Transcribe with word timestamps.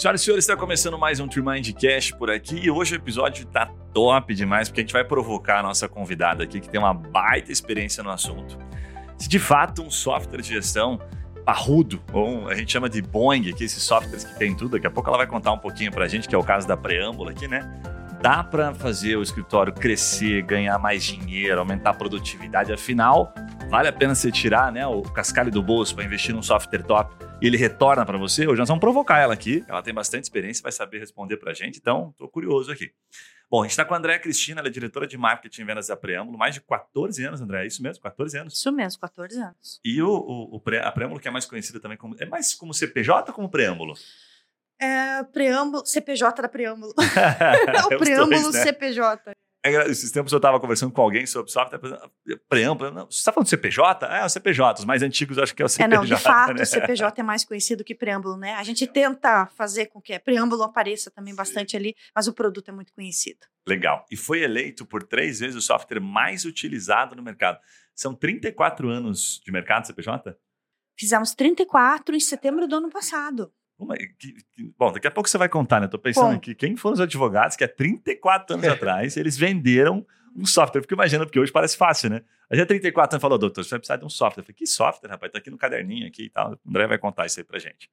Senhoras 0.00 0.22
e 0.22 0.24
senhores, 0.24 0.44
está 0.44 0.56
começando 0.56 0.98
mais 0.98 1.20
um 1.20 1.28
Trimind 1.28 1.74
Cash 1.74 2.12
por 2.12 2.30
aqui 2.30 2.56
e 2.56 2.70
hoje 2.70 2.94
o 2.94 2.96
episódio 2.96 3.44
tá 3.44 3.66
top 3.92 4.34
demais 4.34 4.66
porque 4.66 4.80
a 4.80 4.82
gente 4.82 4.94
vai 4.94 5.04
provocar 5.04 5.58
a 5.58 5.62
nossa 5.62 5.86
convidada 5.90 6.42
aqui 6.42 6.58
que 6.58 6.70
tem 6.70 6.80
uma 6.80 6.94
baita 6.94 7.52
experiência 7.52 8.02
no 8.02 8.08
assunto. 8.08 8.56
Se 9.18 9.28
de 9.28 9.38
fato 9.38 9.82
um 9.82 9.90
software 9.90 10.40
de 10.40 10.48
gestão 10.48 10.98
parrudo, 11.44 12.02
ou 12.14 12.48
a 12.48 12.54
gente 12.54 12.72
chama 12.72 12.88
de 12.88 13.02
Boeing, 13.02 13.50
aqui, 13.50 13.62
esses 13.62 13.82
softwares 13.82 14.24
que 14.24 14.38
tem 14.38 14.56
tudo, 14.56 14.70
daqui 14.70 14.86
a 14.86 14.90
pouco 14.90 15.10
ela 15.10 15.18
vai 15.18 15.26
contar 15.26 15.52
um 15.52 15.58
pouquinho 15.58 15.92
pra 15.92 16.08
gente, 16.08 16.26
que 16.26 16.34
é 16.34 16.38
o 16.38 16.42
caso 16.42 16.66
da 16.66 16.78
preâmbula 16.78 17.32
aqui, 17.32 17.46
né? 17.46 17.70
Dá 18.22 18.42
para 18.42 18.72
fazer 18.72 19.16
o 19.16 19.22
escritório 19.22 19.70
crescer, 19.70 20.40
ganhar 20.44 20.78
mais 20.78 21.04
dinheiro, 21.04 21.60
aumentar 21.60 21.90
a 21.90 21.94
produtividade, 21.94 22.72
afinal, 22.72 23.34
vale 23.68 23.88
a 23.88 23.92
pena 23.92 24.14
você 24.14 24.32
tirar 24.32 24.72
né, 24.72 24.86
o 24.86 25.02
cascalho 25.02 25.50
do 25.50 25.62
bolso 25.62 25.94
para 25.94 26.04
investir 26.04 26.34
num 26.34 26.42
software 26.42 26.84
top 26.84 27.14
e 27.40 27.46
ele 27.46 27.56
retorna 27.56 28.04
para 28.04 28.18
você? 28.18 28.46
Hoje 28.46 28.58
nós 28.58 28.68
vamos 28.68 28.80
provocar 28.80 29.18
ela 29.18 29.32
aqui, 29.32 29.64
ela 29.66 29.82
tem 29.82 29.94
bastante 29.94 30.24
experiência, 30.24 30.62
vai 30.62 30.72
saber 30.72 30.98
responder 30.98 31.36
para 31.36 31.50
a 31.50 31.54
gente, 31.54 31.78
então 31.78 32.10
estou 32.10 32.28
curioso 32.28 32.70
aqui. 32.70 32.92
Bom, 33.50 33.60
a 33.60 33.64
gente 33.64 33.72
está 33.72 33.84
com 33.84 33.94
a 33.94 33.96
Andréa 33.96 34.18
Cristina, 34.18 34.60
ela 34.60 34.68
é 34.68 34.70
diretora 34.70 35.06
de 35.06 35.18
marketing 35.18 35.62
e 35.62 35.64
vendas 35.64 35.88
da 35.88 35.96
Preâmbulo, 35.96 36.38
mais 36.38 36.54
de 36.54 36.60
14 36.60 37.24
anos, 37.24 37.40
André, 37.40 37.64
é 37.64 37.66
isso 37.66 37.82
mesmo? 37.82 38.02
14 38.02 38.38
anos? 38.38 38.54
Isso 38.54 38.70
mesmo, 38.70 39.00
14 39.00 39.40
anos. 39.40 39.80
E 39.84 40.00
o, 40.00 40.08
o, 40.08 40.56
o 40.56 40.62
a 40.82 40.92
Preâmbulo, 40.92 41.20
que 41.20 41.26
é 41.26 41.30
mais 41.30 41.46
conhecida 41.46 41.80
também 41.80 41.98
como. 41.98 42.14
É 42.20 42.26
mais 42.26 42.54
como 42.54 42.72
CPJ 42.72 43.24
ou 43.28 43.34
como 43.34 43.50
Preâmbulo? 43.50 43.94
É, 44.80 45.22
preâmbulo, 45.24 45.84
CPJ 45.84 46.42
da 46.42 46.48
Preâmbulo. 46.48 46.94
o 47.86 47.98
Preâmbulo 47.98 48.40
dois, 48.40 48.54
né? 48.54 48.62
CPJ. 48.62 49.32
É, 49.62 49.90
esses 49.90 50.10
tempos 50.10 50.32
eu 50.32 50.38
estava 50.38 50.58
conversando 50.58 50.90
com 50.90 51.02
alguém 51.02 51.26
sobre 51.26 51.52
software, 51.52 51.78
preâmbulo. 52.48 52.90
Não, 52.90 53.06
você 53.06 53.18
está 53.18 53.30
falando 53.30 53.44
de 53.44 53.50
CPJ? 53.50 54.06
É, 54.06 54.24
o 54.24 54.28
CPJ. 54.28 54.80
Os 54.80 54.84
mais 54.86 55.02
antigos 55.02 55.38
acho 55.38 55.54
que 55.54 55.62
é 55.62 55.66
o 55.66 55.68
CPJ. 55.68 55.94
É, 55.94 55.98
não, 55.98 56.04
de 56.04 56.16
fato, 56.16 56.54
né? 56.54 56.62
o 56.62 56.66
CPJ 56.66 57.20
é 57.20 57.22
mais 57.22 57.44
conhecido 57.44 57.84
que 57.84 57.94
preâmbulo, 57.94 58.38
né? 58.38 58.54
A 58.54 58.62
gente 58.62 58.86
tenta 58.86 59.46
fazer 59.46 59.86
com 59.86 60.00
que 60.00 60.18
preâmbulo 60.18 60.62
apareça 60.62 61.10
também 61.10 61.34
Sim. 61.34 61.36
bastante 61.36 61.76
ali, 61.76 61.94
mas 62.14 62.26
o 62.26 62.32
produto 62.32 62.70
é 62.70 62.72
muito 62.72 62.92
conhecido. 62.94 63.40
Legal. 63.68 64.06
E 64.10 64.16
foi 64.16 64.40
eleito 64.42 64.86
por 64.86 65.02
três 65.02 65.40
vezes 65.40 65.56
o 65.56 65.60
software 65.60 66.00
mais 66.00 66.46
utilizado 66.46 67.14
no 67.14 67.22
mercado. 67.22 67.58
São 67.94 68.14
34 68.14 68.88
anos 68.88 69.42
de 69.44 69.52
mercado 69.52 69.86
CPJ? 69.86 70.34
Fizemos 70.98 71.34
34 71.34 72.16
em 72.16 72.20
setembro 72.20 72.66
do 72.66 72.76
ano 72.76 72.88
passado. 72.88 73.52
Uma, 73.80 73.96
que, 73.96 74.06
que, 74.18 74.74
bom, 74.78 74.92
daqui 74.92 75.06
a 75.06 75.10
pouco 75.10 75.28
você 75.28 75.38
vai 75.38 75.48
contar, 75.48 75.80
né? 75.80 75.86
Estou 75.86 75.98
pensando 75.98 76.28
bom. 76.28 76.36
aqui, 76.36 76.54
quem 76.54 76.76
foram 76.76 76.94
os 76.94 77.00
advogados 77.00 77.56
que 77.56 77.64
há 77.64 77.68
34 77.68 78.56
anos 78.56 78.68
atrás 78.68 79.16
eles 79.16 79.38
venderam 79.38 80.06
um 80.36 80.44
software? 80.44 80.82
Porque 80.82 80.94
imagina, 80.94 81.24
porque 81.24 81.40
hoje 81.40 81.50
parece 81.50 81.78
fácil, 81.78 82.10
né? 82.10 82.22
A 82.50 82.54
gente 82.54 82.64
há 82.64 82.66
34 82.66 83.14
anos 83.14 83.22
falou, 83.22 83.38
doutor, 83.38 83.64
você 83.64 83.70
vai 83.70 83.78
precisar 83.78 83.96
de 83.96 84.04
um 84.04 84.10
software. 84.10 84.42
Eu 84.42 84.44
falei, 84.44 84.54
que 84.54 84.66
software, 84.66 85.08
rapaz? 85.08 85.32
Tá 85.32 85.38
aqui 85.38 85.50
no 85.50 85.56
caderninho 85.56 86.06
aqui 86.06 86.24
e 86.24 86.28
tal. 86.28 86.52
O 86.52 86.68
André 86.68 86.86
vai 86.86 86.98
contar 86.98 87.24
isso 87.24 87.40
aí 87.40 87.44
pra 87.44 87.58
gente. 87.58 87.90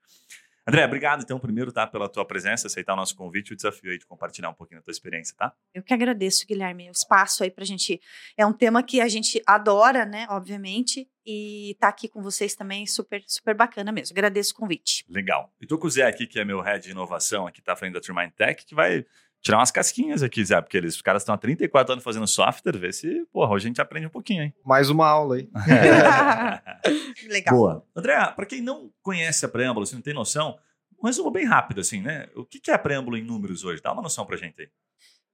André, 0.68 0.84
obrigado 0.84 1.24
então, 1.24 1.40
primeiro, 1.40 1.72
tá, 1.72 1.88
pela 1.88 2.10
tua 2.10 2.26
presença, 2.26 2.68
aceitar 2.68 2.92
o 2.92 2.98
nosso 2.98 3.16
convite 3.16 3.52
e 3.52 3.54
o 3.54 3.56
desafio 3.56 3.90
aí 3.90 3.98
de 3.98 4.06
compartilhar 4.06 4.50
um 4.50 4.54
pouquinho 4.54 4.82
da 4.82 4.84
tua 4.84 4.92
experiência, 4.92 5.34
tá? 5.38 5.54
Eu 5.74 5.82
que 5.82 5.94
agradeço, 5.94 6.46
Guilherme, 6.46 6.90
o 6.90 6.92
espaço 6.92 7.42
aí 7.42 7.50
pra 7.50 7.64
gente. 7.64 8.02
É 8.36 8.46
um 8.46 8.52
tema 8.52 8.84
que 8.84 9.00
a 9.00 9.08
gente 9.08 9.42
adora, 9.48 10.06
né, 10.06 10.28
obviamente, 10.30 11.10
e 11.26 11.78
tá 11.80 11.88
aqui 11.88 12.10
com 12.10 12.22
vocês 12.22 12.54
também, 12.54 12.86
super, 12.86 13.24
super 13.26 13.56
bacana 13.56 13.94
mesmo. 13.94 14.14
Agradeço 14.14 14.52
o 14.54 14.56
convite. 14.58 15.06
Legal. 15.08 15.54
E 15.62 15.66
tô 15.66 15.78
com 15.78 15.88
o 15.88 15.90
Zé 15.90 16.06
aqui, 16.06 16.28
que 16.28 16.38
é 16.38 16.44
meu 16.44 16.60
head 16.60 16.84
de 16.84 16.92
inovação 16.92 17.48
aqui, 17.48 17.62
tá 17.62 17.74
frente 17.74 17.94
da 17.94 18.02
Trimind 18.02 18.32
Tech, 18.32 18.66
que 18.66 18.76
vai 18.76 19.06
tirar 19.48 19.60
umas 19.60 19.72
casquinhas 19.72 20.22
aqui, 20.22 20.44
Zé, 20.44 20.60
porque 20.60 20.76
eles, 20.76 20.96
os 20.96 21.02
caras 21.02 21.22
estão 21.22 21.34
há 21.34 21.38
34 21.38 21.94
anos 21.94 22.04
fazendo 22.04 22.28
software, 22.28 22.78
vê 22.78 22.92
se, 22.92 23.26
porra, 23.32 23.54
hoje 23.54 23.66
a 23.66 23.70
gente 23.70 23.82
aprende 23.82 24.06
um 24.06 24.10
pouquinho, 24.10 24.44
hein? 24.44 24.54
Mais 24.66 24.90
uma 24.90 25.08
aula 25.08 25.38
aí. 25.38 25.50
Legal. 27.30 27.56
Boa. 27.56 27.86
André, 27.96 28.16
para 28.36 28.46
quem 28.46 28.62
não 28.62 28.92
conhece 29.02 29.46
a 29.46 29.50
Preâmbulo, 29.50 29.86
se 29.86 29.96
não 29.96 30.02
tem 30.02 30.14
noção, 30.14 30.60
um 31.02 31.08
resumo 31.08 31.32
bem 31.32 31.46
rápido, 31.46 31.80
assim, 31.80 32.02
né? 32.02 32.28
O 32.36 32.44
que 32.44 32.60
é 32.70 32.74
a 32.74 32.80
Preâmbulo 32.80 33.16
em 33.16 33.24
números 33.24 33.64
hoje? 33.64 33.82
Dá 33.82 33.94
uma 33.94 34.02
noção 34.02 34.26
pra 34.26 34.36
gente 34.36 34.62
aí. 34.62 34.70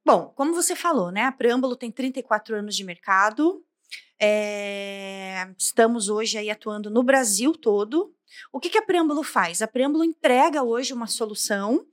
Bom, 0.05 0.31
como 0.35 0.53
você 0.53 0.75
falou, 0.75 1.11
né? 1.11 1.23
A 1.23 1.31
Preâmbulo 1.31 1.75
tem 1.75 1.89
34 1.89 2.55
anos 2.55 2.75
de 2.75 2.83
mercado. 2.83 3.63
É... 4.21 5.47
Estamos 5.57 6.07
hoje 6.07 6.37
aí 6.37 6.51
atuando 6.51 6.91
no 6.91 7.01
Brasil 7.01 7.53
todo. 7.53 8.13
O 8.51 8.59
que, 8.59 8.69
que 8.69 8.77
a 8.77 8.83
Preâmbulo 8.83 9.23
faz? 9.23 9.61
A 9.63 9.67
Preâmbulo 9.67 10.03
entrega 10.03 10.61
hoje 10.61 10.93
uma 10.93 11.07
solução 11.07 11.83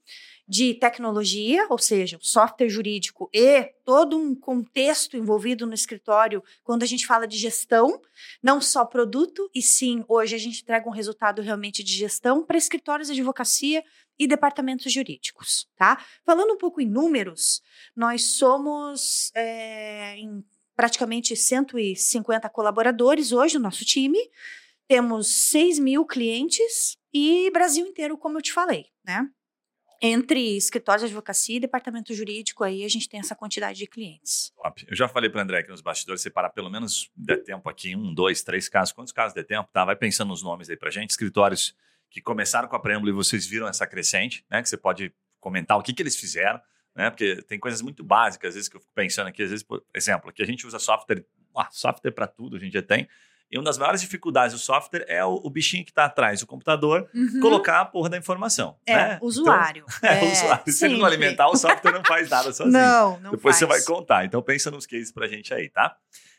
de 0.50 0.75
tecnologia, 0.75 1.65
ou 1.71 1.78
seja, 1.78 2.19
software 2.21 2.69
jurídico 2.69 3.31
e 3.33 3.72
todo 3.84 4.19
um 4.19 4.34
contexto 4.34 5.16
envolvido 5.16 5.65
no 5.65 5.72
escritório 5.72 6.43
quando 6.65 6.83
a 6.83 6.87
gente 6.87 7.06
fala 7.06 7.25
de 7.25 7.38
gestão, 7.38 8.03
não 8.43 8.61
só 8.61 8.84
produto, 8.84 9.49
e 9.55 9.62
sim, 9.62 10.05
hoje 10.09 10.34
a 10.34 10.38
gente 10.38 10.61
entrega 10.61 10.88
um 10.88 10.93
resultado 10.93 11.41
realmente 11.41 11.84
de 11.84 11.93
gestão 11.93 12.44
para 12.44 12.59
escritórios 12.59 13.06
de 13.06 13.12
advocacia 13.12 13.84
e 14.19 14.27
departamentos 14.27 14.93
jurídicos, 14.93 15.69
tá? 15.77 16.05
Falando 16.27 16.53
um 16.55 16.59
pouco 16.59 16.81
em 16.81 16.87
números, 16.87 17.62
nós 17.94 18.25
somos 18.32 19.31
é, 19.37 20.17
em 20.17 20.44
praticamente 20.75 21.37
150 21.37 22.49
colaboradores 22.49 23.31
hoje 23.31 23.55
no 23.55 23.62
nosso 23.62 23.84
time, 23.84 24.19
temos 24.88 25.28
6 25.50 25.78
mil 25.78 26.05
clientes 26.05 26.99
e 27.15 27.49
Brasil 27.53 27.87
inteiro, 27.87 28.19
como 28.19 28.38
eu 28.38 28.43
te 28.43 28.53
falei, 28.53 28.87
né? 29.05 29.31
Entre 30.00 30.56
escritórios 30.56 31.03
de 31.03 31.06
advocacia 31.06 31.56
e 31.56 31.61
departamento 31.61 32.15
jurídico, 32.15 32.65
aí 32.65 32.84
a 32.84 32.88
gente 32.88 33.09
tem 33.09 33.21
essa 33.21 33.37
quantidade 33.37 33.78
de 33.78 33.87
clientes. 33.87 34.53
Top. 34.56 34.87
Eu 34.88 34.97
já 34.97 35.06
falei 35.09 35.28
para 35.28 35.43
André 35.43 35.59
aqui 35.59 35.71
nos 35.71 35.83
bastidores, 35.83 36.22
separar 36.22 36.50
pelo 36.50 36.71
menos 36.71 37.11
der 37.15 37.43
tempo 37.43 37.69
aqui, 37.69 37.94
um, 37.94 38.15
dois, 38.15 38.43
três 38.43 38.69
casos. 38.69 38.93
Quantos 38.93 39.12
casos 39.12 39.34
der 39.34 39.44
tempo? 39.44 39.69
Tá, 39.72 39.84
vai 39.84 39.97
pensando 39.97 40.28
nos 40.28 40.43
nomes 40.43 40.71
aí 40.71 40.77
para 40.77 40.91
gente. 40.91 41.11
Escritórios 41.11 41.77
que 42.09 42.21
começaram 42.21 42.69
com 42.69 42.77
a 42.77 42.81
preâmbulo 42.81 43.11
e 43.11 43.15
vocês 43.15 43.47
viram 43.47 43.69
essa 43.69 43.87
crescente, 43.87 44.44
né? 44.50 44.62
Que 44.62 44.69
você 44.69 44.77
pode 44.77 45.12
comentar 45.38 45.78
o 45.78 45.83
que, 45.83 45.93
que 45.93 46.03
eles 46.03 46.17
fizeram, 46.17 46.61
né? 46.94 47.11
Porque 47.11 47.43
tem 47.43 47.59
coisas 47.59 47.82
muito 47.82 48.03
básicas, 48.03 48.49
às 48.49 48.55
vezes, 48.55 48.69
que 48.69 48.77
eu 48.77 48.81
fico 48.81 48.93
pensando 48.94 49.28
aqui, 49.28 49.43
às 49.43 49.50
vezes, 49.50 49.62
por 49.62 49.84
exemplo, 49.94 50.32
que 50.32 50.43
a 50.43 50.47
gente 50.47 50.67
usa 50.67 50.78
software, 50.78 51.25
ah, 51.56 51.69
software 51.71 52.11
para 52.12 52.27
tudo, 52.27 52.56
a 52.56 52.59
gente 52.59 52.72
já 52.72 52.82
tem. 52.82 53.06
E 53.50 53.59
uma 53.59 53.65
das 53.65 53.77
maiores 53.77 54.00
dificuldades 54.00 54.55
do 54.55 54.61
software 54.61 55.05
é 55.09 55.25
o, 55.25 55.41
o 55.43 55.50
bichinho 55.50 55.84
que 55.84 55.91
está 55.91 56.05
atrás 56.05 56.38
do 56.38 56.47
computador 56.47 57.11
uhum. 57.12 57.41
colocar 57.41 57.81
a 57.81 57.84
porra 57.84 58.09
da 58.09 58.16
informação. 58.16 58.77
É, 58.87 58.94
né? 58.94 59.19
usuário. 59.21 59.84
Então, 59.99 60.09
é, 60.09 60.25
é, 60.25 60.33
usuário. 60.33 60.72
Se 60.72 60.84
ele 60.84 60.97
não 60.97 61.05
alimentar, 61.05 61.49
o 61.49 61.56
software 61.56 61.93
não 61.93 62.05
faz 62.05 62.31
nada 62.31 62.53
sozinho. 62.55 62.72
Não, 62.72 63.19
não 63.19 63.33
Depois 63.33 63.59
faz. 63.59 63.59
você 63.59 63.66
vai 63.66 63.83
contar. 63.83 64.25
Então 64.25 64.41
pensa 64.41 64.71
nos 64.71 64.87
cases 64.87 65.11
pra 65.11 65.27
gente 65.27 65.53
aí, 65.53 65.69
tá? 65.69 65.97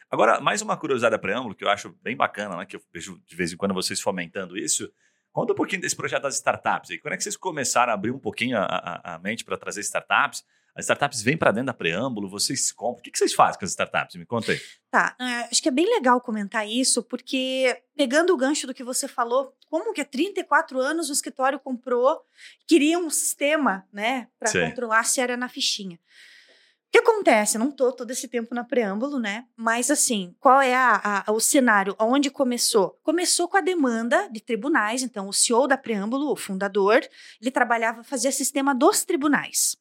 Agora, 0.10 0.40
mais 0.40 0.62
uma 0.62 0.78
curiosidade 0.78 1.12
da 1.12 1.20
preâmbulo 1.20 1.54
que 1.54 1.64
eu 1.64 1.70
acho 1.70 1.96
bem 2.02 2.16
bacana, 2.16 2.56
né? 2.58 2.66
Que 2.66 2.78
eu 2.78 2.82
vejo 2.94 3.22
de 3.28 3.36
vez 3.36 3.52
em 3.52 3.58
quando 3.58 3.74
vocês 3.74 4.00
fomentando 4.00 4.58
isso. 4.58 4.90
Conta 5.34 5.54
um 5.54 5.56
pouquinho 5.56 5.82
desse 5.82 5.96
projeto 5.96 6.24
das 6.24 6.36
startups 6.36 6.92
aí. 6.92 6.98
Quando 6.98 7.14
é 7.14 7.18
que 7.18 7.24
vocês 7.24 7.38
começaram 7.38 7.92
a 7.92 7.96
abrir 7.96 8.12
um 8.12 8.20
pouquinho 8.20 8.58
a, 8.58 8.66
a, 8.66 9.16
a 9.16 9.20
mente 9.20 9.46
para 9.46 9.58
trazer 9.58 9.82
startups? 9.82 10.44
As 10.82 10.86
startups 10.86 11.22
vêm 11.22 11.38
para 11.38 11.52
dentro 11.52 11.68
da 11.68 11.74
preâmbulo, 11.76 12.28
vocês 12.28 12.72
compram. 12.72 13.02
O 13.02 13.04
que, 13.04 13.16
vocês 13.16 13.34
fazem 13.34 13.60
com 13.60 13.66
as 13.66 13.72
startups? 13.72 14.16
Me 14.16 14.26
conta 14.26 14.52
aí. 14.52 14.60
Tá, 14.90 15.16
é, 15.22 15.48
acho 15.52 15.62
que 15.62 15.70
é 15.70 15.72
bem 15.72 15.86
legal 15.86 16.20
comentar 16.20 16.68
isso, 16.68 17.04
porque 17.04 17.80
pegando 17.96 18.34
o 18.34 18.38
gancho 18.38 18.66
do 18.66 18.74
que 18.74 18.84
você 18.84 19.08
falou, 19.08 19.56
como 19.70 19.94
que 19.94 20.02
há 20.02 20.06
34 20.06 20.80
anos 20.80 21.10
o 21.10 21.14
escritório 21.14 21.60
comprou, 21.60 22.20
queria 22.68 22.98
um 22.98 23.12
sistema, 23.12 23.88
né, 23.94 24.28
para 24.40 24.52
controlar 24.52 25.04
se 25.04 25.22
era 25.22 25.38
na 25.38 25.48
fichinha. 25.48 25.98
O 25.98 26.92
que 26.92 26.98
acontece? 26.98 27.58
Eu 27.58 27.60
não 27.60 27.72
tô 27.72 27.92
todo 27.92 28.10
esse 28.10 28.28
tempo 28.28 28.54
na 28.56 28.64
preâmbulo, 28.64 29.18
né? 29.18 29.46
Mas 29.56 29.90
assim, 29.92 30.36
qual 30.40 30.60
é 30.60 30.76
a, 30.76 31.24
a, 31.26 31.32
o 31.32 31.40
cenário? 31.40 31.96
Onde 31.98 32.30
começou? 32.30 33.00
Começou 33.02 33.48
com 33.48 33.56
a 33.56 33.62
demanda 33.62 34.28
de 34.30 34.42
tribunais. 34.42 35.02
Então, 35.02 35.30
o 35.30 35.34
CEO 35.34 35.68
da 35.68 35.78
preâmbulo, 35.78 36.30
o 36.30 36.36
fundador, 36.36 37.00
ele 37.40 37.50
trabalhava, 37.50 38.04
fazia 38.04 38.30
sistema 38.30 38.76
dos 38.76 39.06
tribunais. 39.06 39.78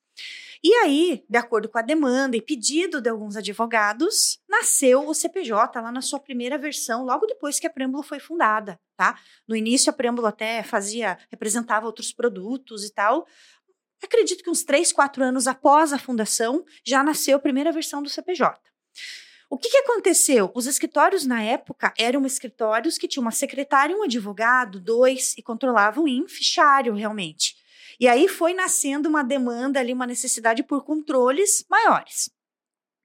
E 0.62 0.74
aí, 0.74 1.24
de 1.28 1.38
acordo 1.38 1.70
com 1.70 1.78
a 1.78 1.82
demanda 1.82 2.36
e 2.36 2.42
pedido 2.42 3.00
de 3.00 3.08
alguns 3.08 3.34
advogados, 3.34 4.38
nasceu 4.46 5.08
o 5.08 5.14
CPJ 5.14 5.80
lá 5.80 5.90
na 5.90 6.02
sua 6.02 6.20
primeira 6.20 6.58
versão, 6.58 7.02
logo 7.04 7.26
depois 7.26 7.58
que 7.58 7.66
a 7.66 7.70
Preâmbulo 7.70 8.02
foi 8.02 8.20
fundada, 8.20 8.78
tá? 8.94 9.18
No 9.48 9.56
início 9.56 9.88
a 9.88 9.92
Preâmbulo 9.92 10.26
até 10.26 10.62
fazia, 10.62 11.18
representava 11.30 11.86
outros 11.86 12.12
produtos 12.12 12.84
e 12.84 12.92
tal. 12.92 13.26
Acredito 14.02 14.44
que 14.44 14.50
uns 14.50 14.62
três, 14.62 14.92
quatro 14.92 15.24
anos 15.24 15.46
após 15.46 15.94
a 15.94 15.98
fundação, 15.98 16.62
já 16.84 17.02
nasceu 17.02 17.38
a 17.38 17.40
primeira 17.40 17.72
versão 17.72 18.02
do 18.02 18.10
CPJ. 18.10 18.60
O 19.48 19.58
que, 19.58 19.68
que, 19.68 19.78
aconteceu? 19.78 20.52
Os 20.54 20.66
escritórios 20.66 21.26
na 21.26 21.42
época 21.42 21.92
eram 21.98 22.24
escritórios 22.24 22.96
que 22.96 23.08
tinham 23.08 23.22
uma 23.22 23.32
secretária 23.32 23.92
e 23.92 23.96
um 23.96 24.04
advogado, 24.04 24.78
dois, 24.78 25.34
e 25.36 25.42
controlavam 25.42 26.06
em 26.06 26.28
fichário 26.28 26.94
realmente. 26.94 27.56
E 28.00 28.08
aí 28.08 28.26
foi 28.28 28.54
nascendo 28.54 29.10
uma 29.10 29.22
demanda 29.22 29.78
ali, 29.78 29.92
uma 29.92 30.06
necessidade 30.06 30.62
por 30.62 30.82
controles 30.82 31.66
maiores. 31.68 32.30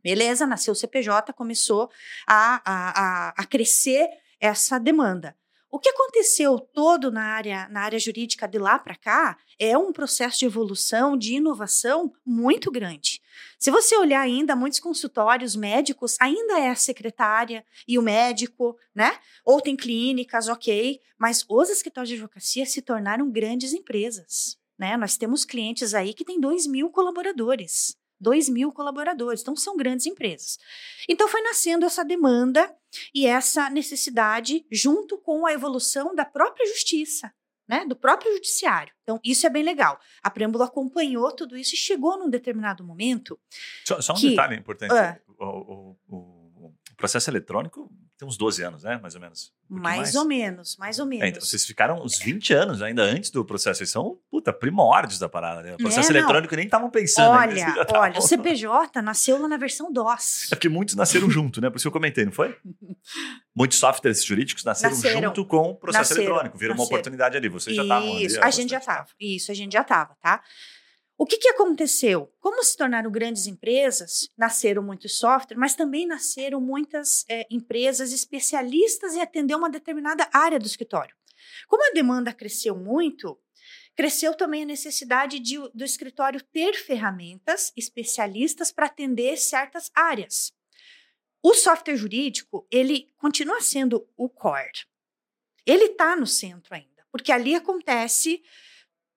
Beleza, 0.01 0.47
nasceu 0.47 0.71
o 0.71 0.75
CPJ, 0.75 1.33
começou 1.33 1.91
a, 2.25 2.61
a, 2.63 3.29
a, 3.29 3.29
a 3.35 3.45
crescer 3.45 4.07
essa 4.39 4.79
demanda. 4.79 5.35
O 5.69 5.79
que 5.79 5.89
aconteceu 5.89 6.57
todo 6.57 7.11
na 7.11 7.23
área, 7.23 7.67
na 7.67 7.81
área 7.81 7.99
jurídica 7.99 8.47
de 8.47 8.57
lá 8.57 8.79
para 8.79 8.95
cá 8.95 9.37
é 9.59 9.77
um 9.77 9.91
processo 9.91 10.39
de 10.39 10.45
evolução, 10.45 11.17
de 11.17 11.33
inovação 11.33 12.13
muito 12.25 12.71
grande. 12.71 13.21
Se 13.59 13.69
você 13.69 13.97
olhar 13.97 14.21
ainda, 14.21 14.55
muitos 14.55 14.79
consultórios 14.79 15.57
médicos 15.57 16.15
ainda 16.21 16.59
é 16.59 16.69
a 16.69 16.75
secretária 16.75 17.65
e 17.85 17.99
o 17.99 18.01
médico, 18.01 18.77
né? 18.93 19.19
Ou 19.43 19.59
tem 19.59 19.75
clínicas, 19.75 20.47
ok, 20.47 21.01
mas 21.17 21.43
os 21.49 21.69
escritórios 21.69 22.07
de 22.07 22.15
advocacia 22.15 22.65
se 22.65 22.81
tornaram 22.81 23.29
grandes 23.29 23.73
empresas. 23.73 24.57
Né? 24.77 24.97
Nós 24.97 25.17
temos 25.17 25.45
clientes 25.45 25.93
aí 25.93 26.13
que 26.13 26.25
têm 26.25 26.39
2 26.39 26.67
mil 26.67 26.89
colaboradores. 26.89 27.95
2 28.19 28.49
mil 28.49 28.71
colaboradores, 28.71 29.41
então 29.41 29.55
são 29.55 29.75
grandes 29.75 30.05
empresas. 30.05 30.57
Então 31.07 31.27
foi 31.27 31.41
nascendo 31.41 31.85
essa 31.85 32.03
demanda 32.03 32.73
e 33.13 33.27
essa 33.27 33.69
necessidade 33.69 34.65
junto 34.71 35.17
com 35.17 35.45
a 35.45 35.53
evolução 35.53 36.15
da 36.15 36.23
própria 36.23 36.65
justiça, 36.65 37.31
né, 37.67 37.85
do 37.85 37.95
próprio 37.95 38.31
judiciário. 38.33 38.93
Então, 39.03 39.19
isso 39.23 39.45
é 39.45 39.49
bem 39.49 39.63
legal. 39.63 39.99
A 40.23 40.29
Preâmbulo 40.29 40.63
acompanhou 40.63 41.31
tudo 41.31 41.57
isso 41.57 41.75
e 41.75 41.77
chegou 41.77 42.17
num 42.17 42.29
determinado 42.29 42.83
momento. 42.83 43.39
Só, 43.85 43.99
só 44.01 44.13
um 44.13 44.17
que, 44.17 44.29
detalhe 44.29 44.55
importante: 44.55 44.93
uh, 44.93 45.43
o, 45.43 45.97
o, 46.07 46.15
o, 46.67 46.73
processo 46.95 47.29
eletrônico 47.29 47.91
tem 48.17 48.27
uns 48.27 48.37
12 48.37 48.63
anos, 48.63 48.83
né? 48.83 48.97
Mais 48.97 49.15
ou 49.15 49.21
menos. 49.21 49.53
Um 49.69 49.75
mais, 49.75 49.97
mais, 49.97 50.15
ou 50.15 50.25
menos, 50.25 50.77
mais 50.77 50.99
ou 50.99 51.05
menos. 51.05 51.25
É, 51.25 51.29
então, 51.29 51.41
vocês 51.41 51.65
ficaram 51.65 52.01
uns 52.01 52.17
20 52.19 52.53
anos 52.53 52.81
ainda 52.81 53.03
antes 53.03 53.29
do 53.29 53.43
processo. 53.43 53.79
Vocês 53.79 53.89
são, 53.89 54.19
puta, 54.45 54.53
primórdios 54.53 55.19
da 55.19 55.27
parada. 55.27 55.61
Né? 55.61 55.73
O 55.73 55.77
processo 55.77 56.11
é, 56.11 56.17
eletrônico 56.17 56.55
nem 56.55 56.65
estavam 56.65 56.89
pensando. 56.89 57.31
Olha, 57.31 57.75
olha, 57.93 58.19
o 58.19 58.21
CPJ 58.21 59.01
nasceu 59.01 59.41
lá 59.41 59.47
na 59.47 59.57
versão 59.57 59.91
DOS. 59.91 60.45
É 60.55 60.55
porque 60.55 60.69
muitos 60.69 60.95
nasceram 60.95 61.29
junto, 61.29 61.59
né? 61.59 61.69
Por 61.69 61.77
isso 61.77 61.83
que 61.83 61.87
eu 61.87 61.91
comentei, 61.91 62.23
não 62.23 62.31
foi? 62.31 62.55
Muitos 63.55 63.77
softwares 63.77 64.23
jurídicos 64.23 64.63
nasceram, 64.63 64.95
nasceram 64.95 65.21
junto 65.29 65.45
com 65.45 65.71
o 65.71 65.75
processo 65.75 66.11
nasceram, 66.11 66.23
eletrônico. 66.23 66.57
Viram 66.57 66.75
nasceram. 66.75 66.83
uma 66.83 66.87
oportunidade 66.87 67.37
ali. 67.37 67.49
Vocês 67.49 67.75
já 67.75 67.83
estavam 67.83 68.19
Isso, 68.19 68.43
a 68.43 68.49
gente 68.51 68.69
já 68.69 68.77
estava. 68.77 69.07
Isso, 69.19 69.51
a 69.51 69.55
gente 69.55 69.73
já 69.73 69.81
estava, 69.81 70.15
tá? 70.21 70.43
O 71.17 71.25
que, 71.25 71.37
que 71.37 71.47
aconteceu? 71.47 72.31
Como 72.39 72.61
se 72.63 72.75
tornaram 72.75 73.09
grandes 73.09 73.47
empresas, 73.47 74.29
nasceram 74.37 74.83
muitos 74.83 75.17
softwares, 75.17 75.57
mas 75.57 75.75
também 75.75 76.05
nasceram 76.05 76.59
muitas 76.59 77.23
é, 77.29 77.45
empresas 77.49 78.11
especialistas 78.11 79.15
em 79.15 79.21
atender 79.21 79.55
uma 79.55 79.69
determinada 79.69 80.27
área 80.33 80.59
do 80.59 80.65
escritório. 80.65 81.15
Como 81.67 81.83
a 81.89 81.93
demanda 81.93 82.33
cresceu 82.33 82.75
muito, 82.75 83.37
cresceu 83.95 84.35
também 84.35 84.63
a 84.63 84.67
necessidade 84.67 85.39
de, 85.39 85.57
do 85.73 85.83
escritório 85.83 86.43
ter 86.43 86.73
ferramentas 86.73 87.71
especialistas 87.75 88.71
para 88.71 88.87
atender 88.87 89.37
certas 89.37 89.89
áreas. 89.95 90.53
O 91.41 91.53
software 91.53 91.95
jurídico, 91.95 92.67
ele 92.71 93.07
continua 93.17 93.61
sendo 93.61 94.07
o 94.17 94.27
core. 94.27 94.85
Ele 95.65 95.85
está 95.85 96.15
no 96.15 96.27
centro 96.27 96.75
ainda, 96.75 97.05
porque 97.11 97.31
ali 97.31 97.55
acontece 97.55 98.43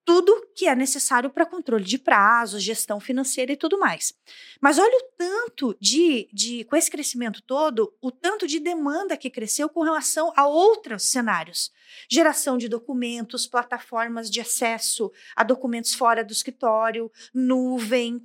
tudo 0.09 0.49
que 0.55 0.67
é 0.67 0.75
necessário 0.75 1.29
para 1.29 1.45
controle 1.45 1.85
de 1.85 1.99
prazos, 1.99 2.63
gestão 2.63 2.99
financeira 2.99 3.53
e 3.53 3.57
tudo 3.59 3.79
mais. 3.79 4.15
Mas 4.59 4.79
olha 4.79 4.97
o 4.97 5.13
tanto 5.19 5.77
de, 5.79 6.27
de, 6.33 6.65
com 6.65 6.75
esse 6.77 6.91
crescimento 6.91 7.43
todo, 7.43 7.95
o 8.01 8.11
tanto 8.11 8.47
de 8.47 8.59
demanda 8.59 9.19
que 9.19 9.29
cresceu 9.29 9.69
com 9.69 9.83
relação 9.83 10.33
a 10.35 10.47
outros 10.47 11.03
cenários. 11.03 11.71
Geração 12.11 12.57
de 12.57 12.71
documentos, 12.71 13.47
plataformas 13.47 14.31
de 14.31 14.41
acesso 14.41 15.13
a 15.37 15.45
documentos 15.45 15.93
fora 15.93 16.25
do 16.25 16.33
escritório, 16.33 17.13
nuvem, 17.35 18.19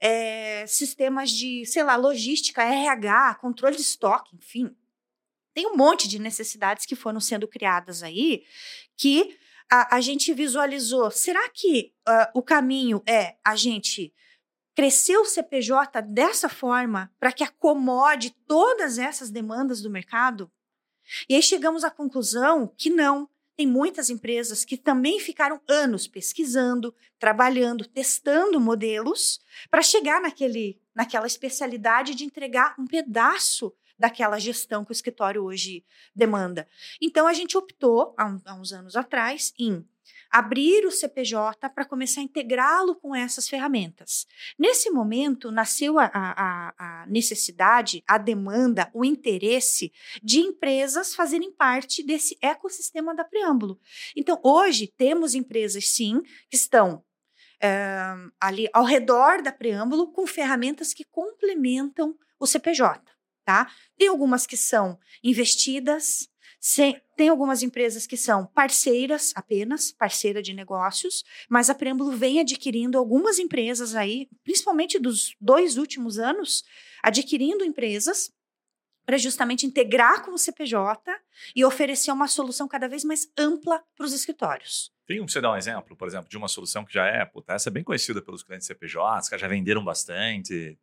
é, 0.00 0.66
sistemas 0.66 1.30
de, 1.30 1.64
sei 1.66 1.84
lá, 1.84 1.94
logística, 1.94 2.64
RH, 2.64 3.36
controle 3.36 3.76
de 3.76 3.82
estoque, 3.82 4.34
enfim. 4.34 4.74
Tem 5.54 5.68
um 5.68 5.76
monte 5.76 6.08
de 6.08 6.18
necessidades 6.18 6.84
que 6.84 6.96
foram 6.96 7.20
sendo 7.20 7.46
criadas 7.46 8.02
aí 8.02 8.42
que 8.96 9.38
a, 9.70 9.96
a 9.96 10.00
gente 10.00 10.32
visualizou, 10.32 11.10
será 11.10 11.48
que 11.50 11.92
uh, 12.08 12.38
o 12.38 12.42
caminho 12.42 13.02
é 13.06 13.36
a 13.44 13.54
gente 13.54 14.12
crescer 14.74 15.16
o 15.16 15.24
CPJ 15.24 16.00
dessa 16.02 16.48
forma 16.48 17.12
para 17.18 17.32
que 17.32 17.44
acomode 17.44 18.34
todas 18.46 18.98
essas 18.98 19.30
demandas 19.30 19.82
do 19.82 19.90
mercado? 19.90 20.50
E 21.28 21.34
aí 21.34 21.42
chegamos 21.42 21.84
à 21.84 21.90
conclusão 21.90 22.72
que 22.76 22.90
não. 22.90 23.28
Tem 23.56 23.66
muitas 23.66 24.08
empresas 24.08 24.64
que 24.64 24.76
também 24.76 25.18
ficaram 25.18 25.60
anos 25.68 26.06
pesquisando, 26.06 26.94
trabalhando, 27.18 27.84
testando 27.84 28.60
modelos 28.60 29.40
para 29.68 29.82
chegar 29.82 30.20
naquele, 30.20 30.80
naquela 30.94 31.26
especialidade 31.26 32.14
de 32.14 32.24
entregar 32.24 32.76
um 32.78 32.86
pedaço 32.86 33.74
daquela 33.98 34.38
gestão 34.38 34.84
que 34.84 34.90
o 34.90 34.92
escritório 34.92 35.42
hoje 35.42 35.84
demanda. 36.14 36.68
Então, 37.00 37.26
a 37.26 37.32
gente 37.32 37.56
optou, 37.56 38.14
há, 38.16 38.26
um, 38.26 38.40
há 38.44 38.54
uns 38.54 38.72
anos 38.72 38.96
atrás, 38.96 39.52
em 39.58 39.84
abrir 40.30 40.84
o 40.84 40.90
CPJ 40.90 41.70
para 41.70 41.84
começar 41.84 42.20
a 42.20 42.24
integrá-lo 42.24 42.94
com 42.94 43.14
essas 43.14 43.48
ferramentas. 43.48 44.26
Nesse 44.58 44.90
momento, 44.90 45.50
nasceu 45.50 45.98
a, 45.98 46.10
a, 46.12 46.74
a, 46.78 47.06
necessidade, 47.06 48.02
a 48.06 48.18
demanda, 48.18 48.90
o 48.92 49.04
interesse 49.04 49.92
de 50.22 50.40
empresas 50.40 51.14
fazerem 51.14 51.52
parte 51.52 52.02
desse 52.02 52.38
ecossistema 52.42 53.14
da 53.14 53.24
Preâmbulo. 53.24 53.80
Então, 54.14 54.38
hoje, 54.42 54.92
temos 54.96 55.34
empresas, 55.34 55.88
sim, 55.88 56.22
que 56.50 56.56
estão 56.56 57.02
é, 57.60 58.14
ali 58.40 58.68
ao 58.72 58.84
redor 58.84 59.42
da 59.42 59.50
Preâmbulo 59.50 60.12
com 60.12 60.26
ferramentas 60.26 60.92
que 60.92 61.04
complementam 61.04 62.14
o 62.38 62.46
CPJ 62.46 63.17
tá? 63.48 63.72
Tem 63.96 64.08
algumas 64.08 64.46
que 64.46 64.58
são 64.58 64.98
investidas, 65.24 66.28
tem 67.16 67.30
algumas 67.30 67.62
empresas 67.62 68.06
que 68.06 68.14
são 68.14 68.44
parceiras 68.44 69.32
apenas, 69.34 69.90
parceira 69.90 70.42
de 70.42 70.52
negócios, 70.52 71.24
mas 71.48 71.70
a 71.70 71.74
Preâmbulo 71.74 72.14
vem 72.14 72.40
adquirindo 72.40 72.98
algumas 72.98 73.38
empresas 73.38 73.94
aí, 73.94 74.28
principalmente 74.44 74.98
dos 74.98 75.34
dois 75.40 75.78
últimos 75.78 76.18
anos, 76.18 76.62
adquirindo 77.02 77.64
empresas 77.64 78.30
para 79.06 79.16
justamente 79.16 79.64
integrar 79.64 80.22
com 80.22 80.32
o 80.32 80.38
CPJ 80.38 81.10
e 81.56 81.64
oferecer 81.64 82.12
uma 82.12 82.28
solução 82.28 82.68
cada 82.68 82.86
vez 82.86 83.02
mais 83.02 83.32
ampla 83.38 83.82
para 83.96 84.04
os 84.04 84.12
escritórios. 84.12 84.92
Tem 85.06 85.16
como 85.16 85.30
você 85.30 85.40
dar 85.40 85.52
um 85.52 85.56
exemplo, 85.56 85.96
por 85.96 86.06
exemplo, 86.06 86.28
de 86.28 86.36
uma 86.36 86.48
solução 86.48 86.84
que 86.84 86.92
já 86.92 87.06
é, 87.06 87.24
puta, 87.24 87.54
essa 87.54 87.70
é 87.70 87.72
bem 87.72 87.82
conhecida 87.82 88.20
pelos 88.20 88.42
clientes 88.42 88.66
CPJ, 88.66 89.30
que 89.30 89.38
já 89.38 89.48
venderam 89.48 89.82
bastante, 89.82 90.78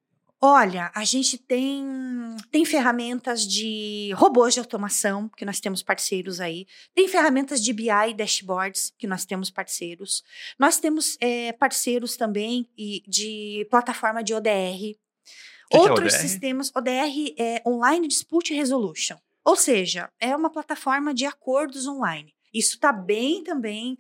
Olha, 0.47 0.92
a 0.94 1.03
gente 1.03 1.39
tem, 1.39 1.83
tem 2.51 2.63
ferramentas 2.63 3.47
de 3.47 4.12
robôs 4.15 4.53
de 4.53 4.59
automação, 4.59 5.27
que 5.27 5.44
nós 5.44 5.59
temos 5.59 5.81
parceiros 5.81 6.39
aí. 6.39 6.68
Tem 6.94 7.07
ferramentas 7.07 7.63
de 7.63 7.74
BI 7.74 7.89
e 7.89 8.13
dashboards, 8.13 8.94
que 8.95 9.07
nós 9.07 9.25
temos 9.25 9.50
parceiros. 9.50 10.24
Nós 10.59 10.77
temos 10.77 11.18
é, 11.19 11.51
parceiros 11.53 12.15
também 12.15 12.69
e, 12.77 13.01
de 13.07 13.68
plataforma 13.71 14.24
de 14.24 14.36
ODR. 14.36 14.94
Que 15.71 15.77
Outros 15.80 16.13
que 16.13 16.15
é 16.15 16.19
ODR? 16.19 16.27
sistemas, 16.30 16.71
ODR 16.75 17.33
é 17.39 17.63
Online 17.65 18.07
Dispute 18.07 18.53
Resolution. 18.53 19.18
Ou 19.44 19.56
seja, 19.56 20.12
é 20.19 20.36
uma 20.36 20.51
plataforma 20.51 21.12
de 21.12 21.25
acordos 21.25 21.88
online. 21.88 22.35
Isso 22.56 22.75
está 22.75 22.94
bem 22.94 23.44
também. 23.44 23.98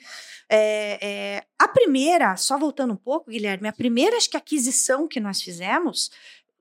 É, 0.49 0.97
é, 1.05 1.47
a 1.59 1.67
primeira, 1.67 2.37
só 2.37 2.57
voltando 2.57 2.93
um 2.93 2.97
pouco, 2.97 3.29
Guilherme, 3.29 3.67
a 3.67 3.73
primeira 3.73 4.15
acho 4.15 4.29
que 4.29 4.37
aquisição 4.37 5.09
que 5.09 5.19
nós 5.19 5.41
fizemos, 5.41 6.09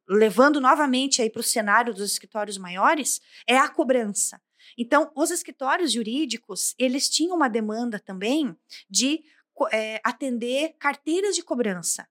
levando 0.08 0.60
novamente 0.60 1.22
aí 1.22 1.30
para 1.30 1.38
o 1.38 1.44
cenário 1.44 1.94
dos 1.94 2.10
escritórios 2.10 2.58
maiores, 2.58 3.20
é 3.46 3.56
a 3.56 3.68
cobrança. 3.68 4.42
Então, 4.76 5.12
os 5.14 5.30
escritórios 5.30 5.92
jurídicos, 5.92 6.74
eles 6.76 7.08
tinham 7.08 7.36
uma 7.36 7.48
demanda 7.48 8.00
também 8.00 8.56
de 8.90 9.22
é, 9.70 10.00
atender 10.02 10.74
carteiras 10.80 11.36
de 11.36 11.44
cobrança 11.44 12.08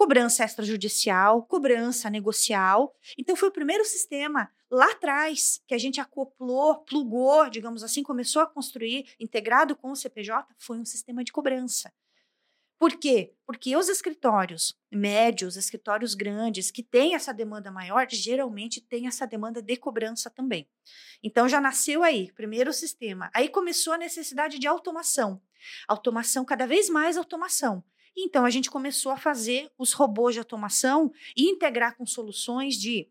cobrança 0.00 0.46
extrajudicial, 0.46 1.42
cobrança 1.42 2.08
negocial. 2.08 2.90
Então, 3.18 3.36
foi 3.36 3.50
o 3.50 3.52
primeiro 3.52 3.84
sistema 3.84 4.50
lá 4.70 4.92
atrás 4.92 5.60
que 5.66 5.74
a 5.74 5.78
gente 5.78 6.00
acoplou, 6.00 6.76
plugou, 6.84 7.50
digamos 7.50 7.82
assim, 7.82 8.02
começou 8.02 8.42
a 8.42 8.46
construir, 8.46 9.14
integrado 9.18 9.74
com 9.76 9.90
o 9.90 9.96
CPJ, 9.96 10.54
foi 10.58 10.78
um 10.78 10.84
sistema 10.84 11.24
de 11.24 11.32
cobrança. 11.32 11.92
Por 12.80 12.96
quê? 12.96 13.34
Porque 13.44 13.76
os 13.76 13.90
escritórios 13.90 14.74
médios, 14.90 15.58
escritórios 15.58 16.14
grandes, 16.14 16.70
que 16.70 16.82
têm 16.82 17.14
essa 17.14 17.30
demanda 17.30 17.70
maior, 17.70 18.06
geralmente 18.08 18.80
têm 18.80 19.06
essa 19.06 19.26
demanda 19.26 19.60
de 19.60 19.76
cobrança 19.76 20.30
também. 20.30 20.66
Então 21.22 21.46
já 21.46 21.60
nasceu 21.60 22.02
aí, 22.02 22.32
primeiro 22.32 22.70
o 22.70 22.72
sistema. 22.72 23.30
Aí 23.34 23.50
começou 23.50 23.92
a 23.92 23.98
necessidade 23.98 24.58
de 24.58 24.66
automação. 24.66 25.42
Automação, 25.86 26.42
cada 26.42 26.66
vez 26.66 26.88
mais 26.88 27.18
automação. 27.18 27.84
Então 28.16 28.46
a 28.46 28.50
gente 28.50 28.70
começou 28.70 29.12
a 29.12 29.16
fazer 29.18 29.70
os 29.76 29.92
robôs 29.92 30.32
de 30.34 30.38
automação 30.38 31.12
e 31.36 31.50
integrar 31.50 31.94
com 31.98 32.06
soluções 32.06 32.76
de 32.76 33.10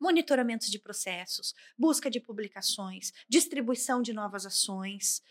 monitoramento 0.00 0.70
de 0.70 0.78
processos, 0.78 1.54
busca 1.76 2.10
de 2.10 2.20
publicações, 2.20 3.12
distribuição 3.28 4.00
de 4.02 4.12
novas 4.12 4.46
ações 4.46 5.22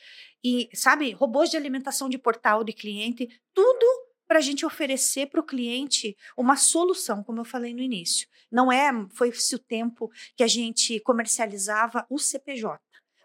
e, 0.44 0.70
sabe, 0.74 1.12
robôs 1.12 1.50
de 1.50 1.58
alimentação 1.58 2.10
de 2.10 2.18
portal 2.18 2.64
de 2.64 2.74
cliente, 2.74 3.28
tudo 3.54 4.08
para 4.28 4.40
a 4.40 4.42
gente 4.42 4.66
oferecer 4.66 5.28
para 5.28 5.40
o 5.40 5.46
cliente 5.46 6.16
uma 6.36 6.58
solução, 6.58 7.24
como 7.24 7.40
eu 7.40 7.46
falei 7.46 7.74
no 7.74 7.82
início. 7.82 8.28
Não 8.52 8.72
é, 8.72 8.92
foi-se 9.14 9.56
o 9.56 9.60
tempo 9.60 10.12
que 10.36 10.44
a 10.44 10.48
gente 10.48 11.00
comercializava 11.00 12.06
o 12.10 12.20
CPJ. 12.20 12.80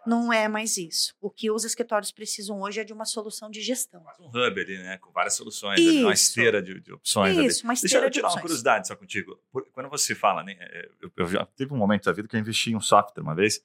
Não 0.05 0.33
é 0.33 0.47
mais 0.47 0.77
isso. 0.77 1.15
O 1.21 1.29
que 1.29 1.49
os 1.49 1.63
escritórios 1.63 2.11
precisam 2.11 2.61
hoje 2.61 2.79
é 2.79 2.83
de 2.83 2.91
uma 2.91 3.05
solução 3.05 3.49
de 3.49 3.61
gestão. 3.61 4.03
Um 4.19 4.27
hub 4.27 4.61
ali, 4.61 4.77
né? 4.77 4.97
Com 4.97 5.11
várias 5.11 5.35
soluções, 5.35 5.79
ali, 5.79 6.03
uma 6.03 6.13
esteira 6.13 6.61
de, 6.61 6.79
de 6.79 6.91
opções. 6.91 7.37
Isso, 7.37 7.59
ali. 7.59 7.63
uma 7.63 7.73
esteira 7.73 8.01
Deixa 8.01 8.07
eu 8.07 8.11
tirar 8.11 8.29
uma 8.29 8.41
curiosidade 8.41 8.87
só 8.87 8.95
contigo. 8.95 9.39
Quando 9.71 9.89
você 9.89 10.13
fala, 10.13 10.43
né? 10.43 10.55
É, 10.59 10.89
eu, 11.01 11.11
eu 11.15 11.27
já 11.27 11.45
teve 11.45 11.73
um 11.73 11.77
momento 11.77 12.05
da 12.05 12.11
vida 12.11 12.27
que 12.27 12.35
eu 12.35 12.39
investi 12.39 12.71
em 12.71 12.75
um 12.75 12.81
software 12.81 13.23
uma 13.23 13.35
vez 13.35 13.63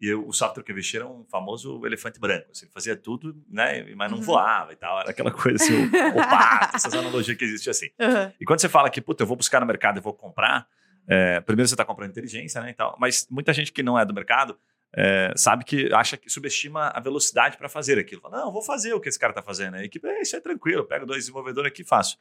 E 0.00 0.14
o 0.14 0.32
software 0.32 0.62
que 0.62 0.70
eu 0.70 0.74
investi 0.74 0.96
era 0.96 1.06
um 1.06 1.24
famoso 1.24 1.84
elefante 1.84 2.18
branco. 2.18 2.46
Assim, 2.50 2.66
ele 2.66 2.72
fazia 2.72 2.96
tudo, 2.96 3.36
né? 3.48 3.84
Mas 3.94 4.10
não 4.10 4.18
uhum. 4.18 4.24
voava 4.24 4.72
e 4.72 4.76
tal. 4.76 5.00
Era 5.00 5.10
aquela 5.10 5.30
coisa 5.30 5.62
assim, 5.62 5.74
o, 5.74 5.86
o 5.86 6.14
pato, 6.14 6.76
essas 6.76 6.94
analogias 6.94 7.36
que 7.36 7.44
existem 7.44 7.70
assim. 7.70 7.86
Uhum. 7.98 8.32
E 8.40 8.44
quando 8.44 8.60
você 8.60 8.68
fala 8.68 8.88
que, 8.88 9.00
puta, 9.00 9.22
eu 9.22 9.26
vou 9.26 9.36
buscar 9.36 9.60
no 9.60 9.66
mercado 9.66 9.98
e 9.98 10.00
vou 10.00 10.14
comprar, 10.14 10.66
é, 11.06 11.40
primeiro 11.40 11.68
você 11.68 11.74
está 11.74 11.84
comprando 11.84 12.10
inteligência, 12.10 12.60
né? 12.60 12.70
E 12.70 12.74
tal, 12.74 12.96
mas 12.98 13.26
muita 13.30 13.52
gente 13.52 13.72
que 13.72 13.82
não 13.82 13.98
é 13.98 14.04
do 14.04 14.14
mercado 14.14 14.56
é, 14.96 15.32
sabe 15.36 15.64
que 15.64 15.92
acha 15.92 16.16
que 16.16 16.28
subestima 16.28 16.88
a 16.88 17.00
velocidade 17.00 17.56
para 17.56 17.68
fazer 17.68 17.98
aquilo. 17.98 18.20
Fala, 18.20 18.38
não, 18.38 18.52
vou 18.52 18.62
fazer 18.62 18.92
o 18.92 19.00
que 19.00 19.08
esse 19.08 19.18
cara 19.18 19.30
está 19.30 19.42
fazendo. 19.42 19.74
A 19.76 19.84
equipe, 19.84 20.06
é, 20.06 20.20
isso 20.20 20.34
é 20.36 20.40
tranquilo, 20.40 20.84
pego 20.84 21.06
dois 21.06 21.20
desenvolvedores 21.20 21.70
aqui 21.70 21.82
e 21.82 21.84
faço. 21.84 22.18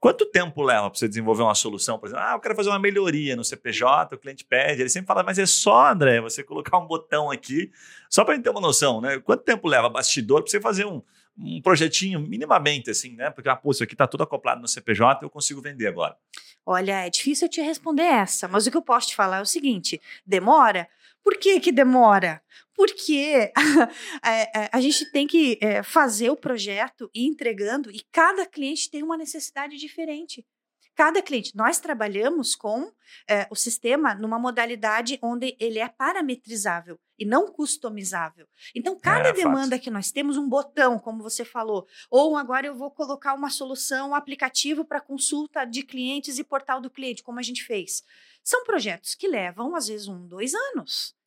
Quanto 0.00 0.26
tempo 0.26 0.62
leva 0.62 0.88
para 0.88 0.98
você 0.98 1.08
desenvolver 1.08 1.42
uma 1.42 1.54
solução? 1.56 1.98
Por 1.98 2.06
exemplo, 2.06 2.24
ah, 2.24 2.34
eu 2.34 2.40
quero 2.40 2.54
fazer 2.54 2.68
uma 2.68 2.78
melhoria 2.78 3.34
no 3.34 3.44
CPJ, 3.44 4.14
o 4.14 4.18
cliente 4.18 4.44
pede. 4.44 4.80
Ele 4.80 4.88
sempre 4.88 5.08
fala, 5.08 5.24
mas 5.24 5.38
é 5.40 5.46
só, 5.46 5.88
André, 5.90 6.20
você 6.20 6.44
colocar 6.44 6.78
um 6.78 6.86
botão 6.86 7.30
aqui, 7.30 7.72
só 8.08 8.24
para 8.24 8.34
a 8.34 8.36
gente 8.36 8.44
ter 8.44 8.50
uma 8.50 8.60
noção, 8.60 9.00
né? 9.00 9.18
Quanto 9.18 9.42
tempo 9.42 9.66
leva 9.66 9.88
bastidor 9.88 10.42
para 10.42 10.50
você 10.50 10.60
fazer 10.60 10.86
um, 10.86 11.02
um 11.36 11.60
projetinho 11.60 12.20
minimamente, 12.20 12.90
assim, 12.90 13.16
né? 13.16 13.30
Porque, 13.30 13.48
ah, 13.48 13.56
pô, 13.56 13.72
isso 13.72 13.82
aqui 13.82 13.94
está 13.94 14.06
tudo 14.06 14.22
acoplado 14.22 14.60
no 14.60 14.68
CPJ, 14.68 15.24
eu 15.24 15.30
consigo 15.30 15.60
vender 15.60 15.88
agora. 15.88 16.16
Olha, 16.64 17.06
é 17.06 17.10
difícil 17.10 17.46
eu 17.46 17.50
te 17.50 17.60
responder 17.60 18.02
essa, 18.02 18.46
mas 18.46 18.68
o 18.68 18.70
que 18.70 18.76
eu 18.76 18.82
posso 18.82 19.08
te 19.08 19.16
falar 19.16 19.38
é 19.38 19.42
o 19.42 19.46
seguinte: 19.46 20.00
demora? 20.24 20.88
Por 21.28 21.36
que, 21.36 21.60
que 21.60 21.70
demora? 21.70 22.42
Porque 22.74 23.52
é, 24.24 24.70
a 24.72 24.80
gente 24.80 25.12
tem 25.12 25.26
que 25.26 25.58
é, 25.60 25.82
fazer 25.82 26.30
o 26.30 26.36
projeto 26.36 27.10
e 27.14 27.26
entregando, 27.26 27.90
e 27.90 28.00
cada 28.10 28.46
cliente 28.46 28.90
tem 28.90 29.02
uma 29.02 29.14
necessidade 29.14 29.76
diferente. 29.76 30.42
Cada 30.94 31.20
cliente, 31.20 31.54
nós 31.54 31.78
trabalhamos 31.78 32.56
com 32.56 32.90
é, 33.28 33.46
o 33.50 33.54
sistema 33.54 34.14
numa 34.14 34.38
modalidade 34.38 35.18
onde 35.22 35.54
ele 35.60 35.78
é 35.78 35.86
parametrizável 35.86 36.98
e 37.18 37.26
não 37.26 37.52
customizável. 37.52 38.48
Então, 38.74 38.98
cada 38.98 39.28
é, 39.28 39.32
demanda 39.34 39.76
fato. 39.76 39.82
que 39.82 39.90
nós 39.90 40.10
temos, 40.10 40.38
um 40.38 40.48
botão, 40.48 40.98
como 40.98 41.22
você 41.22 41.44
falou, 41.44 41.86
ou 42.10 42.38
agora 42.38 42.66
eu 42.66 42.74
vou 42.74 42.90
colocar 42.90 43.34
uma 43.34 43.50
solução, 43.50 44.10
um 44.10 44.14
aplicativo 44.14 44.82
para 44.82 44.98
consulta 44.98 45.66
de 45.66 45.82
clientes 45.82 46.38
e 46.38 46.42
portal 46.42 46.80
do 46.80 46.88
cliente, 46.88 47.22
como 47.22 47.38
a 47.38 47.42
gente 47.42 47.64
fez. 47.64 48.02
São 48.42 48.64
projetos 48.64 49.14
que 49.14 49.28
levam, 49.28 49.76
às 49.76 49.88
vezes, 49.88 50.08
um, 50.08 50.26
dois 50.26 50.54
anos. 50.54 51.17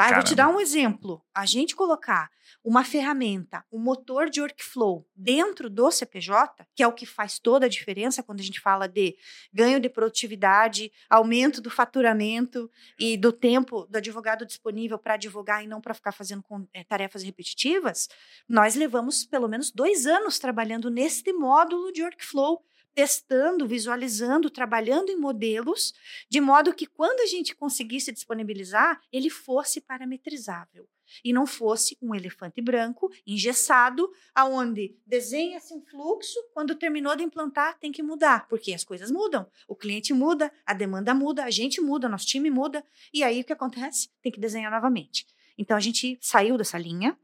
Tá? 0.00 0.08
Eu 0.08 0.14
vou 0.14 0.24
te 0.24 0.34
dar 0.34 0.48
um 0.48 0.58
exemplo. 0.58 1.22
A 1.34 1.44
gente 1.44 1.76
colocar 1.76 2.30
uma 2.64 2.82
ferramenta, 2.82 3.62
um 3.70 3.78
motor 3.78 4.30
de 4.30 4.40
workflow 4.40 5.06
dentro 5.14 5.68
do 5.68 5.90
CPJ, 5.90 6.66
que 6.74 6.82
é 6.82 6.86
o 6.86 6.92
que 6.92 7.04
faz 7.04 7.38
toda 7.38 7.66
a 7.66 7.68
diferença 7.68 8.22
quando 8.22 8.40
a 8.40 8.42
gente 8.42 8.60
fala 8.60 8.88
de 8.88 9.14
ganho 9.52 9.78
de 9.78 9.90
produtividade, 9.90 10.90
aumento 11.08 11.60
do 11.60 11.68
faturamento 11.68 12.70
e 12.98 13.16
do 13.16 13.30
tempo 13.30 13.86
do 13.90 13.96
advogado 13.96 14.46
disponível 14.46 14.98
para 14.98 15.14
advogar 15.14 15.62
e 15.62 15.66
não 15.66 15.82
para 15.82 15.92
ficar 15.92 16.12
fazendo 16.12 16.42
é, 16.72 16.82
tarefas 16.82 17.22
repetitivas, 17.22 18.08
nós 18.48 18.74
levamos 18.74 19.26
pelo 19.26 19.48
menos 19.48 19.70
dois 19.70 20.06
anos 20.06 20.38
trabalhando 20.38 20.90
neste 20.90 21.30
módulo 21.30 21.92
de 21.92 22.02
workflow 22.02 22.62
testando, 22.94 23.66
visualizando, 23.66 24.50
trabalhando 24.50 25.10
em 25.10 25.16
modelos, 25.16 25.92
de 26.28 26.40
modo 26.40 26.74
que 26.74 26.86
quando 26.86 27.20
a 27.20 27.26
gente 27.26 27.54
conseguisse 27.54 28.12
disponibilizar, 28.12 29.00
ele 29.12 29.30
fosse 29.30 29.80
parametrizável 29.80 30.88
e 31.24 31.32
não 31.32 31.46
fosse 31.46 31.96
um 32.00 32.14
elefante 32.14 32.60
branco 32.60 33.10
engessado, 33.26 34.10
aonde 34.34 34.96
desenha-se 35.06 35.74
um 35.74 35.82
fluxo, 35.82 36.38
quando 36.52 36.74
terminou 36.74 37.16
de 37.16 37.24
implantar 37.24 37.78
tem 37.78 37.90
que 37.90 38.02
mudar, 38.02 38.46
porque 38.48 38.72
as 38.72 38.84
coisas 38.84 39.10
mudam, 39.10 39.46
o 39.66 39.74
cliente 39.74 40.12
muda, 40.12 40.52
a 40.64 40.72
demanda 40.72 41.14
muda, 41.14 41.44
a 41.44 41.50
gente 41.50 41.80
muda, 41.80 42.08
nosso 42.08 42.26
time 42.26 42.50
muda, 42.50 42.84
e 43.12 43.22
aí 43.22 43.40
o 43.40 43.44
que 43.44 43.52
acontece? 43.52 44.08
Tem 44.22 44.30
que 44.30 44.40
desenhar 44.40 44.70
novamente. 44.70 45.26
Então 45.58 45.76
a 45.76 45.80
gente 45.80 46.18
saiu 46.20 46.56
dessa 46.56 46.78
linha, 46.78 47.18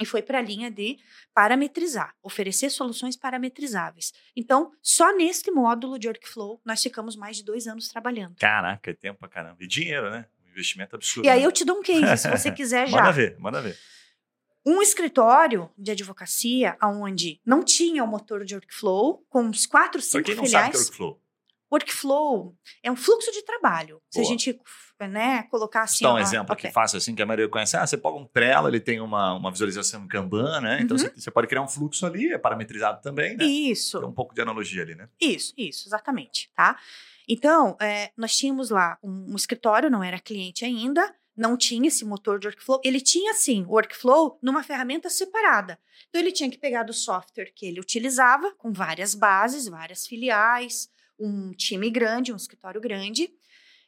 e 0.00 0.06
foi 0.06 0.22
para 0.22 0.38
a 0.38 0.42
linha 0.42 0.70
de 0.70 0.98
parametrizar, 1.34 2.14
oferecer 2.22 2.70
soluções 2.70 3.16
parametrizáveis. 3.16 4.12
Então, 4.36 4.72
só 4.82 5.14
neste 5.16 5.50
módulo 5.50 5.98
de 5.98 6.08
workflow, 6.08 6.60
nós 6.64 6.82
ficamos 6.82 7.16
mais 7.16 7.36
de 7.36 7.44
dois 7.44 7.66
anos 7.66 7.88
trabalhando. 7.88 8.36
Caraca, 8.36 8.90
é 8.90 8.94
tempo 8.94 9.18
pra 9.18 9.28
caramba. 9.28 9.56
E 9.60 9.66
dinheiro, 9.66 10.10
né? 10.10 10.26
Um 10.46 10.50
investimento 10.50 10.96
absurdo. 10.96 11.26
E 11.26 11.28
aí 11.28 11.40
né? 11.40 11.46
eu 11.46 11.52
te 11.52 11.64
dou 11.64 11.78
um 11.78 11.82
case, 11.82 12.22
se 12.22 12.30
você 12.30 12.50
quiser 12.52 12.88
já. 12.88 12.96
Manda 12.96 13.12
ver, 13.12 13.36
manda 13.38 13.60
ver. 13.60 13.76
Um 14.66 14.82
escritório 14.82 15.70
de 15.78 15.92
advocacia 15.92 16.76
onde 16.82 17.40
não 17.44 17.64
tinha 17.64 18.04
o 18.04 18.06
motor 18.06 18.44
de 18.44 18.54
workflow, 18.54 19.24
com 19.28 19.42
uns 19.42 19.66
quatro, 19.66 20.02
cinco 20.02 20.24
filiais. 20.24 20.26
Pra 20.26 20.34
quem 20.34 20.36
não 20.36 20.46
sabe 20.46 20.70
que 20.70 20.76
é 20.76 20.80
workflow. 20.80 21.22
Workflow 21.70 22.56
é 22.82 22.90
um 22.90 22.96
fluxo 22.96 23.30
de 23.32 23.42
trabalho. 23.42 23.96
Boa. 23.96 24.02
Se 24.10 24.20
a 24.20 24.24
gente 24.24 24.58
né, 25.06 25.44
colocar 25.44 25.82
assim. 25.82 26.04
Dá 26.04 26.14
um 26.14 26.18
exemplo 26.18 26.52
okay. 26.52 26.68
que 26.70 26.74
fácil 26.74 26.98
assim, 26.98 27.14
que 27.14 27.22
a 27.22 27.26
maioria 27.26 27.48
conhece. 27.48 27.76
Ah, 27.76 27.86
você 27.86 27.96
pega 27.96 28.16
um 28.16 28.24
Trello, 28.26 28.68
ele 28.68 28.80
tem 28.80 29.00
uma, 29.00 29.34
uma 29.34 29.50
visualização 29.50 30.04
em 30.04 30.08
Kanban, 30.08 30.60
né? 30.60 30.80
Então 30.80 30.96
uhum. 30.96 31.02
você, 31.02 31.12
você, 31.14 31.30
pode 31.30 31.46
criar 31.46 31.62
um 31.62 31.68
fluxo 31.68 32.04
ali, 32.06 32.32
é 32.32 32.38
parametrizado 32.38 33.00
também, 33.00 33.36
né? 33.36 33.44
Isso. 33.44 34.00
Tem 34.00 34.08
um 34.08 34.12
pouco 34.12 34.34
de 34.34 34.40
analogia 34.40 34.82
ali, 34.82 34.94
né? 34.94 35.08
Isso, 35.20 35.52
isso, 35.56 35.88
exatamente, 35.88 36.50
tá? 36.56 36.76
Então, 37.28 37.76
é, 37.80 38.10
nós 38.16 38.34
tínhamos 38.34 38.70
lá 38.70 38.98
um, 39.02 39.32
um 39.32 39.36
escritório, 39.36 39.90
não 39.90 40.02
era 40.02 40.18
cliente 40.18 40.64
ainda, 40.64 41.14
não 41.36 41.56
tinha 41.56 41.86
esse 41.86 42.04
motor 42.04 42.38
de 42.38 42.48
workflow. 42.48 42.80
Ele 42.82 43.00
tinha, 43.00 43.34
sim, 43.34 43.64
o 43.64 43.72
workflow 43.72 44.38
numa 44.42 44.62
ferramenta 44.62 45.10
separada. 45.10 45.78
Então, 46.08 46.20
ele 46.20 46.32
tinha 46.32 46.50
que 46.50 46.56
pegar 46.56 46.84
do 46.84 46.94
software 46.94 47.52
que 47.54 47.66
ele 47.66 47.80
utilizava, 47.80 48.52
com 48.56 48.72
várias 48.72 49.14
bases, 49.14 49.68
várias 49.68 50.06
filiais, 50.06 50.90
um 51.18 51.52
time 51.52 51.90
grande, 51.90 52.32
um 52.32 52.36
escritório 52.36 52.80
grande, 52.80 53.30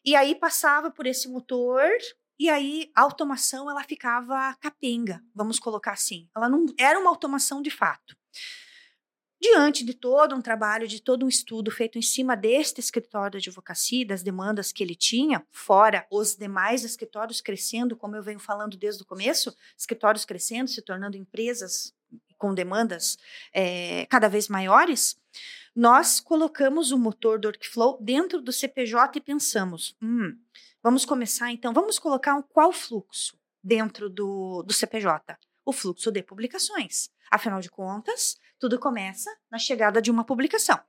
e 0.05 0.17
aí 0.17 0.35
passava 0.35 0.91
por 0.91 1.07
esse 1.07 1.29
motor 1.29 1.89
e 2.39 2.49
aí 2.49 2.91
a 2.95 3.03
automação 3.03 3.71
ela 3.71 3.85
ficava 3.85 4.55
capenga, 4.61 5.23
vamos 5.35 5.59
colocar 5.59 5.93
assim. 5.93 6.29
Ela 6.35 6.49
não 6.49 6.65
era 6.79 6.99
uma 6.99 7.11
automação 7.11 7.61
de 7.61 7.71
fato. 7.71 8.17
Diante 9.39 9.85
de 9.85 9.95
todo 9.95 10.35
um 10.35 10.43
trabalho, 10.43 10.87
de 10.87 11.03
todo 11.03 11.25
um 11.25 11.29
estudo 11.29 11.71
feito 11.71 11.99
em 11.99 12.03
cima 12.03 12.37
deste 12.37 12.79
escritório 12.79 13.41
de 13.41 13.49
advocacia, 13.49 14.07
das 14.07 14.23
demandas 14.23 14.71
que 14.71 14.83
ele 14.83 14.95
tinha, 14.95 15.47
fora 15.51 16.07
os 16.11 16.37
demais 16.37 16.85
escritórios 16.85 17.41
crescendo, 17.41 17.97
como 17.97 18.17
eu 18.17 18.23
venho 18.23 18.39
falando 18.39 18.77
desde 18.77 19.03
o 19.03 19.07
começo, 19.07 19.55
escritórios 19.77 20.27
crescendo, 20.27 20.69
se 20.69 20.83
tornando 20.83 21.17
empresas 21.17 21.95
com 22.37 22.55
demandas 22.55 23.19
é, 23.53 24.07
cada 24.07 24.29
vez 24.29 24.49
maiores, 24.49 25.19
nós 25.75 26.21
colocamos 26.21 26.91
o 26.91 26.99
motor 26.99 27.39
do 27.39 27.47
workflow 27.47 27.99
dentro 28.01 28.41
do 28.41 28.53
CPJ 28.53 29.19
e 29.19 29.21
pensamos, 29.21 29.97
hum, 30.03 30.37
vamos 30.83 31.05
começar 31.05 31.51
então, 31.53 31.73
vamos 31.73 31.99
colocar 31.99 32.35
um, 32.35 32.43
qual 32.43 32.73
fluxo 32.73 33.39
dentro 33.63 34.09
do, 34.09 34.63
do 34.63 34.73
CPJ? 34.73 35.37
O 35.65 35.73
fluxo 35.73 36.11
de 36.11 36.23
publicações. 36.23 37.11
Afinal 37.31 37.61
de 37.61 37.71
contas, 37.71 38.37
tudo 38.59 38.79
começa 38.79 39.31
na 39.51 39.59
chegada 39.59 40.03
de 40.03 40.11
uma 40.11 40.25
publicação. 40.25 40.81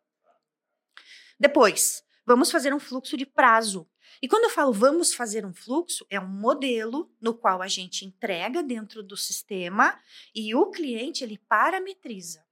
Depois, 1.40 2.04
vamos 2.26 2.50
fazer 2.50 2.74
um 2.74 2.80
fluxo 2.80 3.16
de 3.16 3.26
prazo. 3.26 3.88
E 4.22 4.28
quando 4.28 4.46
eu 4.46 4.50
falo 4.50 4.74
vamos 4.74 5.14
fazer 5.14 5.46
um 5.46 5.54
fluxo, 5.54 6.06
é 6.10 6.20
um 6.20 6.28
modelo 6.28 7.12
no 7.22 7.34
qual 7.34 7.62
a 7.62 7.68
gente 7.68 8.06
entrega 8.06 8.64
dentro 8.64 9.04
do 9.04 9.16
sistema 9.16 10.00
e 10.34 10.56
o 10.56 10.72
cliente 10.72 11.24
ele 11.24 11.38
parametriza. 11.38 12.44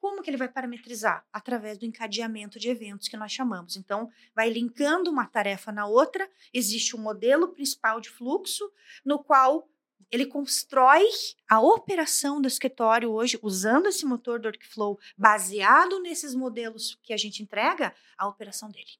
Como 0.00 0.22
que 0.22 0.30
ele 0.30 0.36
vai 0.36 0.48
parametrizar? 0.48 1.26
Através 1.32 1.76
do 1.76 1.84
encadeamento 1.84 2.58
de 2.58 2.70
eventos 2.70 3.06
que 3.06 3.16
nós 3.16 3.30
chamamos. 3.30 3.76
Então, 3.76 4.10
vai 4.34 4.48
linkando 4.48 5.10
uma 5.10 5.26
tarefa 5.26 5.70
na 5.70 5.86
outra, 5.86 6.28
existe 6.52 6.96
um 6.96 7.00
modelo 7.00 7.48
principal 7.48 8.00
de 8.00 8.08
fluxo, 8.08 8.70
no 9.04 9.22
qual 9.22 9.68
ele 10.10 10.26
constrói 10.26 11.04
a 11.48 11.60
operação 11.60 12.40
do 12.40 12.48
escritório 12.48 13.10
hoje, 13.10 13.38
usando 13.42 13.86
esse 13.86 14.04
motor 14.04 14.40
do 14.40 14.46
workflow, 14.46 14.98
baseado 15.16 16.00
nesses 16.00 16.34
modelos 16.34 16.98
que 17.02 17.12
a 17.12 17.16
gente 17.16 17.42
entrega, 17.42 17.94
a 18.18 18.26
operação 18.26 18.70
dele. 18.70 18.98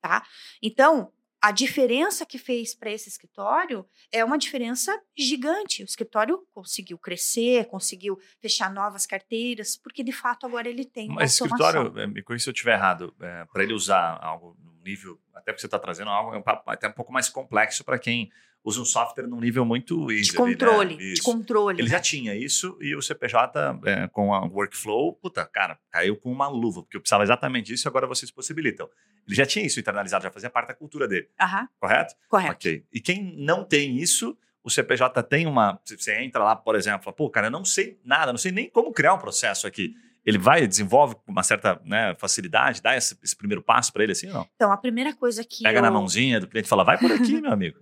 Tá? 0.00 0.24
Então, 0.62 1.12
a 1.46 1.52
diferença 1.52 2.26
que 2.26 2.38
fez 2.38 2.74
para 2.74 2.90
esse 2.90 3.08
escritório 3.08 3.86
é 4.10 4.24
uma 4.24 4.36
diferença 4.36 5.00
gigante. 5.16 5.84
O 5.84 5.84
escritório 5.84 6.44
conseguiu 6.52 6.98
crescer, 6.98 7.66
conseguiu 7.66 8.18
fechar 8.40 8.68
novas 8.68 9.06
carteiras, 9.06 9.76
porque 9.76 10.02
de 10.02 10.10
fato 10.10 10.44
agora 10.44 10.68
ele 10.68 10.84
tem. 10.84 11.06
Mas 11.06 11.40
o 11.40 11.44
escritório, 11.44 11.96
eh, 12.00 12.06
me 12.08 12.20
corrija 12.20 12.42
se 12.42 12.50
eu 12.50 12.52
estiver 12.52 12.74
errado, 12.74 13.14
é, 13.20 13.44
para 13.44 13.62
ele 13.62 13.74
usar 13.74 14.18
algo 14.20 14.56
no 14.60 14.72
nível, 14.82 15.20
até 15.32 15.52
porque 15.52 15.60
você 15.60 15.68
está 15.68 15.78
trazendo 15.78 16.10
algo 16.10 16.34
é 16.34 16.42
até 16.66 16.88
um 16.88 16.92
pouco 16.92 17.12
mais 17.12 17.28
complexo 17.28 17.84
para 17.84 17.96
quem 17.96 18.28
usa 18.66 18.80
um 18.80 18.84
software 18.84 19.28
num 19.28 19.38
nível 19.38 19.64
muito 19.64 20.10
easy. 20.10 20.24
De 20.24 20.32
controle, 20.32 20.94
ali, 20.94 21.08
né? 21.08 21.14
de 21.14 21.22
controle. 21.22 21.80
Ele 21.80 21.88
né? 21.88 21.94
já 21.94 22.00
tinha 22.00 22.34
isso 22.34 22.76
e 22.80 22.96
o 22.96 23.00
CPJ 23.00 23.78
é, 23.84 24.08
com 24.08 24.34
a 24.34 24.44
workflow, 24.44 25.12
puta, 25.12 25.46
cara, 25.46 25.78
caiu 25.88 26.16
com 26.16 26.32
uma 26.32 26.48
luva, 26.48 26.82
porque 26.82 26.96
eu 26.96 27.00
precisava 27.00 27.22
exatamente 27.22 27.66
disso 27.66 27.86
e 27.86 27.88
agora 27.88 28.08
vocês 28.08 28.28
possibilitam. 28.28 28.88
Ele 29.24 29.36
já 29.36 29.46
tinha 29.46 29.64
isso 29.64 29.78
internalizado, 29.78 30.24
já 30.24 30.32
fazia 30.32 30.50
parte 30.50 30.68
da 30.68 30.74
cultura 30.74 31.06
dele. 31.06 31.28
Aham. 31.40 31.68
Correto? 31.78 32.14
Correto. 32.28 32.54
Ok. 32.54 32.84
E 32.92 33.00
quem 33.00 33.36
não 33.38 33.62
tem 33.62 33.98
isso, 33.98 34.36
o 34.64 34.70
CPJ 34.70 35.22
tem 35.22 35.46
uma. 35.46 35.80
Você 35.84 36.20
entra 36.20 36.42
lá, 36.42 36.56
por 36.56 36.74
exemplo, 36.74 37.04
fala, 37.04 37.14
pô, 37.14 37.30
cara, 37.30 37.46
eu 37.46 37.52
não 37.52 37.64
sei 37.64 38.00
nada, 38.04 38.32
não 38.32 38.38
sei 38.38 38.50
nem 38.50 38.68
como 38.68 38.92
criar 38.92 39.14
um 39.14 39.18
processo 39.18 39.64
aqui. 39.64 39.94
Ele 40.24 40.38
vai, 40.38 40.66
desenvolve 40.66 41.14
com 41.14 41.30
uma 41.30 41.44
certa 41.44 41.80
né, 41.84 42.16
facilidade, 42.18 42.82
dá 42.82 42.96
esse, 42.96 43.16
esse 43.22 43.36
primeiro 43.36 43.62
passo 43.62 43.92
para 43.92 44.02
ele 44.02 44.10
assim 44.10 44.26
ou 44.26 44.34
não? 44.34 44.48
Então, 44.56 44.72
a 44.72 44.76
primeira 44.76 45.14
coisa 45.14 45.44
que. 45.44 45.62
Pega 45.62 45.78
eu... 45.78 45.82
na 45.82 45.90
mãozinha 45.90 46.40
do 46.40 46.48
cliente 46.48 46.66
e 46.66 46.68
fala, 46.68 46.82
vai 46.82 46.98
por 46.98 47.12
aqui, 47.12 47.40
meu 47.40 47.52
amigo. 47.52 47.78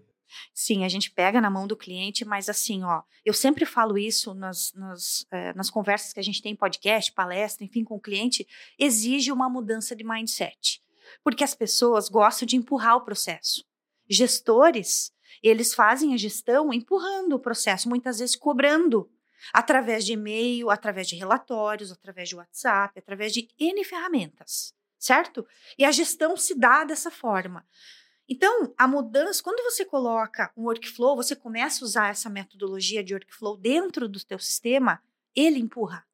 Sim, 0.53 0.85
a 0.85 0.89
gente 0.89 1.11
pega 1.11 1.41
na 1.41 1.51
mão 1.51 1.67
do 1.67 1.77
cliente, 1.77 2.25
mas 2.25 2.49
assim, 2.49 2.83
ó, 2.85 3.03
eu 3.25 3.33
sempre 3.33 3.65
falo 3.65 3.97
isso 3.99 4.35
nas, 4.35 4.73
nas, 4.75 5.27
é, 5.31 5.53
nas 5.55 5.71
conversas 5.71 6.13
que 6.13 6.21
a 6.21 6.23
gente 6.23 6.43
tem 6.43 6.53
em 6.53 6.57
podcast, 6.57 7.13
palestra, 7.13 7.65
enfim, 7.65 7.85
com 7.85 7.97
o 7.97 8.01
cliente, 8.01 8.47
exige 8.79 9.31
uma 9.31 9.49
mudança 9.49 9.95
de 9.95 10.05
mindset. 10.05 10.83
Porque 11.23 11.45
as 11.45 11.55
pessoas 11.55 12.09
gostam 12.09 12.47
de 12.47 12.57
empurrar 12.57 12.97
o 12.97 13.05
processo. 13.05 13.65
Gestores, 14.09 15.13
eles 15.43 15.75
fazem 15.75 16.15
a 16.15 16.17
gestão 16.17 16.73
empurrando 16.73 17.35
o 17.35 17.41
processo, 17.41 17.89
muitas 17.89 18.19
vezes 18.19 18.37
cobrando, 18.37 19.11
através 19.53 20.05
de 20.05 20.13
e-mail, 20.13 20.71
através 20.71 21.09
de 21.09 21.17
relatórios, 21.17 21.93
através 21.93 22.29
de 22.29 22.37
WhatsApp, 22.37 22.99
através 22.99 23.33
de 23.33 23.49
N 23.59 23.85
ferramentas, 23.85 24.75
certo? 24.99 25.47
E 25.79 25.85
a 25.85 25.93
gestão 25.93 26.37
se 26.37 26.55
dá 26.55 26.85
dessa 26.85 27.11
forma. 27.11 27.67
Então, 28.29 28.73
a 28.79 28.89
mudança, 28.89 29.43
quando 29.43 29.63
você 29.63 29.85
coloca 29.85 30.51
um 30.57 30.65
workflow, 30.65 31.15
você 31.15 31.37
começa 31.37 31.85
a 31.85 31.87
usar 31.87 32.09
essa 32.09 32.31
metodologia 32.31 33.05
de 33.05 33.15
workflow 33.15 33.57
dentro 33.57 34.09
do 34.09 34.23
teu 34.25 34.39
sistema, 34.39 35.03
ele 35.35 35.59
empurra. 35.59 36.07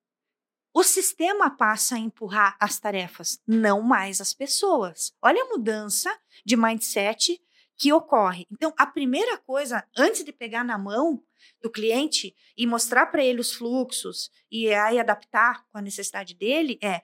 O 0.73 0.83
sistema 0.83 1.50
passa 1.50 1.97
a 1.97 1.99
empurrar 1.99 2.57
as 2.61 2.79
tarefas, 2.79 3.40
não 3.47 3.83
mais 3.83 4.21
as 4.21 4.33
pessoas. 4.33 5.12
Olha 5.21 5.43
a 5.43 5.49
mudança 5.49 6.17
de 6.45 6.57
mindset 6.57 7.40
que 7.76 7.93
ocorre. 7.93 8.47
Então, 8.50 8.73
a 8.76 8.87
primeira 8.87 9.38
coisa, 9.38 9.85
antes 9.97 10.25
de 10.25 10.33
pegar 10.33 10.64
na 10.64 10.76
mão 10.76 11.23
do 11.62 11.71
cliente 11.71 12.37
e 12.57 12.67
mostrar 12.67 13.07
para 13.07 13.25
ele 13.25 13.40
os 13.40 13.52
fluxos 13.52 14.31
e 14.50 14.73
aí 14.73 14.99
adaptar 14.99 15.64
com 15.71 15.79
a 15.79 15.83
necessidade 15.83 16.35
dele, 16.35 16.79
é 16.83 17.02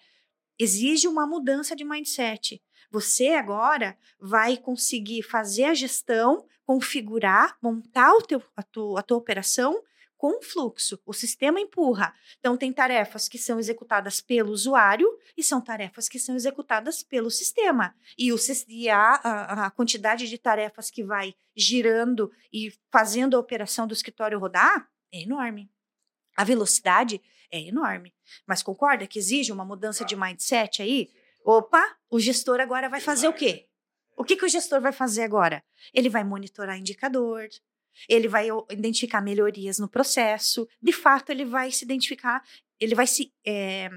exige 0.58 1.08
uma 1.08 1.26
mudança 1.26 1.74
de 1.74 1.84
mindset. 1.84 2.62
Você 2.90 3.28
agora 3.28 3.96
vai 4.20 4.56
conseguir 4.56 5.22
fazer 5.22 5.64
a 5.64 5.74
gestão, 5.74 6.46
configurar, 6.64 7.56
montar 7.62 8.12
o 8.12 8.22
teu, 8.22 8.42
a, 8.56 8.62
tua, 8.62 9.00
a 9.00 9.02
tua 9.02 9.18
operação 9.18 9.82
com 10.16 10.40
fluxo. 10.42 10.98
O 11.04 11.12
sistema 11.12 11.60
empurra. 11.60 12.14
Então, 12.38 12.56
tem 12.56 12.72
tarefas 12.72 13.28
que 13.28 13.38
são 13.38 13.58
executadas 13.58 14.20
pelo 14.20 14.50
usuário 14.50 15.06
e 15.36 15.42
são 15.42 15.60
tarefas 15.60 16.08
que 16.08 16.18
são 16.18 16.34
executadas 16.34 17.02
pelo 17.02 17.30
sistema. 17.30 17.94
E, 18.16 18.32
o, 18.32 18.36
e 18.68 18.88
a, 18.88 19.20
a, 19.22 19.66
a 19.66 19.70
quantidade 19.70 20.28
de 20.28 20.38
tarefas 20.38 20.90
que 20.90 21.04
vai 21.04 21.34
girando 21.54 22.32
e 22.52 22.72
fazendo 22.90 23.36
a 23.36 23.40
operação 23.40 23.86
do 23.86 23.94
escritório 23.94 24.38
rodar 24.38 24.88
é 25.12 25.22
enorme. 25.22 25.70
A 26.36 26.44
velocidade 26.44 27.20
é 27.50 27.60
enorme. 27.60 28.14
Mas 28.46 28.62
concorda 28.62 29.06
que 29.06 29.18
exige 29.18 29.52
uma 29.52 29.64
mudança 29.64 30.04
de 30.04 30.16
mindset 30.16 30.82
aí? 30.82 31.10
Opa, 31.46 31.96
o 32.10 32.18
gestor 32.18 32.58
agora 32.58 32.88
vai 32.88 33.00
fazer 33.00 33.28
o 33.28 33.32
quê? 33.32 33.68
O 34.16 34.24
que, 34.24 34.36
que 34.36 34.44
o 34.44 34.48
gestor 34.48 34.80
vai 34.80 34.90
fazer 34.90 35.22
agora? 35.22 35.62
Ele 35.94 36.08
vai 36.08 36.24
monitorar 36.24 36.76
indicador, 36.76 37.46
ele 38.08 38.26
vai 38.26 38.48
identificar 38.68 39.20
melhorias 39.20 39.78
no 39.78 39.88
processo, 39.88 40.66
de 40.82 40.90
fato, 40.92 41.30
ele 41.30 41.44
vai 41.44 41.70
se 41.70 41.84
identificar, 41.84 42.42
ele 42.80 42.96
vai 42.96 43.06
se, 43.06 43.32
é, 43.46 43.88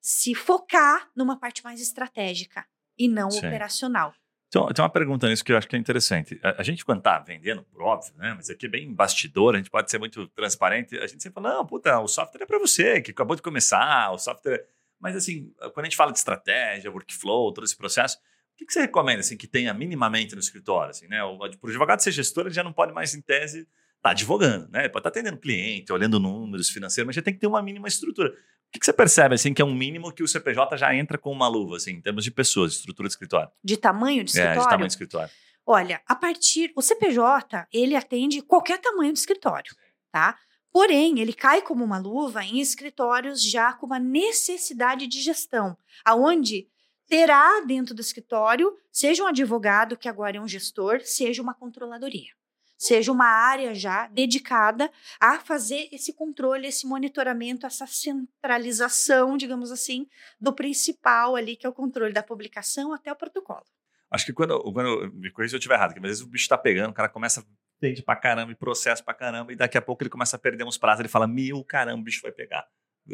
se 0.00 0.34
focar 0.34 1.08
numa 1.14 1.38
parte 1.38 1.62
mais 1.62 1.80
estratégica 1.80 2.66
e 2.98 3.06
não 3.06 3.30
Sim. 3.30 3.46
operacional. 3.46 4.12
Então, 4.48 4.66
tem 4.72 4.82
uma 4.82 4.90
pergunta 4.90 5.28
nisso 5.28 5.44
que 5.44 5.52
eu 5.52 5.56
acho 5.56 5.68
que 5.68 5.76
é 5.76 5.78
interessante. 5.78 6.40
A, 6.42 6.60
a 6.60 6.62
gente, 6.64 6.84
quando 6.84 6.98
está 6.98 7.20
vendendo, 7.20 7.62
por 7.62 7.82
óbvio, 7.82 8.14
né? 8.16 8.34
Mas 8.34 8.50
aqui 8.50 8.66
é 8.66 8.68
bem 8.68 8.92
bastidor, 8.92 9.54
a 9.54 9.58
gente 9.58 9.70
pode 9.70 9.88
ser 9.92 9.98
muito 9.98 10.26
transparente. 10.28 10.98
A 10.98 11.06
gente 11.06 11.22
sempre 11.22 11.40
fala, 11.40 11.54
não, 11.54 11.66
puta, 11.66 12.00
o 12.00 12.08
software 12.08 12.42
é 12.42 12.46
para 12.46 12.58
você, 12.58 13.00
que 13.00 13.12
acabou 13.12 13.36
de 13.36 13.42
começar, 13.42 14.10
o 14.10 14.18
software 14.18 14.66
mas, 15.00 15.16
assim, 15.16 15.52
quando 15.74 15.80
a 15.80 15.84
gente 15.84 15.96
fala 15.96 16.12
de 16.12 16.18
estratégia, 16.18 16.90
workflow, 16.90 17.52
todo 17.52 17.64
esse 17.64 17.76
processo, 17.76 18.16
o 18.16 18.56
que, 18.56 18.64
que 18.64 18.72
você 18.72 18.80
recomenda, 18.80 19.20
assim, 19.20 19.36
que 19.36 19.46
tenha 19.46 19.72
minimamente 19.74 20.34
no 20.34 20.40
escritório? 20.40 20.90
Assim, 20.90 21.06
né? 21.06 21.22
O, 21.22 21.38
por 21.60 21.68
advogado 21.68 22.00
ser 22.00 22.10
gestor, 22.10 22.46
ele 22.46 22.54
já 22.54 22.64
não 22.64 22.72
pode 22.72 22.92
mais, 22.92 23.14
em 23.14 23.20
tese, 23.20 23.60
estar 23.60 23.68
tá 24.00 24.10
advogando, 24.10 24.68
né? 24.70 24.80
Ele 24.80 24.88
pode 24.88 25.00
estar 25.00 25.10
tá 25.10 25.20
atendendo 25.20 25.38
cliente, 25.38 25.92
olhando 25.92 26.18
números 26.18 26.70
financeiros, 26.70 27.06
mas 27.06 27.16
já 27.16 27.22
tem 27.22 27.34
que 27.34 27.40
ter 27.40 27.46
uma 27.46 27.62
mínima 27.62 27.86
estrutura. 27.86 28.30
O 28.30 28.72
que, 28.72 28.80
que 28.80 28.86
você 28.86 28.92
percebe, 28.92 29.34
assim, 29.34 29.52
que 29.52 29.60
é 29.60 29.64
um 29.64 29.74
mínimo 29.74 30.10
que 30.10 30.22
o 30.22 30.28
CPJ 30.28 30.76
já 30.76 30.94
entra 30.94 31.18
com 31.18 31.30
uma 31.30 31.48
luva, 31.48 31.76
assim, 31.76 31.92
em 31.92 32.00
termos 32.00 32.24
de 32.24 32.30
pessoas, 32.30 32.72
de 32.72 32.78
estrutura 32.78 33.08
de 33.08 33.12
escritório? 33.12 33.50
De 33.62 33.76
tamanho 33.76 34.24
de 34.24 34.30
escritório? 34.30 34.58
É, 34.58 34.62
de 34.62 34.68
tamanho 34.68 34.86
de 34.86 34.92
escritório. 34.92 35.30
Olha, 35.66 36.00
a 36.06 36.14
partir... 36.14 36.72
O 36.74 36.80
CPJ, 36.80 37.66
ele 37.72 37.94
atende 37.94 38.40
qualquer 38.40 38.80
tamanho 38.80 39.12
de 39.12 39.18
escritório, 39.18 39.74
tá? 40.10 40.38
Porém, 40.76 41.20
ele 41.20 41.32
cai 41.32 41.62
como 41.62 41.82
uma 41.82 41.96
luva 41.98 42.44
em 42.44 42.60
escritórios 42.60 43.42
já 43.42 43.72
com 43.72 43.86
uma 43.86 43.98
necessidade 43.98 45.06
de 45.06 45.22
gestão, 45.22 45.74
aonde 46.04 46.68
terá 47.08 47.62
dentro 47.66 47.94
do 47.94 48.02
escritório, 48.02 48.76
seja 48.92 49.24
um 49.24 49.26
advogado 49.26 49.96
que 49.96 50.06
agora 50.06 50.36
é 50.36 50.40
um 50.40 50.46
gestor, 50.46 51.00
seja 51.00 51.40
uma 51.40 51.54
controladoria, 51.54 52.30
seja 52.76 53.10
uma 53.10 53.24
área 53.24 53.74
já 53.74 54.06
dedicada 54.08 54.92
a 55.18 55.40
fazer 55.40 55.88
esse 55.92 56.12
controle, 56.12 56.66
esse 56.68 56.86
monitoramento, 56.86 57.64
essa 57.64 57.86
centralização, 57.86 59.38
digamos 59.38 59.72
assim, 59.72 60.06
do 60.38 60.52
principal 60.52 61.36
ali, 61.36 61.56
que 61.56 61.64
é 61.64 61.70
o 61.70 61.72
controle 61.72 62.12
da 62.12 62.22
publicação 62.22 62.92
até 62.92 63.10
o 63.10 63.16
protocolo. 63.16 63.64
Acho 64.10 64.26
que 64.26 64.32
quando, 64.34 64.60
quando 64.74 65.10
me 65.14 65.30
corrija 65.30 65.52
se 65.52 65.56
eu 65.56 65.58
estiver 65.58 65.76
errado, 65.76 65.94
que 65.94 66.00
às 66.00 66.04
vezes 66.06 66.22
o 66.22 66.28
bicho 66.28 66.44
está 66.44 66.58
pegando, 66.58 66.90
o 66.90 66.94
cara 66.94 67.08
começa 67.08 67.42
entende 67.76 68.02
pra 68.02 68.16
caramba 68.16 68.52
e 68.52 68.54
processa 68.54 69.02
pra 69.02 69.14
caramba, 69.14 69.52
e 69.52 69.56
daqui 69.56 69.76
a 69.76 69.82
pouco 69.82 70.02
ele 70.02 70.10
começa 70.10 70.36
a 70.36 70.38
perder 70.38 70.64
uns 70.64 70.78
prazos, 70.78 71.00
ele 71.00 71.08
fala, 71.08 71.26
meu 71.26 71.62
caramba, 71.64 72.00
o 72.00 72.04
bicho 72.04 72.22
vai 72.22 72.32
pegar. 72.32 72.66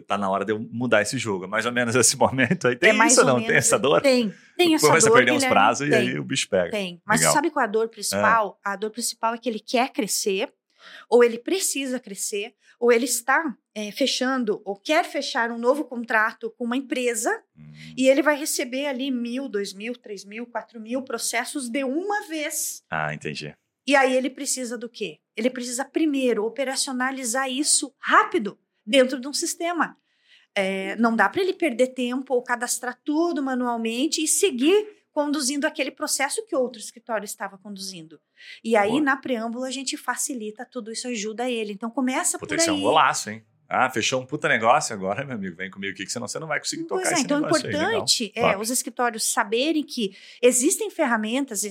Tá 0.07 0.17
na 0.17 0.31
hora 0.31 0.43
de 0.43 0.53
eu 0.53 0.59
mudar 0.59 1.03
esse 1.03 1.19
jogo. 1.19 1.45
É 1.45 1.47
mais 1.47 1.67
ou 1.67 1.73
menos 1.73 1.95
esse 1.95 2.17
momento 2.17 2.67
aí. 2.67 2.77
Tem 2.77 2.99
é 2.99 3.07
isso 3.07 3.21
ou 3.21 3.27
não? 3.27 3.35
Menos, 3.35 3.49
tem 3.49 3.57
essa 3.57 3.79
dor? 3.79 4.01
Tem. 4.01 4.33
Tem 4.57 4.75
essa 4.75 4.87
Começa 4.87 5.09
dor. 5.09 5.15
a 5.15 5.17
perder 5.19 5.33
uns 5.33 5.45
prazos 5.45 5.89
tem. 5.89 5.91
e 5.91 5.95
aí 5.95 6.19
o 6.19 6.25
bicho 6.25 6.49
pega. 6.49 6.71
Tem. 6.71 7.03
Mas 7.05 7.21
Legal. 7.21 7.35
sabe 7.35 7.51
qual 7.51 7.63
é 7.63 7.69
a 7.69 7.71
dor 7.71 7.89
principal? 7.89 8.59
É. 8.65 8.71
A 8.71 8.77
dor 8.77 8.91
principal 8.91 9.35
é 9.35 9.39
que 9.39 9.49
ele 9.51 9.61
quer 9.61 9.91
crescer, 9.91 10.51
ou 11.11 11.23
ele 11.23 11.39
precisa 11.39 12.01
crescer, 12.01 12.55
ou 12.81 12.91
ele 12.91 13.05
está 13.05 13.55
é, 13.75 13.93
fechando, 13.93 14.63
ou 14.65 14.77
quer 14.77 15.05
fechar 15.05 15.51
um 15.51 15.59
novo 15.59 15.85
contrato 15.85 16.51
com 16.57 16.65
uma 16.65 16.77
empresa, 16.77 17.31
hum. 17.57 17.73
e 17.97 18.09
ele 18.09 18.23
vai 18.23 18.37
receber 18.37 18.87
ali 18.87 19.11
mil, 19.11 19.49
dois 19.49 19.75
mil, 19.75 19.95
três 19.95 20.25
mil, 20.25 20.47
quatro 20.47 20.81
mil 20.81 21.03
processos 21.03 21.69
de 21.69 21.85
uma 21.85 22.27
vez. 22.27 22.83
Ah, 22.91 23.15
entendi. 23.15 23.55
E 23.87 23.97
aí 23.97 24.15
ele 24.17 24.31
precisa 24.31 24.79
do 24.79 24.89
quê? 24.89 25.19
Ele 25.37 25.51
precisa 25.51 25.85
primeiro 25.85 26.45
operacionalizar 26.45 27.51
isso 27.51 27.95
rápido 27.99 28.59
dentro 28.87 29.21
de 29.21 29.27
um 29.27 29.33
sistema. 29.33 29.97
É, 30.55 30.97
não 30.97 31.17
dá 31.17 31.29
para 31.29 31.41
ele 31.41 31.55
perder 31.55 31.89
tempo 31.89 32.35
ou 32.35 32.43
cadastrar 32.43 32.99
tudo 33.03 33.43
manualmente 33.43 34.23
e 34.23 34.29
seguir 34.29 35.03
conduzindo 35.13 35.67
aquele 35.67 35.91
processo 35.91 36.45
que 36.47 36.57
outro 36.57 36.81
escritório 36.81 37.25
estava 37.25 37.59
conduzindo. 37.59 38.21
E 38.65 38.77
aí, 38.77 38.93
Boa. 38.93 39.03
na 39.03 39.17
preâmbula, 39.17 39.69
a 39.69 39.71
gente 39.71 39.97
facilita 39.97 40.65
tudo 40.65 40.91
isso, 40.91 41.07
ajuda 41.09 41.51
ele. 41.51 41.73
Então, 41.73 41.91
começa 41.91 42.39
por 42.39 42.47
aí. 42.47 42.49
Tem 42.49 42.59
que 42.59 42.65
ser 42.65 42.71
um 42.71 42.81
golaço, 42.81 43.31
hein? 43.31 43.45
Ah, 43.69 43.89
fechou 43.89 44.21
um 44.21 44.27
puta 44.27 44.49
negócio 44.49 44.95
agora, 44.95 45.25
meu 45.25 45.35
amigo, 45.35 45.57
vem 45.57 45.71
comigo 45.71 45.95
aqui, 45.95 46.05
que 46.05 46.13
senão 46.13 46.29
você 46.29 46.39
não 46.39 46.47
vai 46.47 46.59
conseguir 46.59 46.85
tocar 46.85 47.03
pois 47.03 47.11
é, 47.11 47.15
esse 47.15 47.23
então, 47.25 47.41
negócio 47.41 47.71
importante 47.71 48.33
aí, 48.37 48.43
é 48.43 48.59
os 48.59 48.69
escritórios 48.69 49.25
saberem 49.25 49.83
que 49.83 50.15
existem 50.43 50.91
ferramentas, 50.91 51.63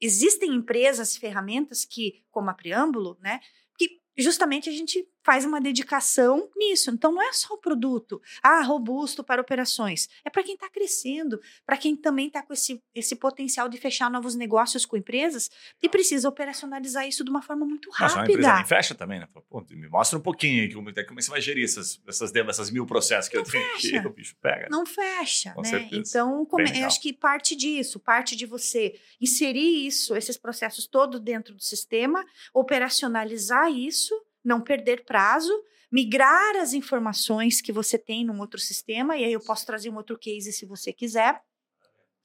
existem 0.00 0.54
empresas, 0.54 1.16
ferramentas 1.16 1.84
que, 1.84 2.24
como 2.30 2.50
a 2.50 2.54
Preâmbulo, 2.54 3.18
né, 3.20 3.40
que 3.76 4.00
justamente 4.16 4.68
a 4.68 4.72
gente 4.72 5.06
faz 5.22 5.44
uma 5.44 5.60
dedicação 5.60 6.50
nisso. 6.56 6.90
Então, 6.90 7.12
não 7.12 7.22
é 7.22 7.32
só 7.32 7.54
o 7.54 7.58
produto, 7.58 8.20
ah, 8.42 8.62
robusto 8.62 9.22
para 9.22 9.40
operações. 9.40 10.08
É 10.24 10.30
para 10.30 10.42
quem 10.42 10.54
está 10.54 10.68
crescendo, 10.68 11.40
para 11.64 11.76
quem 11.76 11.96
também 11.96 12.26
está 12.26 12.42
com 12.42 12.52
esse, 12.52 12.82
esse 12.94 13.16
potencial 13.16 13.68
de 13.68 13.78
fechar 13.78 14.10
novos 14.10 14.34
negócios 14.34 14.84
com 14.84 14.96
empresas 14.96 15.50
e 15.82 15.88
precisa 15.88 16.28
operacionalizar 16.28 17.06
isso 17.06 17.24
de 17.24 17.30
uma 17.30 17.42
forma 17.42 17.64
muito 17.64 17.90
rápida. 17.90 18.04
Mas 18.04 18.14
uma 18.14 18.24
empresa 18.24 18.54
nem 18.54 18.66
fecha 18.66 18.94
também, 18.94 19.20
né? 19.20 19.28
Pô, 19.48 19.64
me 19.70 19.88
mostra 19.88 20.18
um 20.18 20.22
pouquinho 20.22 20.62
aí 20.62 20.72
como, 20.72 20.90
é 20.90 21.04
como 21.04 21.20
você 21.20 21.30
vai 21.30 21.40
gerir 21.40 21.64
essas, 21.64 22.00
essas, 22.06 22.34
essas 22.34 22.70
mil 22.70 22.86
processos 22.86 23.28
que 23.28 23.36
não 23.36 23.44
eu 23.44 23.50
tenho 23.50 23.64
fecha. 23.64 23.96
aqui, 23.98 24.06
o 24.06 24.12
bicho 24.12 24.36
pega. 24.40 24.68
Não 24.70 24.84
fecha, 24.84 25.52
com 25.52 25.62
né? 25.62 25.68
Certeza. 25.68 26.02
Então, 26.08 26.44
como, 26.46 26.66
eu 26.66 26.86
acho 26.86 27.00
que 27.00 27.12
parte 27.12 27.54
disso, 27.54 28.00
parte 28.00 28.36
de 28.36 28.46
você 28.46 28.98
inserir 29.20 29.86
isso, 29.86 30.16
esses 30.16 30.36
processos 30.36 30.86
todos 30.86 31.20
dentro 31.20 31.54
do 31.54 31.62
sistema, 31.62 32.24
operacionalizar 32.52 33.70
isso 33.70 34.14
não 34.44 34.60
perder 34.60 35.04
prazo, 35.04 35.52
migrar 35.90 36.56
as 36.56 36.72
informações 36.72 37.60
que 37.60 37.72
você 37.72 37.98
tem 37.98 38.24
num 38.24 38.40
outro 38.40 38.58
sistema, 38.58 39.16
e 39.16 39.24
aí 39.24 39.32
eu 39.32 39.40
posso 39.40 39.66
trazer 39.66 39.90
um 39.90 39.96
outro 39.96 40.18
case 40.18 40.52
se 40.52 40.64
você 40.64 40.92
quiser, 40.92 41.40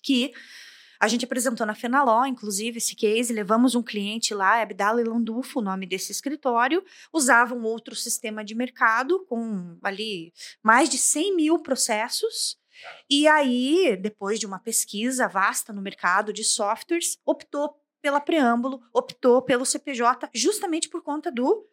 que 0.01 0.34
a 0.99 1.08
gente 1.08 1.25
apresentou 1.25 1.65
na 1.65 1.75
Fenaló, 1.75 2.25
inclusive, 2.25 2.77
esse 2.77 2.95
case, 2.95 3.32
levamos 3.32 3.75
um 3.75 3.84
cliente 3.84 4.34
lá, 4.34 4.62
Abdala 4.62 5.03
Landufo, 5.03 5.60
o 5.60 5.62
nome 5.62 5.86
desse 5.86 6.12
escritório, 6.12 6.84
usava 7.13 7.53
um 7.53 7.63
outro 7.63 7.95
sistema 7.95 8.43
de 8.43 8.56
mercado 8.56 9.23
com 9.25 9.77
ali 9.84 10.34
mais 10.63 10.89
de 10.89 10.97
100 10.97 11.36
mil 11.36 11.60
processos, 11.60 12.58
e 13.10 13.27
aí, 13.27 13.97
depois 13.99 14.39
de 14.39 14.45
uma 14.45 14.60
pesquisa 14.60 15.27
vasta 15.27 15.73
no 15.73 15.82
mercado 15.82 16.32
de 16.32 16.43
softwares, 16.43 17.17
optou 17.25 17.75
pela 18.01 18.21
preâmbulo, 18.21 18.82
optou 18.93 19.41
pelo 19.41 19.65
CPJ, 19.65 20.30
justamente 20.34 20.88
por 20.88 21.01
conta 21.01 21.32
do 21.32 21.67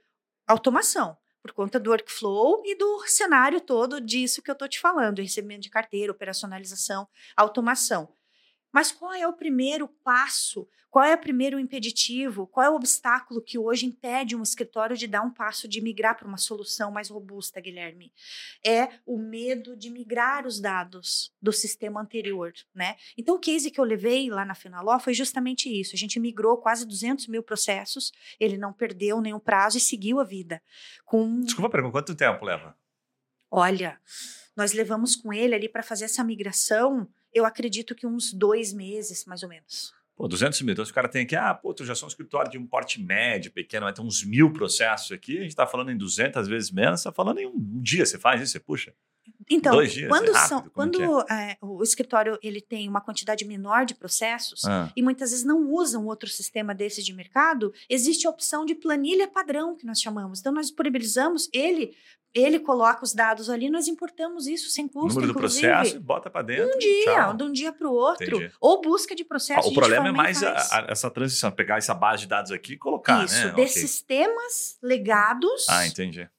automação, 0.47 1.17
por 1.43 1.53
conta 1.53 1.79
do 1.79 1.91
workflow 1.91 2.63
e 2.65 2.77
do 2.77 3.05
cenário 3.07 3.61
todo 3.61 4.01
disso 4.01 4.43
que 4.43 4.51
eu 4.51 4.55
estou 4.55 4.69
te 4.69 4.81
falando, 4.81 5.21
recebimento 5.21 5.63
de 5.63 5.71
carteira, 5.71 6.13
operacionalização, 6.13 7.07
automação. 7.37 8.09
Mas 8.75 8.91
qual 8.91 9.15
é 9.15 9.25
o 9.25 9.33
primeiro 9.33 9.87
passo? 9.87 10.69
Qual 10.91 11.05
é 11.05 11.15
o 11.15 11.19
primeiro 11.19 11.61
impeditivo? 11.61 12.45
Qual 12.45 12.67
é 12.67 12.69
o 12.69 12.75
obstáculo 12.75 13.41
que 13.41 13.57
hoje 13.57 13.87
impede 13.87 14.35
um 14.35 14.43
escritório 14.43 14.97
de 14.97 15.07
dar 15.07 15.23
um 15.23 15.31
passo 15.31 15.69
de 15.69 15.81
migrar 15.81 16.17
para 16.17 16.27
uma 16.27 16.37
solução 16.37 16.91
mais 16.91 17.09
robusta, 17.09 17.61
Guilherme? 17.61 18.13
É 18.67 18.89
o 19.07 19.17
medo 19.17 19.77
de 19.77 19.91
migrar 19.91 20.45
os 20.45 20.61
dados 20.61 21.33
do 21.41 21.53
sistema 21.53 22.01
anterior, 22.01 22.53
né? 22.75 22.97
Então, 23.17 23.37
o 23.37 23.39
case 23.39 23.71
que 23.71 23.79
eu 23.79 23.85
levei 23.85 24.29
lá 24.29 24.45
na 24.45 24.57
Finaló 24.57 24.99
foi 24.99 25.15
justamente 25.15 25.69
isso. 25.69 25.95
A 25.95 25.99
gente 25.99 26.19
migrou 26.19 26.57
quase 26.57 26.85
200 26.85 27.29
mil 27.29 27.45
processos, 27.45 28.11
ele 28.41 28.59
não 28.59 28.73
perdeu 28.73 29.21
nenhum 29.21 29.39
prazo 29.39 29.79
e 29.79 29.81
seguiu 29.81 30.19
a 30.19 30.25
vida. 30.25 30.61
Com... 31.05 31.43
Desculpa, 31.43 31.71
pergunta, 31.71 31.93
quanto 31.93 32.15
tempo 32.17 32.45
leva? 32.45 32.77
Olha, 33.49 34.01
nós 34.57 34.73
levamos 34.73 35.15
com 35.15 35.33
ele 35.33 35.55
ali 35.55 35.69
para 35.69 35.83
fazer 35.83 36.07
essa 36.07 36.25
migração, 36.25 37.09
eu 37.35 37.45
acredito 37.45 37.95
que 37.95 38.07
uns 38.07 38.33
dois 38.33 38.73
meses, 38.73 39.25
mais 39.27 39.43
ou 39.43 39.49
menos. 39.49 39.93
Pô, 40.17 40.29
200 40.29 40.63
mil. 40.63 40.73
Então, 40.73 40.85
o 40.85 40.93
cara 40.93 41.09
tem 41.09 41.23
aqui, 41.23 41.35
ah, 41.35 41.53
pô, 41.53 41.75
tu 41.75 41.85
já 41.85 41.95
sou 41.95 42.07
um 42.07 42.09
escritório 42.09 42.51
de 42.51 42.57
um 42.57 42.67
porte 42.67 43.03
médio, 43.03 43.51
pequeno, 43.51 43.85
vai 43.85 43.93
ter 43.93 44.01
uns 44.01 44.25
mil 44.25 44.53
processos 44.53 45.11
aqui, 45.11 45.39
a 45.39 45.41
gente 45.41 45.51
está 45.51 45.67
falando 45.67 45.91
em 45.91 45.97
200 45.97 46.47
vezes 46.47 46.71
menos, 46.71 47.01
está 47.01 47.11
falando 47.11 47.39
em 47.39 47.47
um 47.47 47.81
dia, 47.83 48.07
você 48.07 48.17
faz 48.17 48.41
isso, 48.41 48.53
você 48.53 48.61
puxa. 48.61 48.95
Então, 49.51 49.83
dias, 49.85 50.09
quando, 50.09 50.29
é 50.29 50.33
rápido, 50.33 50.49
são, 50.49 50.59
como 50.61 50.71
quando 50.73 50.99
que 51.27 51.33
é, 51.33 51.57
o 51.61 51.83
escritório 51.83 52.39
ele 52.43 52.61
tem 52.61 52.89
uma 52.89 53.01
quantidade 53.01 53.45
menor 53.45 53.85
de 53.85 53.95
processos 53.95 54.65
Ah. 54.65 54.91
e 54.97 55.03
muitas 55.03 55.31
vezes 55.31 55.45
não 55.45 55.71
usam 55.71 56.07
outro 56.07 56.29
sistema 56.29 56.75
desse 56.75 57.03
de 57.03 57.13
mercado, 57.13 57.73
existe 57.89 58.27
a 58.27 58.31
opção 58.31 58.65
de 58.65 58.75
planilha 58.75 59.29
padrão 59.29 59.77
que 59.77 59.87
nós 59.87 60.01
chamamos. 60.01 60.41
Então, 60.41 60.53
nós 60.53 60.67
disponibilizamos 60.67 61.49
ele, 61.53 61.95
ele 62.37 62.59
coloca 62.59 63.05
os 63.05 63.15
dados 63.15 63.49
ali, 63.49 63.71
nós 63.71 63.87
importamos 63.87 64.49
isso 64.49 64.69
sem 64.69 64.89
custo, 64.89 65.15
Número 65.21 65.33
do 65.33 65.39
inclusive. 65.39 65.69
processo, 65.69 66.01
bota 66.01 66.29
para 66.29 66.43
dentro. 66.43 66.75
Um 66.75 66.79
dia, 66.81 67.05
tchau. 67.15 67.35
de 67.35 67.43
um 67.45 67.53
dia 67.53 67.73
para 67.73 67.89
o 67.89 67.93
outro, 67.93 68.25
Entendi. 68.39 68.53
ou 68.61 68.81
busca 68.81 69.15
de 69.15 69.23
Ah, 69.23 69.27
processo. 69.27 69.69
o 69.69 69.73
problema 69.73 70.09
é 70.09 70.11
mais 70.11 70.43
a- 70.43 70.51
a- 70.53 70.87
essa 70.89 71.09
transição, 71.09 71.53
pegar 71.53 71.79
essa 71.79 71.95
base 71.95 72.23
de 72.23 72.29
dados 72.29 72.51
aqui 72.51 72.73
e 72.73 72.77
colocar, 72.77 73.25
Isso, 73.25 73.37
né? 73.37 73.45
de 73.53 73.61
Ok. 73.61 73.69
sistemas 73.69 74.77
legados 74.83 75.65
Ah, 75.69 75.83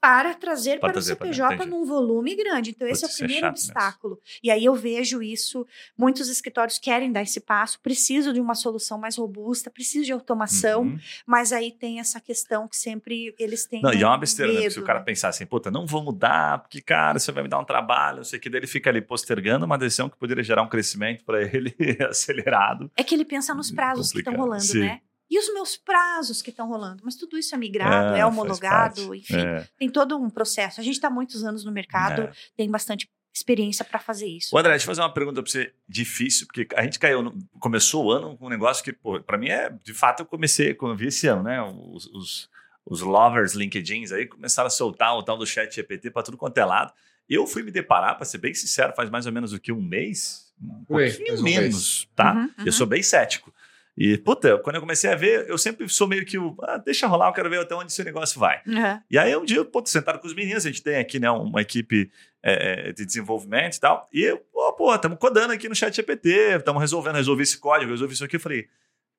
para 0.01 0.33
trazer 0.33 0.71
Para 0.79 0.79
para, 0.81 0.93
trazer 0.93 1.13
o 1.13 1.15
CPJ 1.15 1.65
num 1.65 1.85
volume 1.85 2.35
grande. 2.35 2.71
Então, 2.71 2.85
esse 2.95 3.01
Putz, 3.05 3.19
é 3.19 3.23
o 3.23 3.25
é 3.25 3.27
primeiro 3.27 3.47
mesmo. 3.51 3.65
obstáculo. 3.71 4.19
E 4.43 4.49
aí 4.51 4.65
eu 4.65 4.75
vejo 4.75 5.21
isso, 5.21 5.65
muitos 5.97 6.29
escritórios 6.29 6.79
querem 6.79 7.11
dar 7.11 7.21
esse 7.21 7.39
passo, 7.39 7.79
precisam 7.81 8.33
de 8.33 8.39
uma 8.39 8.55
solução 8.55 8.97
mais 8.97 9.15
robusta, 9.17 9.69
precisam 9.69 10.03
de 10.05 10.11
automação, 10.11 10.83
Uhum. 10.83 10.99
mas 11.25 11.51
aí 11.51 11.71
tem 11.71 11.99
essa 11.99 12.19
questão 12.19 12.67
que 12.67 12.77
sempre 12.77 13.33
eles 13.37 13.65
têm 13.65 13.81
Não, 13.81 13.93
e 13.93 14.01
é 14.01 14.05
uma 14.07 14.15
um 14.17 14.19
besteira, 14.19 14.51
né? 14.51 14.57
Porque 14.59 14.71
Se 14.71 14.77
o 14.77 14.81
medo, 14.81 14.87
cara 14.87 14.99
né? 14.99 15.05
pensar 15.05 15.29
assim, 15.29 15.45
puta, 15.45 15.69
não 15.69 15.85
vou 15.85 16.03
mudar, 16.03 16.59
porque, 16.59 16.81
cara, 16.81 17.19
você 17.19 17.31
vai 17.31 17.43
me 17.43 17.49
dar 17.49 17.59
um 17.59 17.65
trabalho, 17.65 18.17
não 18.17 18.23
sei 18.23 18.39
o 18.39 18.41
que, 18.41 18.49
daí 18.49 18.59
ele 18.59 18.67
fica 18.67 18.89
ali 18.89 19.01
postergando 19.01 19.65
uma 19.65 19.77
decisão 19.77 20.09
que 20.09 20.17
poderia 20.17 20.43
gerar 20.43 20.61
um 20.63 20.69
crescimento 20.69 21.23
para 21.23 21.41
ele 21.41 21.75
acelerado. 22.09 22.89
É 22.95 23.03
que 23.03 23.13
ele 23.15 23.25
pensa 23.25 23.53
nos 23.53 23.71
prazos 23.71 24.11
que 24.11 24.19
estão 24.19 24.35
rolando, 24.35 24.63
sim. 24.63 24.79
né? 24.79 25.01
E 25.29 25.39
os 25.39 25.51
meus 25.53 25.75
prazos 25.75 26.41
que 26.41 26.49
estão 26.51 26.67
rolando? 26.67 27.01
Mas 27.03 27.15
tudo 27.15 27.37
isso 27.37 27.53
é 27.55 27.57
migrado, 27.57 28.13
É, 28.13 28.19
é, 28.19 28.21
faz 28.21 28.31
homologado, 28.31 29.15
enfim, 29.15 29.37
É, 29.37 29.67
tem 29.77 29.89
todo 29.89 30.17
um 30.17 30.29
processo. 30.29 30.79
A 30.79 30.83
gente 30.83 30.95
está 30.95 31.07
há 31.07 31.11
muitos 31.11 31.43
anos 31.43 31.63
no 31.65 31.71
mercado, 31.71 32.23
é. 32.23 32.31
tem 32.55 32.69
bastante 32.69 33.09
experiência 33.33 33.83
para 33.83 33.99
fazer 33.99 34.27
isso. 34.27 34.55
Ô, 34.55 34.59
André, 34.59 34.71
deixa 34.71 34.83
eu 34.83 34.87
fazer 34.87 35.01
uma 35.01 35.13
pergunta 35.13 35.41
para 35.43 35.51
você 35.51 35.73
difícil, 35.89 36.47
porque 36.47 36.67
a 36.75 36.83
gente 36.83 36.97
caiu, 36.99 37.21
no- 37.21 37.37
começou 37.59 38.05
o 38.05 38.11
ano 38.11 38.37
com 38.37 38.45
um 38.45 38.49
negócio 38.49 38.83
que, 38.83 38.93
pô, 38.93 39.19
para 39.21 39.37
mim 39.37 39.49
é, 39.49 39.69
de 39.83 39.93
fato, 39.93 40.21
eu 40.21 40.25
comecei, 40.25 40.73
como 40.73 40.93
eu 40.93 40.95
vi 40.97 41.07
esse 41.07 41.27
ano, 41.27 41.43
né? 41.43 41.61
Os, 41.61 42.05
os, 42.07 42.49
os 42.85 43.01
lovers 43.01 43.53
LinkedIns 43.53 44.11
aí 44.13 44.25
começaram 44.25 44.67
a 44.67 44.69
soltar 44.69 45.17
o 45.17 45.23
tal 45.23 45.37
do 45.37 45.45
chat 45.45 45.73
GPT 45.75 46.11
para 46.11 46.23
tudo 46.23 46.37
quanto 46.37 46.57
é 46.59 46.63
lado. 46.63 46.93
Eu 47.27 47.45
fui 47.47 47.63
me 47.63 47.71
deparar, 47.71 48.15
para 48.15 48.23
ser 48.25 48.37
bem 48.37 48.53
sincero, 48.53 48.93
faz 48.95 49.09
mais 49.09 49.25
ou 49.25 49.31
menos 49.33 49.51
o 49.51 49.59
que 49.59 49.71
um 49.71 49.81
mês, 49.81 50.53
um 50.61 50.85
pouquinho 50.85 51.27
faz 51.27 51.39
um 51.41 51.43
menos, 51.43 52.07
tá? 52.15 52.33
Uhum, 52.35 52.49
Eu 52.59 52.65
uhum. 52.67 52.71
sou 52.71 52.85
bem 52.87 53.01
cético. 53.03 53.51
E, 53.97 54.17
puta, 54.17 54.57
quando 54.57 54.75
eu 54.75 54.81
comecei 54.81 55.09
a 55.09 55.15
ver, 55.15 55.47
eu 55.49 55.57
sempre 55.57 55.87
sou 55.87 56.05
meio 56.05 56.25
que 56.25 56.37
o, 56.37 56.53
ah, 56.63 56.77
deixa 56.77 57.07
rolar, 57.07 57.29
eu 57.29 57.33
quero 57.33 57.49
ver 57.49 57.61
até 57.61 57.73
onde 57.75 57.91
esse 57.91 58.03
negócio 58.03 58.37
vai. 58.39 58.61
Uhum. 58.67 58.99
E 59.09 59.17
aí 59.17 59.35
um 59.37 59.45
dia, 59.45 59.63
pô, 59.63 59.81
sentado 59.85 60.19
com 60.19 60.27
os 60.27 60.33
meninos, 60.33 60.65
a 60.65 60.69
gente 60.69 60.83
tem 60.83 60.97
aqui, 60.97 61.17
né, 61.17 61.31
uma 61.31 61.61
equipe 61.61 62.11
é, 62.43 62.89
é, 62.89 62.91
de 62.91 63.05
desenvolvimento 63.05 63.77
e 63.77 63.79
tal, 63.79 64.09
e 64.11 64.21
eu, 64.21 64.37
pô, 64.51 64.73
pô, 64.73 64.93
estamos 64.93 65.17
codando 65.17 65.53
aqui 65.53 65.69
no 65.69 65.75
chat 65.75 65.95
GPT, 65.95 66.57
estamos 66.57 66.81
resolvendo, 66.81 67.15
resolvi 67.15 67.43
esse 67.43 67.57
código, 67.57 67.91
resolvi 67.91 68.13
isso 68.13 68.25
aqui, 68.25 68.35
eu 68.35 68.39
falei, 68.41 68.67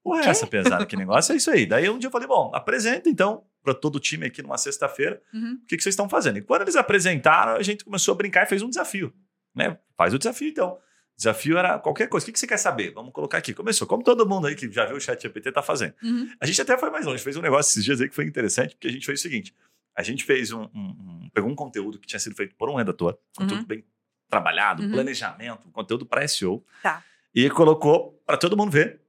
porra, 0.04 0.20
é 0.20 0.24
Quê? 0.24 0.28
essa 0.28 0.46
pesada, 0.46 0.84
que 0.84 0.94
negócio 0.94 1.32
é 1.32 1.36
isso 1.36 1.50
aí? 1.50 1.64
Daí 1.64 1.88
um 1.88 1.98
dia 1.98 2.08
eu 2.08 2.12
falei, 2.12 2.28
bom, 2.28 2.50
apresenta 2.54 3.08
então 3.08 3.44
para 3.62 3.72
todo 3.72 3.96
o 3.96 4.00
time 4.00 4.26
aqui 4.26 4.42
numa 4.42 4.58
sexta-feira, 4.58 5.22
Uhum. 5.32 5.54
o 5.54 5.66
que, 5.66 5.76
que 5.78 5.82
vocês 5.82 5.94
estão 5.94 6.06
fazendo? 6.08 6.36
E 6.36 6.42
quando 6.42 6.62
eles 6.62 6.76
apresentaram, 6.76 7.52
a 7.56 7.62
gente 7.62 7.82
começou 7.82 8.12
a 8.12 8.16
brincar 8.16 8.44
e 8.44 8.46
fez 8.46 8.60
um 8.60 8.68
desafio, 8.68 9.10
né? 9.54 9.78
Faz 9.96 10.12
o 10.12 10.18
desafio 10.18 10.48
então. 10.48 10.78
Desafio 11.16 11.57
era 11.57 11.79
qualquer 11.79 12.09
coisa. 12.09 12.29
O 12.29 12.33
que, 12.33 12.38
você 12.38 12.46
quer 12.46 12.59
saber? 12.59 12.92
Vamos 12.92 13.12
colocar 13.12 13.38
aqui. 13.38 13.55
Começou, 13.55 13.87
como 13.87 14.02
todo 14.02 14.29
mundo 14.29 14.46
aí 14.46 14.55
que 14.55 14.70
já 14.70 14.85
viu 14.85 14.96
o 14.96 15.00
chat 15.00 15.20
GPT 15.22 15.50
tá 15.50 15.62
fazendo. 15.62 15.94
Uhum. 16.02 16.29
A 16.38 16.44
gente 16.46 16.61
até 16.61 16.76
foi 16.76 16.90
mais 16.90 17.07
longe, 17.07 17.22
fez 17.22 17.37
um 17.37 17.40
negócio 17.42 17.70
esses 17.70 17.85
dias 17.85 18.00
aí 18.00 18.09
que 18.09 18.14
foi 18.14 18.24
interessante, 18.26 18.74
porque 18.74 18.88
a 18.88 18.92
gente 18.92 19.07
fez 19.07 19.18
o 19.20 19.22
seguinte: 19.22 19.55
a 19.96 20.02
gente 20.02 20.24
fez 20.24 20.52
um, 20.52 20.62
um- 20.62 20.68
um- 20.74 21.31
pegou 21.33 21.50
um 21.50 21.55
conteúdo 21.55 21.98
que 21.98 22.07
tinha 22.07 22.20
sido 22.20 22.37
feito 22.37 22.55
por 22.57 22.68
um 22.68 22.74
redator, 22.74 23.16
conteúdo 23.37 23.61
Uhum. 23.61 23.66
bem 23.66 23.85
trabalhado, 24.29 24.83
Uhum. 24.83 24.90
planejamento, 24.92 25.68
conteúdo 25.70 26.05
para 26.05 26.22
SEO, 26.29 26.62
Tá. 26.83 27.02
e 27.35 27.48
colocou 27.50 28.20
para 28.26 28.37
todo 28.37 28.57
mundo 28.57 28.70
ver. 28.70 29.00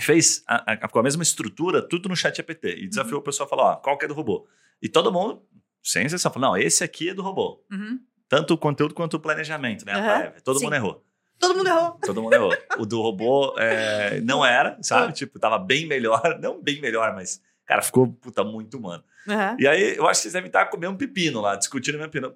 Fez 0.00 0.42
a- 0.48 0.72
a- 0.72 0.88
com 0.88 0.98
a 0.98 1.02
mesma 1.04 1.22
estrutura, 1.22 1.80
tudo 1.80 2.08
no 2.08 2.16
chat 2.16 2.34
GPT. 2.36 2.78
E 2.80 2.88
desafiou 2.88 3.20
o 3.20 3.22
pessoal 3.22 3.46
a 3.46 3.50
falar: 3.50 3.62
ó, 3.64 3.76
qual 3.76 3.96
que 3.96 4.06
é 4.06 4.08
do 4.08 4.14
robô? 4.14 4.48
E 4.82 4.88
todo 4.88 5.12
mundo, 5.12 5.40
sem 5.84 6.04
exceção, 6.04 6.32
falou: 6.32 6.48
não, 6.50 6.56
esse 6.56 6.82
aqui 6.82 7.10
é 7.10 7.14
do 7.14 7.22
robô. 7.22 7.62
Uhum. 7.70 8.00
Tanto 8.28 8.54
o 8.54 8.58
conteúdo 8.58 8.92
quanto 8.92 9.14
o 9.14 9.20
planejamento, 9.20 9.84
né? 9.84 10.30
Todo 10.42 10.58
Sim. 10.58 10.64
mundo 10.64 10.74
errou. 10.74 11.04
Todo 11.46 11.56
mundo 11.56 11.68
errou. 11.68 11.98
Todo 12.04 12.22
mundo 12.22 12.32
errou. 12.34 12.56
O 12.78 12.86
do 12.86 13.00
robô 13.00 13.54
é, 13.58 14.20
não 14.20 14.44
era, 14.44 14.78
sabe? 14.82 15.12
Tipo, 15.12 15.38
tava 15.38 15.58
bem 15.58 15.86
melhor. 15.86 16.22
Não 16.40 16.60
bem 16.60 16.80
melhor, 16.80 17.14
mas, 17.14 17.40
cara, 17.66 17.82
ficou 17.82 18.08
puta 18.08 18.42
muito 18.44 18.76
humano. 18.78 19.04
Uhum. 19.26 19.56
E 19.58 19.66
aí, 19.66 19.96
eu 19.96 20.06
acho 20.06 20.20
que 20.20 20.22
vocês 20.24 20.34
devem 20.34 20.48
estar 20.48 20.66
comendo 20.66 20.92
um 20.92 20.96
pepino 20.96 21.40
lá, 21.40 21.56
discutindo 21.56 21.94
o 21.94 21.98
mesmo 21.98 22.12
pepino. 22.12 22.34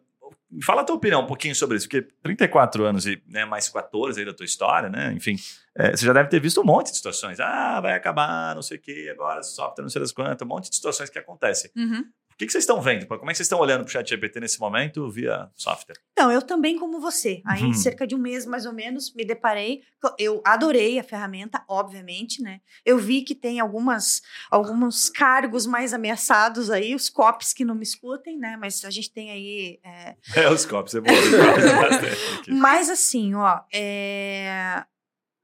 Fala 0.63 0.83
a 0.83 0.85
tua 0.85 0.97
opinião 0.97 1.23
um 1.23 1.27
pouquinho 1.27 1.55
sobre 1.55 1.77
isso, 1.77 1.89
porque 1.89 2.09
34 2.23 2.85
anos 2.85 3.07
e 3.07 3.23
né, 3.27 3.45
mais 3.45 3.69
14 3.69 4.19
aí 4.19 4.25
da 4.25 4.33
tua 4.33 4.47
história, 4.47 4.89
né? 4.89 5.13
Enfim, 5.13 5.37
é, 5.75 5.91
você 5.91 6.07
já 6.07 6.13
deve 6.13 6.29
ter 6.29 6.41
visto 6.41 6.61
um 6.61 6.65
monte 6.65 6.91
de 6.91 6.97
situações. 6.97 7.39
Ah, 7.39 7.81
vai 7.81 7.95
acabar, 7.95 8.55
não 8.55 8.63
sei 8.63 8.79
o 8.79 8.81
quê, 8.81 9.09
agora 9.13 9.43
software, 9.43 9.83
não 9.83 9.91
sei 9.91 10.01
das 10.01 10.13
quantas, 10.13 10.47
um 10.47 10.49
monte 10.49 10.71
de 10.71 10.77
situações 10.77 11.11
que 11.11 11.19
acontecem. 11.19 11.71
Uhum. 11.77 12.05
O 12.39 12.41
que, 12.41 12.47
que 12.47 12.53
vocês 12.53 12.63
estão 12.63 12.81
vendo? 12.81 13.05
Como 13.05 13.17
é 13.29 13.33
que 13.33 13.37
vocês 13.37 13.47
estão 13.47 13.59
olhando 13.59 13.81
para 13.83 13.89
o 13.89 13.91
chat 13.93 14.09
GPT 14.09 14.39
nesse 14.39 14.61
momento 14.61 15.11
via 15.11 15.51
software? 15.57 15.97
Então, 16.13 16.31
eu 16.31 16.41
também, 16.41 16.79
como 16.79 17.01
você. 17.01 17.43
Aí, 17.45 17.65
Uhum. 17.65 17.75
cerca 17.75 18.07
de 18.07 18.15
um 18.15 18.19
mês, 18.19 18.47
mais 18.47 18.65
ou 18.65 18.73
menos, 18.73 19.13
me 19.13 19.25
deparei. 19.25 19.83
Eu 20.17 20.41
adorei 20.47 21.01
a 21.01 21.03
ferramenta, 21.03 21.65
obviamente, 21.69 22.41
né? 22.41 22.61
Eu 22.85 22.97
vi 22.97 23.23
que 23.23 23.35
tem 23.35 23.59
algumas, 23.59 24.23
alguns 24.53 25.11
cargos 25.11 25.67
mais 25.67 25.93
ameaçados 25.93 26.71
aí, 26.71 26.95
os 26.95 27.09
COPs 27.09 27.53
que 27.53 27.65
não 27.65 27.75
me 27.75 27.83
escutem, 27.83 28.39
né? 28.39 28.57
Mas 28.57 28.85
a 28.85 28.91
gente 28.91 29.11
tem 29.13 29.33
aí. 29.33 29.81
é, 29.83 30.15
É, 30.37 30.49
os 30.49 30.65
copos, 30.65 30.95
é 30.95 31.01
bom. 31.01 31.11
Mas 32.49 32.89
assim, 32.89 33.35
ó, 33.35 33.63
é, 33.75 34.85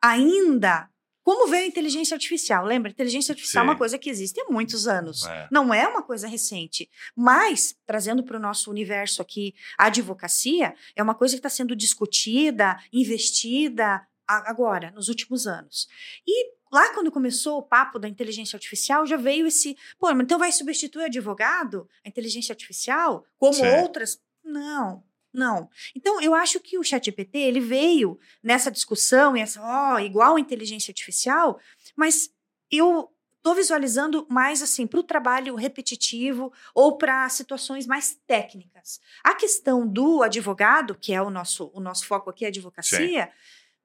ainda. 0.00 0.88
Como 1.24 1.48
veio 1.48 1.64
a 1.64 1.66
inteligência 1.66 2.14
artificial? 2.14 2.66
Lembra? 2.66 2.90
Inteligência 2.90 3.32
artificial 3.32 3.64
é 3.64 3.66
Sim. 3.66 3.70
uma 3.70 3.78
coisa 3.78 3.98
que 3.98 4.10
existe 4.10 4.38
há 4.40 4.44
muitos 4.50 4.86
anos. 4.86 5.24
É. 5.24 5.48
Não 5.50 5.72
é 5.72 5.88
uma 5.88 6.02
coisa 6.02 6.28
recente. 6.28 6.88
Mas, 7.16 7.74
trazendo 7.86 8.22
para 8.22 8.36
o 8.36 8.40
nosso 8.40 8.70
universo 8.70 9.22
aqui 9.22 9.54
a 9.78 9.86
advocacia, 9.86 10.74
é 10.94 11.02
uma 11.02 11.14
coisa 11.14 11.34
que 11.34 11.38
está 11.38 11.48
sendo 11.48 11.74
discutida, 11.74 12.78
investida 12.92 14.06
agora, 14.28 14.90
nos 14.90 15.08
últimos 15.08 15.46
anos. 15.46 15.88
E 16.26 16.52
lá 16.70 16.92
quando 16.92 17.10
começou 17.10 17.58
o 17.58 17.62
papo 17.62 17.98
da 17.98 18.08
inteligência 18.08 18.56
artificial, 18.56 19.06
já 19.06 19.16
veio 19.16 19.46
esse. 19.46 19.76
Pô, 19.98 20.12
mas 20.12 20.24
então 20.24 20.38
vai 20.38 20.52
substituir 20.52 21.04
o 21.04 21.06
advogado? 21.06 21.88
A 22.04 22.08
inteligência 22.08 22.52
artificial? 22.52 23.24
Como 23.38 23.54
Sim. 23.54 23.66
outras? 23.80 24.20
Não. 24.44 25.02
Não. 25.34 25.68
Então, 25.96 26.20
eu 26.20 26.32
acho 26.32 26.60
que 26.60 26.78
o 26.78 26.84
ChatGPT, 26.84 27.38
ele 27.38 27.58
veio 27.58 28.18
nessa 28.40 28.70
discussão, 28.70 29.36
e 29.36 29.40
essa, 29.40 29.60
ó, 29.60 29.98
igual 29.98 30.36
a 30.36 30.40
inteligência 30.40 30.92
artificial, 30.92 31.58
mas 31.96 32.30
eu 32.70 33.10
estou 33.36 33.54
visualizando 33.54 34.26
mais 34.30 34.62
assim 34.62 34.86
para 34.86 35.00
o 35.00 35.02
trabalho 35.02 35.54
repetitivo 35.56 36.52
ou 36.72 36.96
para 36.96 37.28
situações 37.28 37.86
mais 37.86 38.16
técnicas. 38.26 39.00
A 39.22 39.34
questão 39.34 39.86
do 39.86 40.22
advogado, 40.22 40.94
que 40.94 41.12
é 41.12 41.20
o 41.20 41.28
nosso, 41.28 41.70
o 41.74 41.80
nosso 41.80 42.06
foco 42.06 42.30
aqui, 42.30 42.46
a 42.46 42.48
advocacia, 42.48 43.30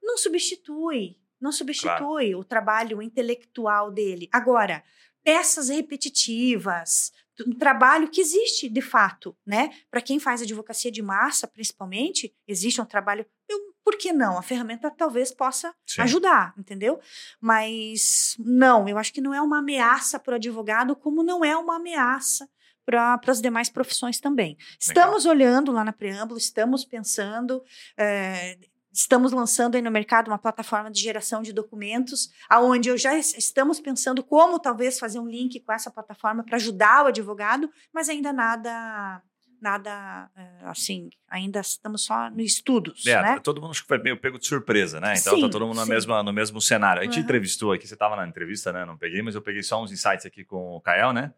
não 0.01 0.17
substitui, 0.17 1.17
não 1.41 1.51
substitui 1.51 2.35
o 2.35 2.43
trabalho 2.43 3.01
intelectual 3.01 3.91
dele. 3.91 4.29
Agora, 4.31 4.83
peças 5.23 5.67
repetitivas, 5.67 7.11
um 7.45 7.53
trabalho 7.53 8.09
que 8.09 8.21
existe 8.21 8.69
de 8.69 8.81
fato, 8.81 9.35
né? 9.45 9.71
Para 9.89 10.01
quem 10.01 10.19
faz 10.19 10.41
advocacia 10.41 10.91
de 10.91 11.01
massa, 11.01 11.47
principalmente, 11.47 12.33
existe 12.47 12.81
um 12.81 12.85
trabalho. 12.85 13.25
Eu, 13.47 13.59
por 13.83 13.97
que 13.97 14.11
não? 14.11 14.37
A 14.37 14.41
ferramenta 14.41 14.91
talvez 14.91 15.31
possa 15.31 15.73
Sim. 15.85 16.01
ajudar, 16.01 16.53
entendeu? 16.57 16.99
Mas 17.39 18.35
não, 18.39 18.87
eu 18.87 18.97
acho 18.97 19.13
que 19.13 19.21
não 19.21 19.33
é 19.33 19.41
uma 19.41 19.59
ameaça 19.59 20.19
para 20.19 20.33
o 20.33 20.35
advogado, 20.35 20.95
como 20.95 21.23
não 21.23 21.43
é 21.43 21.55
uma 21.55 21.77
ameaça 21.77 22.49
para 22.85 23.19
as 23.27 23.39
demais 23.39 23.69
profissões 23.69 24.19
também. 24.19 24.57
Estamos 24.79 25.25
olhando 25.25 25.71
lá 25.71 25.83
na 25.83 25.93
preâmbulo, 25.93 26.39
estamos 26.39 26.83
pensando. 26.83 27.63
é, 27.95 28.57
estamos 28.99 29.31
lançando 29.31 29.75
aí 29.75 29.81
no 29.81 29.89
mercado 29.89 30.27
uma 30.27 30.37
plataforma 30.37 30.91
de 30.91 30.99
geração 31.01 31.41
de 31.41 31.53
documentos, 31.53 32.29
aonde 32.49 32.89
eu 32.89 32.97
já 32.97 33.17
estamos 33.17 33.79
pensando 33.79 34.21
como 34.21 34.59
talvez 34.59 34.99
fazer 34.99 35.19
um 35.19 35.27
link 35.27 35.59
com 35.61 35.71
essa 35.71 35.89
plataforma 35.89 36.43
para 36.43 36.57
ajudar 36.57 37.05
o 37.05 37.07
advogado, 37.07 37.69
mas 37.93 38.09
ainda 38.09 38.33
nada 38.33 39.21
nada 39.61 40.29
eh, 40.37 40.61
assim, 40.63 41.09
ainda 41.27 41.59
estamos 41.59 42.05
só 42.05 42.29
no 42.29 42.39
estudos, 42.39 43.05
é, 43.05 43.21
né? 43.21 43.39
Todo 43.43 43.61
mundo 43.61 43.75
foi 43.75 43.97
meio 43.97 44.15
pego 44.17 44.39
de 44.39 44.47
surpresa, 44.47 45.01
né? 45.01 45.15
Então 45.17 45.33
tá 45.33 45.37
sim, 45.37 45.41
tá 45.41 45.49
todo 45.49 45.67
mundo 45.67 45.75
no 45.75 45.85
mesmo, 45.85 46.23
no 46.23 46.31
mesmo 46.31 46.61
cenário. 46.61 47.01
A 47.01 47.03
gente 47.03 47.17
uhum. 47.17 47.23
entrevistou 47.23 47.73
aqui, 47.73 47.85
você 47.85 47.93
estava 47.93 48.15
na 48.15 48.25
entrevista, 48.25 48.71
né? 48.71 48.85
Não 48.85 48.97
peguei, 48.97 49.21
mas 49.21 49.35
eu 49.35 49.41
peguei 49.41 49.61
só 49.61 49.83
uns 49.83 49.91
insights 49.91 50.25
aqui 50.25 50.45
com 50.45 50.77
o 50.77 50.81
Kael, 50.81 51.11
né? 51.11 51.33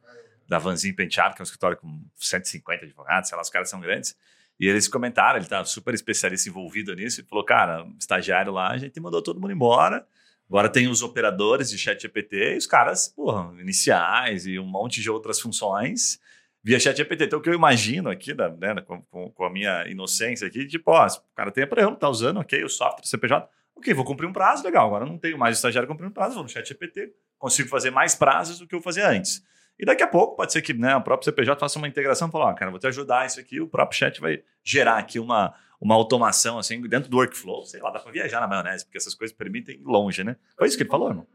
Da 0.47 0.59
Vanzin 0.59 0.93
Penteado, 0.93 1.33
que 1.33 1.41
é 1.41 1.43
um 1.43 1.45
escritório 1.45 1.77
com 1.77 1.99
150 2.15 2.85
advogados, 2.85 3.27
sei 3.27 3.35
lá, 3.35 3.41
os 3.41 3.49
caras 3.49 3.69
são 3.69 3.79
grandes. 3.79 4.15
E 4.61 4.67
eles 4.67 4.87
comentaram, 4.87 5.39
ele 5.39 5.47
tá 5.47 5.65
super 5.65 5.91
especialista 5.91 6.47
envolvido 6.47 6.93
nisso, 6.93 7.19
e 7.19 7.23
falou, 7.23 7.43
cara, 7.43 7.83
estagiário 7.99 8.53
lá, 8.53 8.69
a 8.69 8.77
gente 8.77 8.99
mandou 8.99 9.19
todo 9.19 9.41
mundo 9.41 9.51
embora. 9.51 10.05
Agora 10.47 10.69
tem 10.69 10.87
os 10.87 11.01
operadores 11.01 11.71
de 11.71 11.79
chat 11.79 11.99
GPT 11.99 12.53
e 12.53 12.57
os 12.57 12.67
caras, 12.67 13.07
porra, 13.07 13.59
iniciais 13.59 14.45
e 14.45 14.59
um 14.59 14.65
monte 14.65 15.01
de 15.01 15.09
outras 15.09 15.39
funções 15.41 16.19
via 16.63 16.79
chat 16.79 16.95
GPT. 16.95 17.25
Então, 17.25 17.39
o 17.39 17.41
que 17.41 17.49
eu 17.49 17.55
imagino 17.55 18.07
aqui, 18.07 18.35
né, 18.35 18.81
com, 18.81 19.31
com, 19.31 19.43
a 19.43 19.49
minha 19.49 19.87
inocência 19.87 20.45
aqui, 20.45 20.67
tipo, 20.67 20.91
ó, 20.91 21.07
o 21.07 21.35
cara 21.35 21.49
tem 21.49 21.65
problema, 21.65 21.95
tá 21.95 22.07
usando, 22.07 22.39
ok, 22.39 22.63
o 22.63 22.69
software 22.69 23.07
CPJ, 23.07 23.49
ok, 23.75 23.91
vou 23.95 24.05
cumprir 24.05 24.27
um 24.27 24.33
prazo, 24.33 24.63
legal, 24.63 24.85
agora 24.85 25.07
não 25.07 25.17
tenho 25.17 25.39
mais 25.39 25.57
estagiário 25.57 25.87
cumprindo 25.87 26.13
prazo, 26.13 26.35
vou 26.35 26.43
no 26.43 26.49
chat 26.49 26.67
GPT, 26.67 27.11
consigo 27.39 27.67
fazer 27.67 27.89
mais 27.89 28.13
prazos 28.13 28.59
do 28.59 28.67
que 28.67 28.75
eu 28.75 28.81
fazia 28.81 29.09
antes. 29.09 29.43
E 29.79 29.85
daqui 29.85 30.03
a 30.03 30.07
pouco 30.07 30.35
pode 30.35 30.51
ser 30.51 30.61
que 30.61 30.73
né, 30.73 30.95
o 30.95 31.01
próprio 31.01 31.25
CPJ 31.25 31.59
faça 31.59 31.79
uma 31.79 31.87
integração 31.87 32.27
e 32.27 32.31
fale, 32.31 32.45
ó, 32.45 32.53
cara, 32.53 32.69
vou 32.69 32.79
te 32.79 32.87
ajudar 32.87 33.25
isso 33.25 33.39
aqui, 33.39 33.59
o 33.59 33.67
próprio 33.67 33.97
chat 33.97 34.21
vai 34.21 34.43
gerar 34.63 34.97
aqui 34.97 35.19
uma, 35.19 35.55
uma 35.79 35.95
automação 35.95 36.59
assim 36.59 36.79
dentro 36.81 37.09
do 37.09 37.17
workflow, 37.17 37.65
sei 37.65 37.81
lá, 37.81 37.89
dá 37.89 37.99
para 37.99 38.11
viajar 38.11 38.39
na 38.39 38.47
maionese, 38.47 38.85
porque 38.85 38.97
essas 38.97 39.15
coisas 39.15 39.35
permitem 39.35 39.75
ir 39.75 39.83
longe, 39.83 40.23
né? 40.23 40.35
Foi 40.57 40.67
isso 40.67 40.77
que 40.77 40.83
ele 40.83 40.89
falou, 40.89 41.09
irmão? 41.09 41.27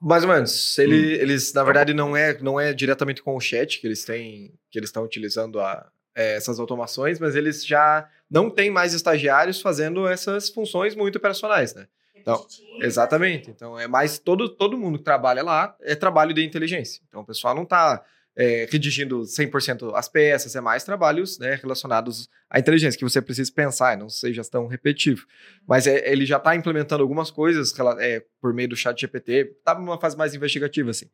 Mais 0.00 0.22
ou 0.22 0.30
menos. 0.30 0.78
Ele, 0.78 1.16
hum. 1.16 1.20
Eles, 1.20 1.52
na 1.52 1.64
verdade, 1.64 1.94
não 1.94 2.16
é, 2.16 2.38
não 2.40 2.60
é 2.60 2.72
diretamente 2.72 3.22
com 3.22 3.36
o 3.36 3.40
chat 3.40 3.80
que 3.80 3.86
eles 3.86 4.04
têm, 4.04 4.52
que 4.70 4.78
eles 4.78 4.88
estão 4.88 5.04
utilizando 5.04 5.60
a, 5.60 5.90
é, 6.14 6.36
essas 6.36 6.60
automações, 6.60 7.18
mas 7.18 7.34
eles 7.34 7.66
já 7.66 8.08
não 8.30 8.50
têm 8.50 8.70
mais 8.70 8.94
estagiários 8.94 9.60
fazendo 9.60 10.06
essas 10.06 10.48
funções 10.48 10.94
muito 10.94 11.16
operacionais, 11.16 11.74
né? 11.74 11.86
Então, 12.24 12.46
exatamente. 12.80 13.50
Então, 13.50 13.78
é 13.78 13.86
mais 13.86 14.18
todo, 14.18 14.48
todo 14.48 14.78
mundo 14.78 14.96
que 14.96 15.04
trabalha 15.04 15.42
lá 15.42 15.76
é 15.82 15.94
trabalho 15.94 16.32
de 16.32 16.42
inteligência. 16.42 17.02
Então, 17.06 17.20
o 17.20 17.24
pessoal 17.24 17.54
não 17.54 17.64
está 17.64 18.02
é, 18.34 18.66
redigindo 18.70 19.20
100% 19.20 19.92
as 19.94 20.08
peças, 20.08 20.56
é 20.56 20.60
mais 20.60 20.82
trabalhos 20.82 21.38
né, 21.38 21.58
relacionados 21.60 22.30
à 22.48 22.58
inteligência, 22.58 22.98
que 22.98 23.04
você 23.04 23.20
precisa 23.20 23.52
pensar, 23.52 23.98
não 23.98 24.08
seja 24.08 24.42
tão 24.42 24.66
repetitivo. 24.66 25.26
Mas 25.68 25.86
é, 25.86 26.10
ele 26.10 26.24
já 26.24 26.38
está 26.38 26.56
implementando 26.56 27.02
algumas 27.02 27.30
coisas 27.30 27.74
é, 28.00 28.24
por 28.40 28.54
meio 28.54 28.70
do 28.70 28.76
chat 28.76 28.98
GPT, 28.98 29.56
está 29.58 29.74
numa 29.74 30.00
fase 30.00 30.16
mais 30.16 30.34
investigativa, 30.34 30.90
assim. 30.90 31.06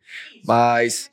Mas... 0.46 1.10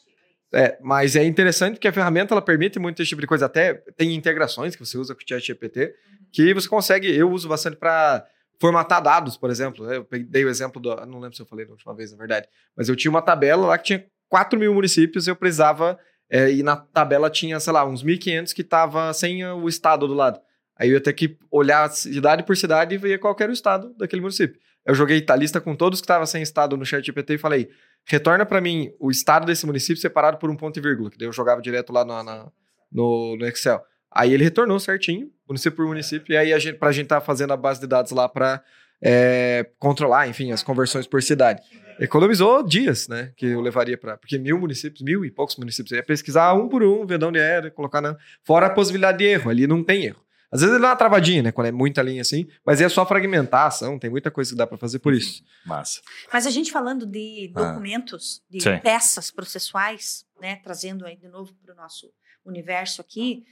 É, 0.54 0.78
mas 0.82 1.18
é 1.18 1.26
interessante 1.26 1.74
porque 1.74 1.90
a 1.90 1.92
ferramenta 1.92 2.34
ela 2.34 2.42
permite 2.42 2.80
muito 2.80 3.02
esse 3.02 3.10
tipo 3.10 3.20
de 3.20 3.28
coisa. 3.28 3.48
Até 3.48 3.74
tem 3.98 4.16
integrações 4.16 4.78
que 4.78 4.86
você 4.86 4.98
usa 4.98 5.14
com 5.14 5.20
o 5.20 5.28
chat 5.28 5.46
GPT 5.46 5.94
que 6.32 6.54
você 6.54 6.70
consegue. 6.70 7.14
Eu 7.14 7.30
uso 7.30 7.50
bastante 7.50 7.76
para 7.76 8.26
formatar 8.60 9.02
dados, 9.02 9.38
por 9.38 9.50
exemplo. 9.50 9.92
Eu 9.92 10.08
dei 10.28 10.46
o 10.46 10.50
exemplo 10.50 10.82
do. 10.82 10.96
Não 11.06 11.20
lembro 11.20 11.36
se 11.36 11.42
eu 11.42 11.46
falei 11.46 11.66
da 11.66 11.72
última 11.72 11.96
vez, 11.96 12.12
na 12.12 12.18
verdade. 12.18 12.48
Mas 12.76 12.90
eu 12.90 12.96
tinha 12.96 13.10
uma 13.10 13.22
tabela 13.22 13.68
lá 13.68 13.78
que 13.78 13.86
tinha 13.86 14.06
4 14.30 14.60
mil 14.60 14.74
municípios, 14.74 15.28
eu 15.28 15.36
precisava. 15.36 15.98
É, 16.30 16.52
e 16.52 16.62
na 16.62 16.76
tabela 16.76 17.30
tinha, 17.30 17.58
sei 17.60 17.72
lá, 17.72 17.86
uns 17.86 18.04
1.500 18.04 18.54
que 18.54 18.64
tava 18.64 19.14
sem 19.14 19.46
o 19.46 19.70
estado 19.70 20.08
do 20.08 20.14
lado. 20.14 20.40
Aí 20.76 20.90
eu 20.90 20.96
ia 20.96 21.02
ter 21.02 21.14
que 21.14 21.38
olhar 21.50 21.90
cidade 21.90 22.44
por 22.44 22.56
cidade 22.56 22.94
e 22.94 22.98
ver 22.98 23.18
qual 23.18 23.36
era 23.40 23.50
o 23.50 23.54
estado 23.54 23.94
daquele 23.98 24.22
município. 24.22 24.60
Eu 24.86 24.94
joguei 24.94 25.26
a 25.28 25.36
lista 25.36 25.60
com 25.60 25.76
todos 25.76 26.00
que 26.00 26.06
estavam 26.06 26.26
sem 26.26 26.42
estado 26.42 26.78
no 26.78 26.86
chat 26.86 27.06
GPT 27.06 27.36
e 27.36 27.38
falei: 27.38 27.70
retorna 28.06 28.46
para 28.46 28.62
mim 28.62 28.92
o 29.00 29.10
estado 29.10 29.46
desse 29.46 29.66
município 29.66 30.02
separado 30.02 30.38
por 30.38 30.50
um 30.50 30.56
ponto 30.56 30.78
e 30.78 30.82
vírgula, 30.82 31.10
que 31.10 31.18
daí 31.18 31.28
eu 31.28 31.34
jogava 31.34 31.62
direto 31.62 31.92
lá 31.92 32.06
no, 32.06 32.24
na, 32.24 32.52
no, 32.92 33.36
no 33.38 33.46
Excel. 33.46 33.84
Aí 34.12 34.34
ele 34.34 34.44
retornou 34.44 34.80
certinho, 34.80 35.32
município 35.48 35.78
por 35.78 35.88
município, 35.88 36.34
e 36.34 36.38
aí 36.38 36.54
a 36.54 36.60
gente, 36.60 36.78
pra 36.78 36.92
gente 36.92 37.06
estar 37.06 37.20
tá 37.20 37.26
fazendo 37.26 37.54
a 37.54 37.58
base 37.58 37.80
de 37.80 37.88
dados 37.88 38.12
lá 38.12 38.28
para 38.28 38.64
é, 39.02 39.70
controlar, 39.78 40.28
enfim, 40.28 40.52
as 40.52 40.64
conversões 40.64 41.06
por 41.06 41.22
cidade 41.22 41.62
economizou 42.00 42.64
dias, 42.64 43.08
né? 43.08 43.32
Que 43.36 43.48
eu 43.48 43.62
levaria 43.62 43.98
para. 43.98 44.18
Porque 44.18 44.38
mil 44.38 44.60
municípios, 44.60 45.02
mil 45.02 45.26
e 45.26 45.32
poucos 45.32 45.56
municípios, 45.58 45.92
eu 45.92 45.98
ia 45.98 46.04
pesquisar 46.04 46.54
um 46.54 46.70
por 46.70 46.84
um, 46.84 47.06
ver 47.06 47.18
de 47.18 47.26
onde 47.26 47.40
era, 47.40 47.72
colocar 47.72 48.02
na. 48.02 48.16
Fora 48.44 48.68
a 48.68 48.70
possibilidade 48.70 49.18
de 49.18 49.26
erro, 49.26 49.50
ali 49.50 49.68
não 49.68 49.84
tem 49.84 50.06
erro. 50.06 50.24
Às 50.50 50.62
vezes 50.62 50.76
ele 50.76 50.82
dá 50.82 50.90
uma 50.90 50.96
travadinha, 50.96 51.44
né? 51.44 51.52
Quando 51.52 51.68
é 51.68 51.72
muita 51.72 52.02
linha 52.02 52.22
assim, 52.22 52.48
mas 52.66 52.80
é 52.80 52.88
só 52.88 53.06
fragmentar 53.06 53.64
a 53.64 53.68
ação, 53.68 54.00
tem 54.00 54.10
muita 54.10 54.32
coisa 54.32 54.52
que 54.52 54.58
dá 54.58 54.66
para 54.66 54.78
fazer 54.78 55.00
por 55.00 55.14
isso. 55.14 55.44
Massa. 55.66 56.00
Mas 56.32 56.48
a 56.48 56.50
gente 56.50 56.72
falando 56.72 57.06
de 57.06 57.52
ah. 57.54 57.62
documentos, 57.62 58.42
ah. 58.42 58.48
de 58.50 58.64
Sim. 58.64 58.78
peças 58.78 59.30
processuais, 59.30 60.26
né? 60.40 60.58
Trazendo 60.64 61.06
aí 61.06 61.18
de 61.18 61.28
novo 61.28 61.54
para 61.56 61.74
o 61.74 61.76
nosso 61.76 62.10
universo 62.46 63.02
aqui. 63.02 63.44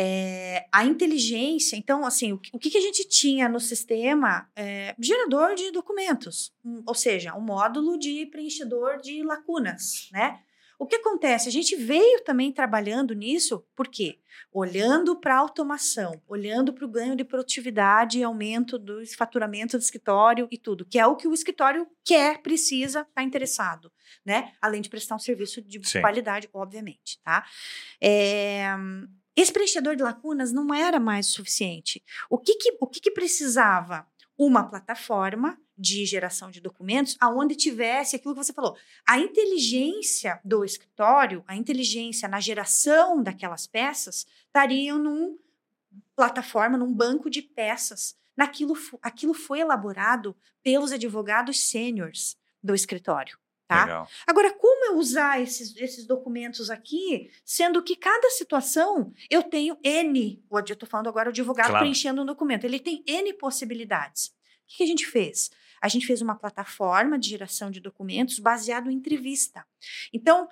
É, 0.00 0.68
a 0.70 0.84
inteligência, 0.84 1.74
então, 1.74 2.06
assim, 2.06 2.32
o, 2.32 2.40
o 2.52 2.58
que, 2.58 2.70
que, 2.70 2.78
a 2.78 2.80
gente 2.80 3.08
tinha 3.08 3.48
no 3.48 3.58
sistema? 3.58 4.48
É, 4.54 4.94
gerador 4.96 5.56
de 5.56 5.72
documentos, 5.72 6.54
um, 6.64 6.84
ou 6.86 6.94
seja, 6.94 7.34
um 7.34 7.40
módulo 7.40 7.98
de 7.98 8.24
preenchedor 8.26 9.00
de 9.00 9.24
lacunas, 9.24 10.08
né? 10.12 10.38
O 10.78 10.86
que 10.86 10.94
acontece? 10.94 11.48
A 11.48 11.52
gente 11.52 11.74
veio 11.74 12.22
também 12.22 12.52
trabalhando 12.52 13.12
nisso, 13.12 13.66
por 13.74 13.88
quê? 13.88 14.20
Olhando 14.52 15.16
para 15.16 15.34
a 15.34 15.38
automação, 15.38 16.22
olhando 16.28 16.72
para 16.72 16.84
o 16.84 16.88
ganho 16.88 17.16
de 17.16 17.24
produtividade 17.24 18.20
e 18.20 18.22
aumento 18.22 18.78
do 18.78 19.04
faturamento 19.16 19.76
do 19.76 19.82
escritório 19.82 20.46
e 20.48 20.56
tudo, 20.56 20.84
que 20.84 20.96
é 20.96 21.04
o 21.04 21.16
que 21.16 21.26
o 21.26 21.34
escritório 21.34 21.88
quer, 22.04 22.40
precisa, 22.40 23.00
está 23.00 23.24
interessado, 23.24 23.90
né? 24.24 24.52
Além 24.62 24.80
de 24.80 24.88
prestar 24.88 25.16
um 25.16 25.18
serviço 25.18 25.60
de 25.60 25.84
Sim. 25.84 26.00
qualidade, 26.00 26.48
obviamente, 26.52 27.18
tá? 27.24 27.44
É, 28.00 28.68
esse 29.40 29.52
preenchedor 29.52 29.94
de 29.94 30.02
lacunas 30.02 30.52
não 30.52 30.74
era 30.74 30.98
mais 30.98 31.28
o 31.28 31.32
suficiente. 31.32 32.02
O 32.28 32.36
que, 32.36 32.56
que, 32.56 32.76
o 32.80 32.86
que, 32.88 33.00
que 33.00 33.10
precisava? 33.12 34.04
Uma 34.36 34.68
plataforma 34.68 35.56
de 35.76 36.04
geração 36.04 36.50
de 36.50 36.60
documentos 36.60 37.16
aonde 37.20 37.54
tivesse 37.54 38.16
aquilo 38.16 38.34
que 38.34 38.44
você 38.44 38.52
falou, 38.52 38.76
a 39.06 39.16
inteligência 39.16 40.40
do 40.44 40.64
escritório, 40.64 41.44
a 41.46 41.54
inteligência 41.54 42.28
na 42.28 42.40
geração 42.40 43.22
daquelas 43.22 43.64
peças, 43.64 44.26
estariam 44.46 44.98
num 44.98 45.38
plataforma, 46.16 46.76
num 46.76 46.92
banco 46.92 47.30
de 47.30 47.40
peças. 47.40 48.16
Naquilo, 48.36 48.74
aquilo 49.00 49.34
foi 49.34 49.60
elaborado 49.60 50.36
pelos 50.64 50.90
advogados 50.90 51.60
sêniores 51.60 52.36
do 52.60 52.74
escritório. 52.74 53.38
Tá? 53.68 53.84
Legal. 53.84 54.08
Agora, 54.26 54.50
como 54.54 54.86
eu 54.86 54.96
usar 54.96 55.42
esses, 55.42 55.76
esses 55.76 56.06
documentos 56.06 56.70
aqui, 56.70 57.30
sendo 57.44 57.82
que 57.82 57.94
cada 57.94 58.30
situação 58.30 59.12
eu 59.28 59.42
tenho 59.42 59.76
N, 59.84 60.42
eu 60.50 60.58
estou 60.60 60.88
falando 60.88 61.08
agora 61.08 61.28
o 61.28 61.30
advogado 61.30 61.68
claro. 61.68 61.84
preenchendo 61.84 62.22
um 62.22 62.26
documento, 62.26 62.64
ele 62.64 62.80
tem 62.80 63.04
N 63.06 63.34
possibilidades. 63.34 64.28
O 64.28 64.76
que, 64.76 64.82
a 64.82 64.86
gente 64.86 65.06
fez? 65.06 65.50
A 65.82 65.88
gente 65.88 66.06
fez 66.06 66.22
uma 66.22 66.34
plataforma 66.34 67.18
de 67.18 67.28
geração 67.28 67.70
de 67.70 67.78
documentos 67.78 68.38
baseado 68.38 68.90
em 68.90 68.94
entrevista. 68.94 69.62
Então, 70.14 70.48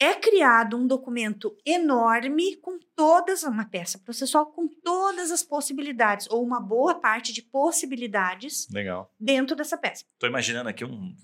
é 0.00 0.14
criado 0.14 0.76
um 0.76 0.86
documento 0.86 1.56
enorme 1.66 2.56
com 2.56 2.78
todas, 2.94 3.42
uma 3.42 3.64
peça 3.64 3.98
processual 3.98 4.46
com 4.46 4.68
todas 4.68 5.32
as 5.32 5.42
possibilidades, 5.42 6.28
ou 6.30 6.44
uma 6.44 6.60
boa 6.60 6.94
parte 6.94 7.32
de 7.32 7.42
possibilidades 7.42 8.68
Legal. 8.70 9.12
dentro 9.18 9.56
dessa 9.56 9.76
peça. 9.76 10.04
Estou 10.12 10.28
imaginando 10.28 10.68
aqui 10.68 10.84
um 10.84 11.16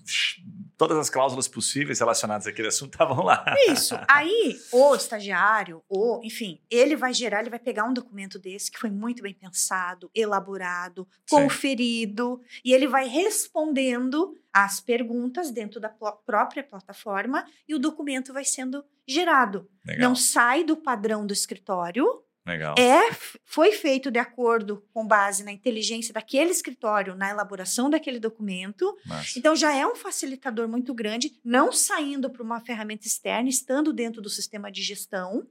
todas 0.77 0.97
as 0.97 1.09
cláusulas 1.09 1.47
possíveis 1.47 1.99
relacionadas 1.99 2.47
àquele 2.47 2.67
assunto 2.67 2.93
estavam 2.93 3.23
lá. 3.23 3.45
Isso. 3.69 3.95
Aí, 4.07 4.59
o 4.71 4.95
estagiário, 4.95 5.83
ou, 5.87 6.23
enfim, 6.23 6.61
ele 6.69 6.95
vai 6.95 7.13
gerar, 7.13 7.41
ele 7.41 7.49
vai 7.49 7.59
pegar 7.59 7.85
um 7.85 7.93
documento 7.93 8.37
desse 8.37 8.71
que 8.71 8.79
foi 8.79 8.89
muito 8.89 9.23
bem 9.23 9.33
pensado, 9.33 10.09
elaborado, 10.13 11.07
Sim. 11.25 11.37
conferido, 11.37 12.41
e 12.63 12.73
ele 12.73 12.87
vai 12.87 13.07
respondendo 13.07 14.35
as 14.51 14.79
perguntas 14.79 15.51
dentro 15.51 15.79
da 15.79 15.89
própria 15.89 16.63
plataforma 16.63 17.45
e 17.67 17.75
o 17.75 17.79
documento 17.79 18.31
vai 18.31 18.45
sendo 18.45 18.85
gerado. 19.07 19.69
Legal. 19.85 20.09
Não 20.09 20.15
sai 20.15 20.63
do 20.63 20.77
padrão 20.77 21.25
do 21.25 21.33
escritório, 21.33 22.05
Legal. 22.45 22.75
É, 22.77 23.11
foi 23.43 23.71
feito 23.71 24.11
de 24.11 24.19
acordo 24.19 24.85
com 24.93 25.05
base 25.05 25.43
na 25.43 25.51
inteligência 25.51 26.13
daquele 26.13 26.51
escritório, 26.51 27.15
na 27.15 27.29
elaboração 27.29 27.89
daquele 27.89 28.19
documento. 28.19 28.95
Massa. 29.03 29.39
Então 29.39 29.55
já 29.55 29.75
é 29.75 29.85
um 29.85 29.95
facilitador 29.95 30.67
muito 30.67 30.93
grande, 30.93 31.39
não 31.43 31.71
saindo 31.71 32.29
para 32.29 32.43
uma 32.43 32.61
ferramenta 32.61 33.07
externa, 33.07 33.49
estando 33.49 33.91
dentro 33.91 34.21
do 34.21 34.29
sistema 34.29 34.71
de 34.71 34.83
gestão. 34.83 35.47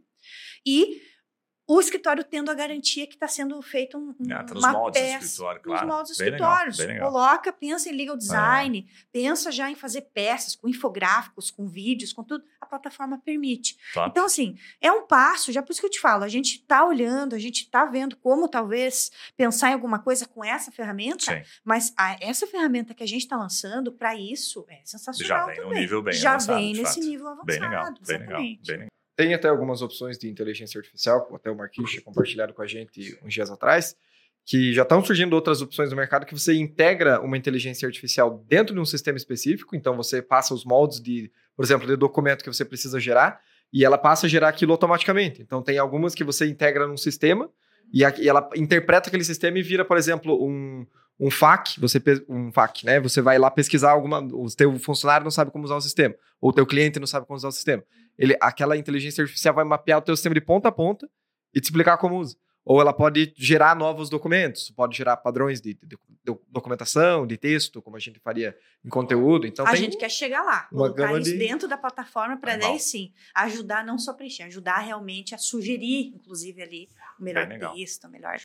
E 0.64 1.02
o 1.66 1.80
escritório 1.80 2.22
tendo 2.22 2.50
a 2.50 2.54
garantia 2.54 3.06
que 3.06 3.14
está 3.14 3.26
sendo 3.26 3.60
feito 3.62 3.96
um, 3.96 4.14
ah, 4.30 4.44
tá 4.44 4.54
uma 4.54 4.72
moldes 4.72 5.00
peça. 5.00 5.18
Do 5.18 5.24
escritório, 5.24 5.62
claro. 5.62 5.86
Nos 5.86 5.94
moldes 5.94 6.10
dos 6.10 6.18
bem 6.18 6.28
escritórios. 6.28 6.78
Legal, 6.78 6.94
legal. 6.94 7.12
Coloca, 7.12 7.52
pensa 7.52 7.88
em 7.88 7.92
legal 7.92 8.16
design, 8.16 8.86
é. 8.86 9.06
pensa 9.10 9.50
já 9.50 9.70
em 9.70 9.74
fazer 9.74 10.02
peças 10.12 10.54
com 10.54 10.68
infográficos, 10.68 11.50
com 11.50 11.66
vídeos, 11.66 12.12
com 12.12 12.22
tudo. 12.22 12.44
A 12.60 12.66
plataforma 12.66 13.18
permite. 13.18 13.78
Top. 13.94 14.10
Então, 14.10 14.26
assim, 14.26 14.58
é 14.80 14.92
um 14.92 15.06
passo, 15.06 15.52
já 15.52 15.62
por 15.62 15.72
isso 15.72 15.80
que 15.80 15.86
eu 15.86 15.90
te 15.90 16.00
falo, 16.00 16.24
a 16.24 16.28
gente 16.28 16.56
está 16.56 16.84
olhando, 16.84 17.34
a 17.34 17.38
gente 17.38 17.62
está 17.62 17.86
vendo 17.86 18.16
como 18.16 18.48
talvez 18.48 19.10
pensar 19.36 19.70
em 19.70 19.74
alguma 19.74 19.98
coisa 19.98 20.26
com 20.26 20.44
essa 20.44 20.70
ferramenta, 20.70 21.24
Sim. 21.24 21.42
mas 21.64 21.94
a, 21.96 22.16
essa 22.20 22.46
ferramenta 22.46 22.92
que 22.94 23.02
a 23.02 23.06
gente 23.08 23.22
está 23.22 23.36
lançando 23.36 23.92
para 23.92 24.14
isso 24.14 24.66
é 24.68 24.80
sensacional 24.84 25.38
já 25.38 25.46
vem 25.46 25.56
também. 25.56 25.80
nível 25.80 26.02
bem 26.02 26.14
já 26.14 26.30
avançado, 26.32 26.58
vem 26.58 26.72
nesse 26.74 26.94
fato. 26.94 27.06
nível 27.06 27.28
avançado. 27.28 27.46
Bem 27.46 27.60
legal, 27.60 27.84
bem 27.84 27.94
exatamente. 28.02 28.20
legal, 28.20 28.40
bem 28.40 28.76
legal. 28.78 28.93
Tem 29.16 29.34
até 29.34 29.48
algumas 29.48 29.82
opções 29.82 30.18
de 30.18 30.28
inteligência 30.28 30.78
artificial, 30.78 31.28
até 31.34 31.50
o 31.50 31.56
Marquinhos 31.56 31.90
tinha 31.90 32.02
compartilhado 32.02 32.52
com 32.52 32.62
a 32.62 32.66
gente 32.66 33.18
uns 33.24 33.32
dias 33.32 33.50
atrás, 33.50 33.96
que 34.44 34.72
já 34.74 34.82
estão 34.82 35.02
surgindo 35.04 35.32
outras 35.34 35.62
opções 35.62 35.90
no 35.90 35.96
mercado 35.96 36.26
que 36.26 36.34
você 36.34 36.54
integra 36.54 37.20
uma 37.20 37.36
inteligência 37.36 37.86
artificial 37.86 38.44
dentro 38.46 38.74
de 38.74 38.80
um 38.80 38.84
sistema 38.84 39.16
específico, 39.16 39.74
então 39.74 39.96
você 39.96 40.20
passa 40.20 40.52
os 40.52 40.64
moldes 40.64 41.00
de, 41.00 41.30
por 41.56 41.64
exemplo, 41.64 41.86
de 41.86 41.96
documento 41.96 42.42
que 42.42 42.52
você 42.52 42.64
precisa 42.64 43.00
gerar, 43.00 43.40
e 43.72 43.84
ela 43.84 43.96
passa 43.96 44.26
a 44.26 44.28
gerar 44.28 44.48
aquilo 44.48 44.72
automaticamente. 44.72 45.40
Então 45.40 45.62
tem 45.62 45.78
algumas 45.78 46.14
que 46.14 46.22
você 46.22 46.46
integra 46.46 46.86
num 46.86 46.96
sistema, 46.96 47.50
e, 47.92 48.04
a, 48.04 48.12
e 48.18 48.28
ela 48.28 48.48
interpreta 48.56 49.08
aquele 49.08 49.24
sistema 49.24 49.58
e 49.58 49.62
vira, 49.62 49.84
por 49.84 49.96
exemplo, 49.96 50.44
um, 50.44 50.86
um 51.18 51.30
FAQ, 51.30 51.80
você 51.80 52.02
um 52.28 52.50
FAQ, 52.52 52.84
né? 52.86 53.00
Você 53.00 53.20
vai 53.22 53.38
lá 53.38 53.50
pesquisar 53.50 53.92
alguma, 53.92 54.18
o 54.20 54.46
teu 54.54 54.76
funcionário 54.78 55.24
não 55.24 55.30
sabe 55.30 55.50
como 55.50 55.64
usar 55.64 55.76
o 55.76 55.80
sistema, 55.80 56.14
ou 56.40 56.50
o 56.50 56.52
teu 56.52 56.66
cliente 56.66 56.98
não 56.98 57.06
sabe 57.06 57.26
como 57.26 57.36
usar 57.36 57.48
o 57.48 57.52
sistema. 57.52 57.82
Ele, 58.18 58.36
aquela 58.40 58.76
inteligência 58.76 59.22
artificial 59.22 59.54
vai 59.54 59.64
mapear 59.64 59.98
o 59.98 60.02
teu 60.02 60.16
sistema 60.16 60.34
de 60.34 60.40
ponta 60.40 60.68
a 60.68 60.72
ponta 60.72 61.08
e 61.54 61.60
te 61.60 61.64
explicar 61.64 61.96
como 61.98 62.18
usa. 62.18 62.36
Ou 62.64 62.80
ela 62.80 62.92
pode 62.94 63.34
gerar 63.36 63.76
novos 63.76 64.08
documentos, 64.08 64.70
pode 64.70 64.96
gerar 64.96 65.18
padrões 65.18 65.60
de, 65.60 65.74
de, 65.74 65.98
de 66.24 66.34
documentação, 66.48 67.26
de 67.26 67.36
texto, 67.36 67.82
como 67.82 67.94
a 67.96 68.00
gente 68.00 68.18
faria 68.20 68.56
em 68.82 68.88
conteúdo. 68.88 69.46
Então, 69.46 69.66
a 69.66 69.70
gente 69.76 69.98
quer 69.98 70.08
chegar 70.10 70.42
lá, 70.42 70.66
uma 70.72 70.84
colocar 70.86 71.06
gama 71.08 71.18
isso 71.18 71.32
de- 71.32 71.38
dentro 71.38 71.68
da 71.68 71.76
plataforma 71.76 72.38
para 72.38 72.56
daí 72.56 72.78
sim 72.80 73.12
ajudar 73.34 73.84
não 73.84 73.98
só 73.98 74.14
preencher, 74.14 74.44
ajudar 74.44 74.78
realmente 74.78 75.34
a 75.34 75.38
sugerir, 75.38 76.12
inclusive 76.14 76.62
ali 76.62 76.88
o 77.20 77.22
melhor 77.22 77.46
texto, 77.74 78.04
o 78.06 78.10
melhor. 78.10 78.38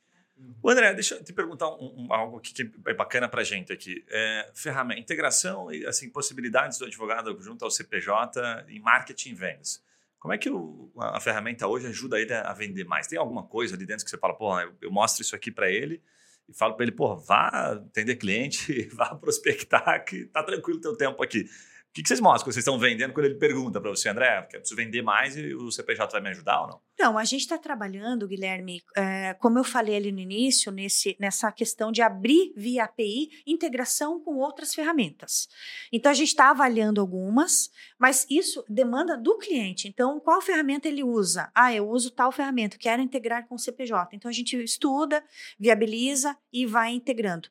Ô, 0.62 0.68
André, 0.70 0.92
deixa 0.94 1.14
eu 1.14 1.24
te 1.24 1.32
perguntar 1.32 1.68
um, 1.70 2.06
um- 2.06 2.12
algo 2.12 2.36
aqui 2.38 2.52
que 2.52 2.70
é 2.86 2.94
bacana 2.94 3.28
pra 3.28 3.42
gente 3.42 3.72
aqui. 3.72 4.04
É, 4.08 4.50
ferramenta, 4.54 5.00
integração 5.00 5.72
e 5.72 5.86
assim, 5.86 6.10
possibilidades 6.10 6.78
do 6.78 6.84
advogado 6.84 7.36
junto 7.40 7.64
ao 7.64 7.70
CPJ 7.70 8.66
em 8.68 8.78
marketing 8.80 9.30
e 9.30 9.34
vendas. 9.34 9.82
Como 10.18 10.34
é 10.34 10.38
que 10.38 10.50
o- 10.50 10.92
a, 10.98 11.16
a 11.16 11.20
ferramenta 11.20 11.66
hoje 11.66 11.86
ajuda 11.86 12.20
ele 12.20 12.32
a, 12.32 12.42
a 12.42 12.52
vender 12.52 12.84
mais? 12.84 13.06
Tem 13.06 13.18
alguma 13.18 13.42
coisa 13.42 13.74
ali 13.74 13.86
dentro 13.86 14.04
que 14.04 14.10
você 14.10 14.18
fala, 14.18 14.34
pô, 14.34 14.58
eu, 14.60 14.74
eu 14.82 14.90
mostro 14.90 15.22
isso 15.22 15.34
aqui 15.34 15.50
para 15.50 15.70
ele 15.70 16.02
e 16.48 16.52
falo 16.52 16.74
para 16.74 16.84
ele, 16.84 16.92
pô, 16.92 17.16
vá 17.16 17.48
atender 17.72 18.16
cliente, 18.16 18.82
vá 18.92 19.14
prospectar, 19.14 20.04
que 20.04 20.26
tá 20.26 20.42
tranquilo 20.42 20.78
o 20.78 20.82
teu 20.82 20.96
tempo 20.96 21.22
aqui. 21.22 21.48
O 21.90 21.92
que, 21.92 22.06
vocês 22.06 22.20
mostram 22.20 22.52
vocês 22.52 22.62
estão 22.62 22.78
vendendo 22.78 23.12
quando 23.12 23.26
ele 23.26 23.34
pergunta 23.34 23.80
para 23.80 23.90
você, 23.90 24.08
André, 24.08 24.38
eu 24.38 24.60
preciso 24.60 24.76
vender 24.76 25.02
mais 25.02 25.36
e 25.36 25.52
o 25.52 25.72
CPJ 25.72 26.12
vai 26.12 26.20
me 26.20 26.28
ajudar 26.28 26.60
ou 26.60 26.68
não? 26.68 26.80
Então, 26.94 27.18
a 27.18 27.24
gente 27.24 27.40
está 27.40 27.58
trabalhando, 27.58 28.28
Guilherme, 28.28 28.80
é, 28.96 29.34
como 29.34 29.58
eu 29.58 29.64
falei 29.64 29.96
ali 29.96 30.12
no 30.12 30.20
início, 30.20 30.70
nesse, 30.70 31.16
nessa 31.18 31.50
questão 31.50 31.90
de 31.90 32.00
abrir 32.00 32.52
via 32.56 32.84
API 32.84 33.30
integração 33.44 34.20
com 34.20 34.36
outras 34.36 34.72
ferramentas. 34.72 35.48
Então, 35.92 36.12
a 36.12 36.14
gente 36.14 36.28
está 36.28 36.50
avaliando 36.50 37.00
algumas, 37.00 37.70
mas 37.98 38.24
isso 38.30 38.64
demanda 38.68 39.16
do 39.16 39.36
cliente. 39.36 39.88
Então, 39.88 40.20
qual 40.20 40.40
ferramenta 40.40 40.86
ele 40.86 41.02
usa? 41.02 41.50
Ah, 41.52 41.74
eu 41.74 41.88
uso 41.88 42.12
tal 42.12 42.30
ferramenta, 42.30 42.78
quero 42.78 43.02
integrar 43.02 43.48
com 43.48 43.56
o 43.56 43.58
CPJ. 43.58 44.14
Então, 44.14 44.28
a 44.28 44.32
gente 44.32 44.56
estuda, 44.62 45.24
viabiliza 45.58 46.36
e 46.52 46.66
vai 46.66 46.92
integrando. 46.92 47.48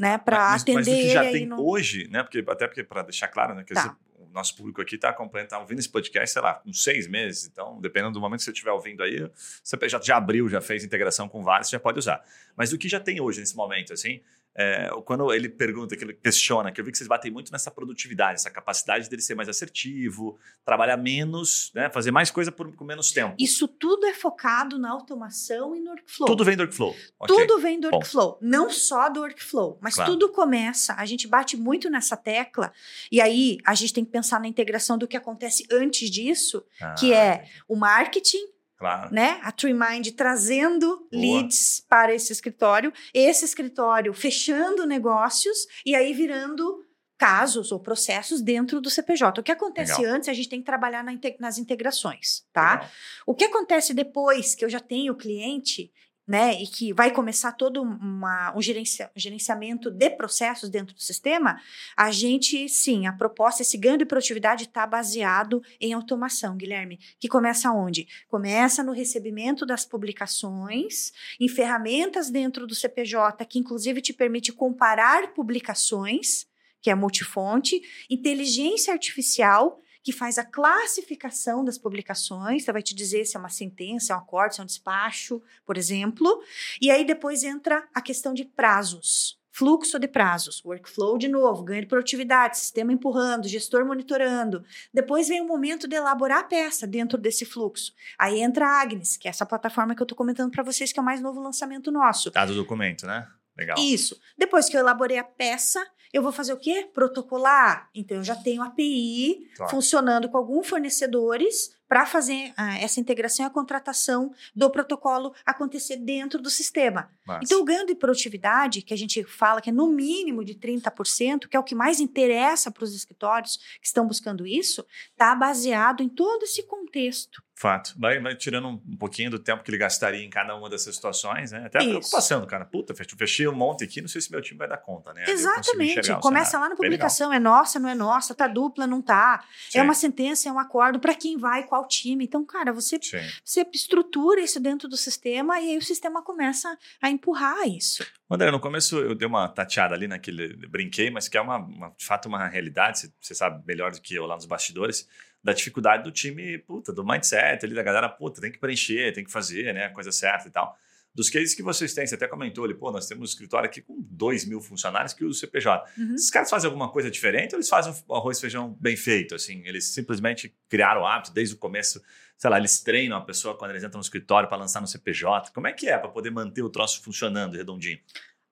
Né, 0.00 0.16
para 0.16 0.54
atender 0.54 0.74
mas 0.76 0.86
do 0.86 0.92
que 0.94 1.10
já 1.10 1.30
tem 1.30 1.44
no... 1.44 1.62
hoje, 1.62 2.08
né? 2.08 2.22
Porque, 2.22 2.42
até 2.48 2.66
porque, 2.66 2.82
para 2.82 3.02
deixar 3.02 3.28
claro, 3.28 3.54
né? 3.54 3.64
Que 3.64 3.74
Tá. 3.74 3.94
o 4.14 4.32
nosso 4.32 4.56
público 4.56 4.80
aqui 4.80 4.94
está 4.94 5.10
acompanhando, 5.10 5.48
está 5.48 5.58
ouvindo 5.58 5.78
esse 5.78 5.90
podcast, 5.90 6.32
sei 6.32 6.40
lá, 6.40 6.62
uns 6.64 6.82
seis 6.82 7.06
meses. 7.06 7.46
Então, 7.52 7.78
dependendo 7.82 8.12
do 8.12 8.20
momento 8.20 8.38
que 8.38 8.44
você 8.44 8.50
estiver 8.50 8.70
ouvindo 8.72 9.02
aí, 9.02 9.22
o 9.22 9.30
CPJ 9.62 10.06
já 10.06 10.16
abriu, 10.16 10.48
já 10.48 10.62
fez 10.62 10.84
integração 10.84 11.28
com 11.28 11.42
vários, 11.42 11.68
você 11.68 11.76
já 11.76 11.80
pode 11.80 11.98
usar. 11.98 12.24
Mas 12.56 12.70
do 12.70 12.78
que 12.78 12.88
já 12.88 12.98
tem 12.98 13.20
hoje 13.20 13.40
nesse 13.40 13.54
momento, 13.54 13.92
assim, 13.92 14.22
é, 14.56 14.90
quando 15.04 15.32
ele 15.32 15.48
pergunta, 15.48 15.96
que 15.96 16.02
ele 16.04 16.12
questiona, 16.12 16.72
que 16.72 16.80
eu 16.80 16.84
vi 16.84 16.90
que 16.90 16.98
vocês 16.98 17.08
batem 17.08 17.30
muito 17.30 17.52
nessa 17.52 17.70
produtividade, 17.70 18.34
essa 18.40 18.50
capacidade 18.50 19.08
dele 19.08 19.22
ser 19.22 19.34
mais 19.34 19.48
assertivo, 19.48 20.38
trabalhar 20.64 20.96
menos, 20.96 21.70
né? 21.74 21.88
Fazer 21.90 22.10
mais 22.10 22.30
coisa 22.30 22.50
por, 22.50 22.74
com 22.74 22.84
menos 22.84 23.12
tempo. 23.12 23.34
Isso 23.38 23.66
tudo 23.68 24.06
é 24.06 24.12
focado 24.14 24.78
na 24.78 24.90
automação 24.90 25.74
e 25.76 25.80
no 25.80 25.90
workflow. 25.90 26.26
Tudo 26.26 26.44
vem 26.44 26.56
do 26.56 26.60
workflow. 26.62 26.94
Ok. 27.18 27.36
Tudo 27.36 27.58
vem 27.60 27.80
do 27.80 27.90
Bom. 27.90 27.96
workflow, 27.96 28.38
não 28.40 28.70
só 28.70 29.08
do 29.08 29.20
workflow, 29.20 29.78
mas 29.80 29.94
Claro. 29.94 30.12
tudo 30.12 30.28
começa. 30.30 30.94
A 30.94 31.06
gente 31.06 31.26
bate 31.28 31.56
muito 31.56 31.88
nessa 31.88 32.16
tecla, 32.16 32.72
e 33.10 33.20
aí 33.20 33.58
a 33.64 33.74
gente 33.74 33.92
tem 33.94 34.04
que 34.04 34.10
pensar 34.10 34.40
na 34.40 34.48
integração 34.48 34.98
do 34.98 35.06
que 35.08 35.16
acontece 35.16 35.66
antes 35.70 36.10
disso, 36.10 36.64
Ah, 36.80 36.94
que 36.94 37.12
é- 37.12 37.44
o 37.68 37.76
marketing, 37.76 38.46
Claro. 38.80 39.12
né? 39.12 39.38
A 39.42 39.52
TreeMind 39.52 40.12
trazendo 40.12 40.86
Boa. 40.86 41.08
leads 41.12 41.84
para 41.86 42.14
esse 42.14 42.32
escritório, 42.32 42.90
esse 43.12 43.44
escritório 43.44 44.14
fechando 44.14 44.86
negócios 44.86 45.66
e 45.84 45.94
aí 45.94 46.14
virando 46.14 46.82
casos 47.18 47.70
ou 47.70 47.78
processos 47.78 48.40
dentro 48.40 48.80
do 48.80 48.88
CPJ. 48.88 49.38
O 49.38 49.44
que 49.44 49.52
acontece 49.52 50.00
Legal. 50.00 50.16
antes, 50.16 50.30
a 50.30 50.32
gente 50.32 50.48
tem 50.48 50.60
que 50.60 50.64
trabalhar 50.64 51.04
na 51.04 51.12
nas 51.38 51.58
integrações, 51.58 52.42
tá? 52.54 52.76
Legal. 52.76 52.90
O 53.26 53.34
que 53.34 53.44
acontece 53.44 53.92
depois 53.92 54.54
que 54.54 54.64
eu 54.64 54.70
já 54.70 54.80
tenho 54.80 55.12
o 55.12 55.16
cliente, 55.16 55.92
né, 56.30 56.62
e 56.62 56.66
que 56.68 56.92
vai 56.92 57.10
começar 57.10 57.50
todo 57.50 57.82
uma- 57.82 58.56
um 58.56 58.62
gerencia- 58.62 59.10
gerenciamento 59.16 59.90
de 59.90 60.10
processos 60.10 60.70
dentro 60.70 60.94
do 60.94 61.02
sistema, 61.02 61.60
a 61.96 62.12
gente, 62.12 62.68
sim, 62.68 63.04
a 63.08 63.12
proposta, 63.12 63.62
esse 63.62 63.76
ganho 63.76 63.98
de 63.98 64.04
produtividade 64.04 64.62
está 64.62 64.86
baseado 64.86 65.60
em 65.80 65.92
automação, 65.92 66.56
Guilherme, 66.56 67.00
que 67.18 67.26
começa 67.26 67.72
onde? 67.72 68.06
Começa 68.28 68.84
no 68.84 68.92
recebimento 68.92 69.66
das 69.66 69.84
publicações, 69.84 71.12
em 71.40 71.48
ferramentas 71.48 72.30
dentro 72.30 72.64
do 72.64 72.76
CPJ, 72.76 73.44
que 73.44 73.58
inclusive 73.58 74.00
te 74.00 74.12
permite 74.12 74.52
comparar 74.52 75.34
publicações, 75.34 76.46
que 76.80 76.90
é 76.90 76.94
multifonte, 76.94 77.82
inteligência 78.08 78.92
artificial, 78.92 79.80
que 80.02 80.12
faz 80.12 80.38
a 80.38 80.44
classificação 80.44 81.64
das 81.64 81.78
publicações, 81.78 82.62
então 82.62 82.72
vai 82.72 82.82
te 82.82 82.94
dizer 82.94 83.24
se 83.24 83.36
é 83.36 83.40
uma 83.40 83.48
sentença, 83.48 84.12
é 84.12 84.16
um 84.16 84.18
acorde, 84.18 84.54
se 84.54 84.60
é 84.60 84.64
um 84.64 84.66
despacho, 84.66 85.42
por 85.64 85.76
exemplo. 85.76 86.42
E 86.80 86.90
aí 86.90 87.04
depois 87.04 87.42
entra 87.42 87.86
a 87.94 88.00
questão 88.00 88.32
de 88.32 88.44
prazos. 88.44 89.38
Fluxo 89.52 89.98
de 89.98 90.06
prazos, 90.06 90.64
workflow 90.64 91.18
de 91.18 91.26
novo, 91.26 91.64
ganho 91.64 91.82
de 91.82 91.88
produtividade, 91.88 92.56
sistema 92.56 92.92
empurrando, 92.92 93.48
gestor 93.48 93.84
monitorando. 93.84 94.64
Depois 94.94 95.28
vem 95.28 95.40
o 95.40 95.46
momento 95.46 95.88
de 95.88 95.96
elaborar 95.96 96.38
a 96.38 96.44
peça 96.44 96.86
dentro 96.86 97.18
desse 97.18 97.44
fluxo. 97.44 97.92
Aí 98.16 98.40
entra 98.40 98.66
a 98.66 98.80
Agnes, 98.80 99.16
que 99.16 99.26
é 99.26 99.30
essa 99.30 99.44
plataforma 99.44 99.94
que 99.94 100.00
eu 100.00 100.04
estou 100.04 100.16
comentando 100.16 100.52
para 100.52 100.62
vocês, 100.62 100.92
que 100.92 101.00
é 101.00 101.02
o 101.02 101.04
mais 101.04 101.20
novo 101.20 101.40
lançamento 101.40 101.90
nosso. 101.90 102.30
Dado 102.30 102.52
o 102.52 102.56
documento, 102.56 103.06
né? 103.06 103.26
Legal. 103.56 103.76
Isso. 103.78 104.18
Depois 104.38 104.68
que 104.68 104.76
eu 104.76 104.80
elaborei 104.80 105.18
a 105.18 105.24
peça, 105.24 105.84
eu 106.12 106.22
vou 106.22 106.32
fazer 106.32 106.52
o 106.52 106.56
quê? 106.56 106.88
Protocolar. 106.92 107.88
Então, 107.94 108.18
eu 108.18 108.24
já 108.24 108.34
tenho 108.34 108.62
API 108.62 109.48
Claro. 109.56 109.70
funcionando 109.70 110.28
com 110.28 110.36
alguns 110.36 110.68
fornecedores 110.68 111.78
para 111.88 112.06
fazer 112.06 112.52
ah, 112.56 112.78
essa 112.78 113.00
integração 113.00 113.44
e 113.44 113.48
a 113.48 113.50
contratação 113.50 114.32
do 114.54 114.70
protocolo 114.70 115.34
acontecer 115.44 115.96
dentro 115.96 116.40
do 116.40 116.48
sistema. 116.48 117.10
Massa. 117.26 117.40
Então, 117.44 117.60
o 117.60 117.64
ganho 117.64 117.84
de 117.84 117.96
produtividade, 117.96 118.82
que 118.82 118.94
a 118.94 118.96
gente 118.96 119.24
fala 119.24 119.60
que 119.60 119.70
é 119.70 119.72
no 119.72 119.88
mínimo 119.88 120.44
de 120.44 120.54
30%, 120.54 121.48
que 121.48 121.56
é 121.56 121.60
o 121.60 121.64
que 121.64 121.74
mais 121.74 121.98
interessa 121.98 122.70
para 122.70 122.84
os 122.84 122.94
escritórios 122.94 123.56
que 123.80 123.86
estão 123.86 124.06
buscando 124.06 124.46
isso, 124.46 124.86
está 125.10 125.34
baseado 125.34 126.00
em 126.02 126.08
todo 126.08 126.44
esse 126.44 126.62
contexto. 126.62 127.42
Fato. 127.60 127.92
Vai, 127.98 128.18
vai 128.18 128.34
tirando 128.34 128.68
um, 128.68 128.96
pouquinho 128.96 129.30
do 129.30 129.38
tempo 129.38 129.62
que 129.62 129.70
ele 129.70 129.76
gastaria 129.76 130.24
em 130.24 130.30
cada 130.30 130.56
uma 130.56 130.70
dessas 130.70 130.94
situações, 130.94 131.52
né? 131.52 131.66
Até 131.66 131.76
a 131.78 131.82
Isso. 131.82 131.90
preocupação 131.90 132.40
do 132.40 132.46
cara. 132.46 132.64
Puta, 132.64 132.94
fechei, 132.94 133.46
um 133.46 133.54
monte 133.54 133.84
aqui, 133.84 134.00
não 134.00 134.08
sei 134.08 134.22
se 134.22 134.30
meu 134.30 134.40
time 134.40 134.56
vai 134.56 134.66
dar 134.66 134.78
conta, 134.78 135.12
né? 135.12 135.24
Exatamente. 135.28 136.10
Começa 136.22 136.58
lá 136.58 136.70
na 136.70 136.74
publicação, 136.74 137.30
é 137.30 137.38
nossa, 137.38 137.78
não 137.78 137.90
é 137.90 137.94
nossa, 137.94 138.34
tá 138.34 138.46
dupla, 138.48 138.86
não 138.86 139.02
tá. 139.02 139.44
Sim, 139.68 139.78
É 139.78 139.82
uma 139.82 139.92
sentença, 139.92 140.48
é 140.48 140.52
um 140.52 140.58
acordo, 140.58 140.98
para 140.98 141.14
quem 141.14 141.36
vai, 141.36 141.64
qual 141.64 141.86
time. 141.86 142.24
Então, 142.24 142.46
cara, 142.46 142.72
você, 142.72 142.98
Sim. 143.02 143.18
você 143.44 143.66
estrutura 143.74 144.40
isso 144.40 144.58
dentro 144.58 144.88
do 144.88 144.96
sistema 144.96 145.60
e 145.60 145.72
aí 145.72 145.76
o 145.76 145.82
sistema 145.82 146.22
começa 146.22 146.78
a 147.02 147.10
empurrar 147.10 147.68
isso. 147.68 148.02
André, 148.30 148.50
no 148.50 148.58
começo 148.60 148.96
eu 148.96 149.14
dei 149.14 149.28
uma 149.28 149.46
tateada 149.48 149.94
ali 149.94 150.08
naquele. 150.08 150.56
Brinquei, 150.68 151.10
mas 151.10 151.28
que 151.28 151.36
é 151.36 151.40
uma, 151.42 151.58
uma- 151.58 151.92
de 151.94 152.06
fato 152.06 152.26
uma 152.26 152.46
realidade, 152.48 153.12
você 153.20 153.34
sabe 153.34 153.62
melhor 153.66 153.90
do 153.92 154.00
que 154.00 154.14
eu 154.14 154.24
lá 154.24 154.36
nos 154.36 154.46
bastidores, 154.46 155.06
da 155.42 155.52
dificuldade 155.52 156.04
do 156.04 156.12
time, 156.12 156.58
puta, 156.58 156.92
do 156.92 157.04
mindset 157.04 157.64
ali, 157.64 157.74
da 157.74 157.82
galera, 157.82 158.08
puta, 158.08 158.40
tem 158.40 158.52
que 158.52 158.58
preencher, 158.58 159.12
tem 159.12 159.24
que 159.24 159.32
fazer, 159.32 159.72
né, 159.72 159.86
a 159.86 159.90
coisa 159.90 160.12
certa 160.12 160.48
e 160.48 160.50
tal. 160.50 160.76
dos 161.14 161.28
cases 161.28 161.54
que 161.54 161.62
vocês 161.62 161.92
têm, 161.92 162.06
você 162.06 162.14
até 162.14 162.28
comentou 162.28 162.64
ali, 162.64 162.74
pô, 162.74 162.90
nós 162.92 163.06
temos 163.06 163.22
um 163.22 163.32
escritório 163.32 163.66
aqui 163.68 163.82
com 163.82 164.00
2 164.00 164.44
mil 164.44 164.60
funcionários 164.60 165.12
que 165.12 165.24
usam 165.24 165.40
CPJ. 165.40 165.84
Uhum. 165.98 166.14
Esses 166.14 166.30
caras 166.30 166.48
fazem 166.48 166.68
alguma 166.68 166.90
coisa 166.90 167.10
diferente 167.10 167.52
ou 167.52 167.58
eles 167.58 167.68
fazem 167.68 167.92
um 168.08 168.14
arroz 168.14 168.38
e 168.38 168.40
feijão 168.40 168.76
bem 168.80 168.96
feito? 168.96 169.34
Assim, 169.34 169.62
eles 169.66 169.92
simplesmente 169.92 170.54
criaram 170.68 171.02
o 171.02 171.06
hábito 171.06 171.32
desde 171.32 171.54
o 171.54 171.58
começo, 171.58 172.00
sei 172.38 172.48
lá, 172.48 172.58
eles 172.58 172.80
treinam 172.80 173.18
a 173.18 173.20
pessoa 173.22 173.56
quando 173.56 173.72
eles 173.72 173.82
entram 173.82 173.98
no 173.98 174.04
escritório 174.04 174.48
para 174.48 174.58
lançar 174.58 174.80
no 174.80 174.86
CPJ. 174.86 175.50
Como 175.52 175.66
é 175.66 175.72
que 175.72 175.88
é 175.88 175.98
para 175.98 176.08
poder 176.08 176.30
manter 176.30 176.62
o 176.62 176.70
troço 176.70 177.02
funcionando 177.02 177.56
redondinho? 177.56 177.98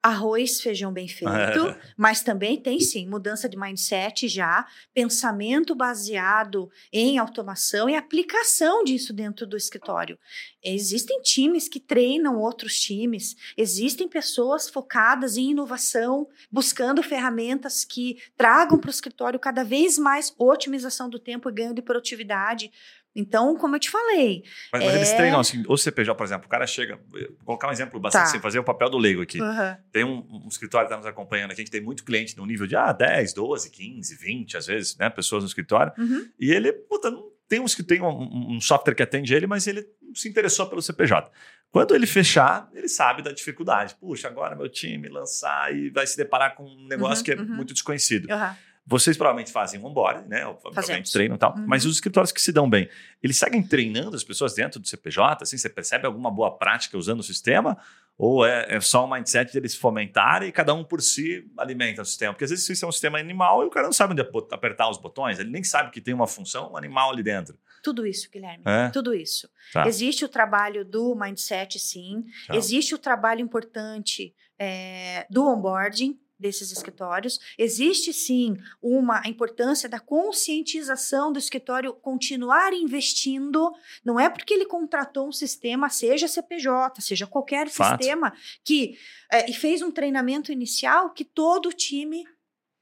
Arroz, 0.03 0.61
feijão 0.61 0.93
bem 0.93 1.09
feito, 1.09 1.29
mas 1.97 2.23
também 2.23 2.61
tem 2.61 2.81
sim 2.81 3.07
mudança 3.07 3.49
de 3.49 3.59
mindset 3.59 4.29
já, 4.29 4.67
pensamento 4.95 5.75
baseado 5.75 6.71
em 6.93 7.19
automação 7.19 7.89
e 7.89 7.97
aplicação 7.97 8.85
disso 8.85 9.13
dentro 9.13 9.47
do 9.47 9.57
escritório. 9.57 10.19
Existem 10.63 11.21
times 11.23 11.69
que 11.69 11.81
treinam 11.81 12.39
outros 12.39 12.79
times, 12.79 13.35
existem 13.57 14.09
pessoas 14.09 14.69
focadas 14.69 15.37
em 15.37 15.51
inovação, 15.51 16.29
buscando 16.51 17.03
ferramentas 17.03 17.85
que 17.85 18.19
tragam 18.37 18.79
para 18.79 18.89
o 18.89 18.93
escritório 18.93 19.39
cada 19.39 19.65
vez 19.65 19.99
mais 19.99 20.33
otimização 20.39 21.09
do 21.09 21.19
tempo 21.19 21.49
e 21.49 21.53
ganho 21.53 21.75
de 21.75 21.83
produtividade. 21.83 22.71
Então, 23.15 23.57
como 23.57 23.75
eu 23.77 23.81
te 23.81 23.91
falei. 23.91 24.45
Mas, 24.73 24.85
mas 24.85 24.95
é... 24.95 24.97
eles 24.97 25.13
treinam 25.13 25.41
assim, 25.41 25.65
o 25.67 25.77
CPJ, 25.77 26.15
por 26.15 26.25
exemplo, 26.25 26.47
o 26.47 26.49
cara 26.49 26.67
chega. 26.67 27.01
Vou 27.11 27.45
colocar 27.45 27.69
um 27.69 27.73
exemplo 27.73 27.99
bastante 27.99 28.25
tá. 28.25 28.31
sem 28.31 28.41
fazer 28.41 28.59
o 28.59 28.65
papel 28.65 28.89
do 28.89 28.99
leigo 28.99 29.23
aqui. 29.23 29.41
Uhum. 29.41 29.77
Tem 29.91 30.05
um, 30.05 30.25
um, 30.31 30.49
escritório 30.49 30.87
que 30.87 30.95
está 30.95 30.97
nos 30.97 31.07
acompanhando 31.07 31.51
aqui, 31.51 31.65
que 31.65 31.71
tem 31.71 31.81
muito 31.81 32.05
cliente 32.05 32.37
no 32.37 32.47
nível 32.47 32.67
de 32.67 32.77
ah, 32.77 32.93
10, 32.93 33.33
12, 33.33 33.71
15, 33.71 34.17
20, 34.17 34.57
às 34.57 34.67
vezes, 34.67 34.97
né? 34.97 35.11
Pessoas 35.11 35.43
no 35.43 35.49
escritório. 35.49 35.93
Uhum. 35.99 36.29
E 36.39 36.51
ele, 36.53 36.73
puta, 36.73 37.11
não 37.11 37.29
tem 37.49 37.61
uns 37.61 37.75
que 37.75 37.83
tem 37.83 38.03
um, 38.03 38.57
um, 38.57 38.61
software 38.61 38.95
que 38.95 39.03
atende 39.03 39.35
ele, 39.35 39.47
mas 39.47 39.67
ele 39.67 39.85
se 40.15 40.29
interessou 40.29 40.67
pelo 40.67 40.83
CPJ. 40.83 41.31
Quando 41.71 41.95
ele 41.95 42.07
fechar, 42.07 42.69
ele 42.75 42.89
sabe 42.89 43.23
da 43.23 43.33
dificuldade. 43.33 43.95
Puxa, 43.95 44.29
agora 44.29 44.55
meu 44.55 44.69
time 44.69 45.09
lançar 45.09 45.75
e 45.75 45.91
vai 45.91 46.07
se 46.07 46.17
deparar 46.17 46.55
com 46.55 46.65
um 46.65 46.87
negócio 46.87 47.19
uhum, 47.19 47.25
que 47.25 47.33
é 47.33 47.37
uhum. 47.37 47.57
muito 47.57 47.73
desconhecido. 47.73 48.31
Uhum. 48.31 48.55
Vocês 48.91 49.19
provavelmente 49.19 49.53
fazem 49.53 49.85
onboarding, 49.85 50.27
né? 50.29 50.41
Provavelmente 50.63 51.13
treinam 51.13 51.37
e 51.37 51.39
tal. 51.39 51.55
Uhum. 51.55 51.67
Mas 51.67 51.85
os 51.85 51.97
escritórios 51.97 52.33
que 52.33 52.41
se 52.41 52.51
dão 52.51 52.69
bem, 52.71 52.89
eles 53.23 53.37
seguem 53.37 53.63
treinando 53.63 54.17
as 54.17 54.25
pessoas 54.25 54.55
dentro 54.55 54.81
do 54.81 54.89
CPJ? 54.89 55.43
Assim, 55.43 55.59
você 55.59 55.69
percebe 55.69 56.07
alguma 56.07 56.31
boa 56.31 56.57
prática 56.57 56.97
usando 56.97 57.21
o 57.21 57.23
sistema? 57.23 57.77
Ou 58.17 58.47
é, 58.47 58.77
é 58.77 58.81
só 58.81 59.05
um 59.05 59.11
mindset 59.11 59.53
deles 59.53 59.77
fomentarem 59.77 60.49
e 60.49 60.53
cada 60.53 60.73
um 60.73 60.83
por 60.83 61.03
si 61.03 61.47
alimenta 61.59 62.01
o 62.01 62.05
sistema? 62.05 62.33
Porque 62.33 62.45
às 62.45 62.51
vezes 62.51 62.67
isso 62.67 62.83
é 62.83 62.89
um 62.89 62.93
sistema 62.93 63.19
animal 63.19 63.63
e 63.63 63.67
o 63.67 63.71
cara 63.71 63.85
não 63.85 63.93
sabe 63.93 64.15
onde 64.15 64.23
apertar 64.51 64.89
os 64.89 64.97
botões, 64.97 65.39
ele 65.39 65.51
nem 65.51 65.63
sabe 65.63 65.91
que 65.91 66.01
tem 66.01 66.15
uma 66.15 66.27
função 66.27 66.75
animal 66.75 67.13
ali 67.13 67.23
dentro. 67.23 67.59
Tudo 67.83 68.07
isso, 68.07 68.29
Guilherme. 68.31 68.65
É? 68.67 68.89
Tudo 68.89 69.15
isso. 69.15 69.51
Tá. 69.73 69.87
Existe 69.87 70.25
o 70.25 70.29
trabalho 70.29 70.83
do 70.83 71.15
mindset, 71.15 71.79
sim. 71.79 72.25
Tá. 72.47 72.57
Existe 72.57 72.95
o 72.95 72.99
trabalho 72.99 73.41
importante 73.41 74.35
é, 74.59 75.27
do 75.31 75.47
onboarding, 75.47 76.19
desses 76.39 76.71
escritórios. 76.71 77.39
Existe 77.59 78.13
sim 78.13 78.57
uma 78.81 79.21
a 79.25 79.29
importância 79.29 79.89
da 79.89 79.99
conscientização 79.99 81.33
do 81.33 81.39
escritório 81.39 81.93
continuar 81.93 82.73
investindo. 82.73 83.73
Não 84.05 84.19
é 84.19 84.29
porque 84.29 84.55
ele 84.55 84.67
contratou 84.67 85.29
um 85.29 85.33
sistema, 85.33 85.89
seja 85.89 86.29
CPJ, 86.29 87.01
seja 87.01 87.27
qualquer 87.27 87.69
Fato. 87.69 88.03
sistema, 88.03 88.33
que 88.65 88.99
é, 89.33 89.51
e 89.51 89.53
fez 89.53 89.83
um 89.83 89.91
treinamento 89.91 90.53
inicial 90.53 91.11
que 91.11 91.25
todo 91.25 91.69
o 91.69 91.73
time 91.73 92.25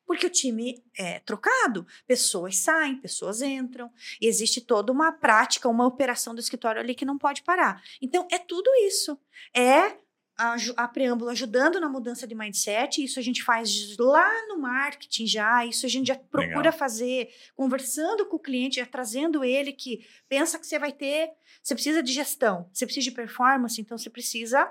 porque 0.07 0.25
o 0.25 0.31
time 0.31 0.85
é 0.97 1.19
trocado, 1.19 1.85
pessoas 2.07 2.59
saem, 2.59 2.97
pessoas 2.97 3.43
entram, 3.43 3.91
existe 4.21 4.61
toda 4.61 4.93
uma 4.93 5.11
prática, 5.11 5.69
uma 5.69 5.85
operação 5.85 6.33
do 6.33 6.41
escritório 6.41 6.81
ali 6.81 6.95
que 6.95 7.05
não 7.05 7.19
pode 7.19 7.43
parar. 7.43 7.83
Então, 8.01 8.27
é 8.31 8.39
tudo 8.39 8.71
isso. 8.87 9.19
É 9.53 9.97
a, 10.37 10.57
a 10.77 10.89
preâmbulo 10.89 11.31
ajudando 11.31 11.81
na 11.81 11.89
mudança 11.89 12.27
de 12.27 12.35
mindset, 12.35 13.03
isso 13.03 13.19
a 13.19 13.23
gente 13.23 13.43
faz 13.43 13.97
lá 13.99 14.31
no 14.49 14.59
marketing 14.59 15.27
já, 15.27 15.65
isso 15.65 15.87
a 15.87 15.89
gente 15.89 16.09
já 16.09 16.17
procura 16.17 16.57
Legal. 16.57 16.73
fazer, 16.73 17.31
conversando 17.55 18.27
com 18.27 18.37
o 18.37 18.41
cliente, 18.41 18.77
já 18.77 18.87
trazendo 18.87 19.43
ele 19.43 19.73
que 19.73 20.07
pensa 20.29 20.59
que 20.59 20.67
você 20.67 20.79
vai 20.79 20.93
ter, 20.93 21.31
você 21.63 21.75
precisa 21.75 22.03
de 22.03 22.13
gestão, 22.13 22.69
você 22.73 22.85
precisa 22.85 23.05
de 23.05 23.17
performance, 23.17 23.81
então 23.81 23.97
você 23.97 24.11
precisa 24.11 24.71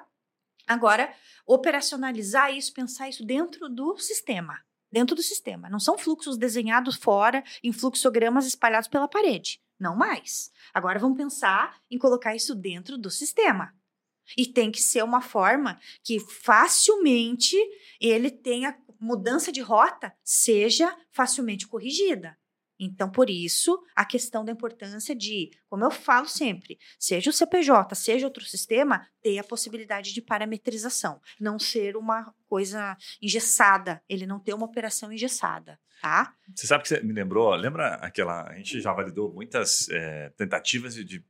agora 0.68 1.12
operacionalizar 1.48 2.54
isso, 2.54 2.74
pensar 2.74 3.10
isso 3.10 3.26
dentro 3.26 3.68
do 3.68 3.98
sistema. 3.98 4.60
Dentro 4.92 5.16
do 5.16 5.22
sistema. 5.22 5.70
Não 5.70 5.80
são 5.80 5.98
fluxos 5.98 6.38
desenhados 6.38 6.96
fora 6.96 7.44
em 7.64 7.74
fluxogramas 7.74 8.46
espalhados 8.46 8.88
pela 8.88 9.08
parede. 9.08 9.60
Não 9.80 9.96
mais. 9.96 10.52
Agora 10.74 11.00
vamos 11.00 11.18
pensar 11.18 11.82
em 11.90 11.98
colocar 11.98 12.36
isso 12.36 12.56
dentro 12.56 12.98
do 12.98 13.10
sistema. 13.10 13.74
E 14.38 14.46
tem 14.46 14.72
que 14.72 14.82
ser 14.82 15.04
uma 15.04 15.22
forma 15.22 15.80
que 16.04 16.20
facilmente 16.20 17.56
ele 18.00 18.30
tenha 18.30 18.78
mudança 19.00 19.52
de 19.52 19.62
rota 19.62 20.14
seja 20.24 20.96
facilmente 21.12 21.68
corrigida. 21.68 22.38
Então, 22.80 23.10
por 23.10 23.30
isso, 23.30 23.82
a 23.96 24.04
questão 24.04 24.44
da 24.44 24.52
importância 24.52 25.16
de, 25.16 25.50
como 25.70 25.86
eu 25.86 25.92
falo 25.92 26.28
sempre, 26.28 26.78
seja 27.00 27.30
o 27.30 27.34
CPJ, 27.34 27.96
seja 27.96 28.28
outro 28.28 28.44
sistema, 28.44 29.08
ter 29.22 29.40
a 29.40 29.44
possibilidade 29.44 30.14
de 30.14 30.22
parametrização. 30.22 31.22
Não 31.40 31.58
ser 31.58 31.96
uma 31.96 32.34
coisa 32.48 32.98
engessada, 33.22 34.02
ele 34.10 34.26
não 34.26 34.40
ter 34.40 34.54
uma 34.54 34.66
operação 34.66 35.12
engessada, 35.12 35.80
tá? 36.02 36.34
Você 36.54 36.68
sabe 36.68 36.84
que 36.84 36.90
você 36.90 37.00
me 37.02 37.14
lembrou, 37.14 37.56
lembra 37.56 37.96
aquela, 37.96 38.50
a 38.50 38.56
gente 38.56 38.82
já 38.82 38.92
validou 38.92 39.34
muitas 39.34 39.90
é, 39.90 40.30
tentativas 40.32 40.94
de, 40.96 41.04
de, 41.06 41.24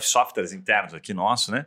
softwares 0.00 0.52
internos 0.52 0.92
aqui 0.92 1.14
nosso, 1.14 1.52
né? 1.52 1.66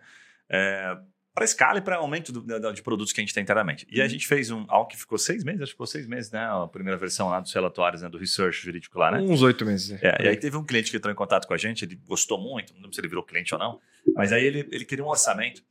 É, 0.50 0.98
para 1.34 1.46
escala 1.46 1.80
e 1.80 1.82
para 1.82 1.96
aumento 1.96 2.32
do, 2.32 2.41
de, 2.41 2.74
de 2.74 2.82
produtos 2.84 3.12
que 3.12 3.20
a 3.20 3.24
gente 3.24 3.34
tem 3.34 3.41
internamente. 3.41 3.88
E 3.89 4.00
a 4.00 4.04
uhum. 4.04 4.10
gente 4.10 4.28
fez 4.28 4.52
um, 4.52 4.66
algo 4.68 4.88
que 4.88 4.98
ficou 4.98 5.18
seis 5.18 5.44
meses, 5.44 5.62
acho 5.62 5.72
que 5.72 5.74
ficou 5.74 5.88
seis 5.88 6.08
meses, 6.08 6.32
né? 6.32 6.46
A 6.46 6.68
primeira 6.68 6.98
versão 6.98 7.30
lá 7.30 7.39
dos 7.39 7.52
relatórios, 7.52 8.04
né? 8.04 8.10
do 8.10 8.18
research 8.18 8.62
jurídico 8.64 9.00
lá, 9.00 9.12
né? 9.12 9.20
Uns 9.20 9.41
oito 9.41 9.66
meses. 9.66 10.02
É, 10.04 10.24
e 10.24 10.28
aí 10.28 10.38
teve 10.38 10.56
um 10.56 10.64
cliente 10.64 10.91
que 10.91 10.98
entrou 10.98 11.12
em 11.12 11.16
contato 11.16 11.48
com 11.48 11.54
a 11.54 11.58
gente, 11.58 11.86
ele 11.86 11.96
gostou 12.08 12.39
muito, 12.39 12.74
não 12.74 12.82
lembro 12.82 12.94
se 12.94 13.02
ele 13.02 13.08
virou 13.08 13.24
cliente 13.24 13.54
ou 13.54 13.60
não, 13.60 13.80
mas 14.16 14.32
aí 14.32 14.46
ele, 14.46 14.68
ele 14.72 14.86
queria 14.86 15.04
um 15.04 15.10
orçamento 15.10 15.64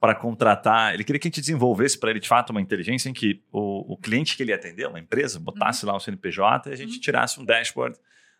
para 0.00 0.14
contratar, 0.14 0.94
ele 0.94 1.02
queria 1.02 1.18
que 1.18 1.26
a 1.26 1.30
gente 1.30 1.40
desenvolvesse 1.40 1.98
para 1.98 2.10
ele 2.10 2.20
de 2.20 2.28
fato 2.28 2.50
uma 2.50 2.60
inteligência 2.60 3.08
em 3.08 3.12
que 3.12 3.42
o, 3.50 3.94
o 3.94 3.96
cliente 3.96 4.36
que 4.36 4.44
ele 4.44 4.52
ia 4.52 4.56
atender, 4.56 4.86
uma 4.86 5.00
empresa, 5.00 5.40
botasse 5.40 5.84
uhum. 5.84 5.90
lá 5.90 5.96
o 5.96 6.00
CNPJ 6.00 6.70
e 6.70 6.72
a 6.72 6.76
gente 6.76 6.94
uhum. 6.94 7.00
tirasse 7.00 7.40
um 7.40 7.44
dashboard 7.44 7.98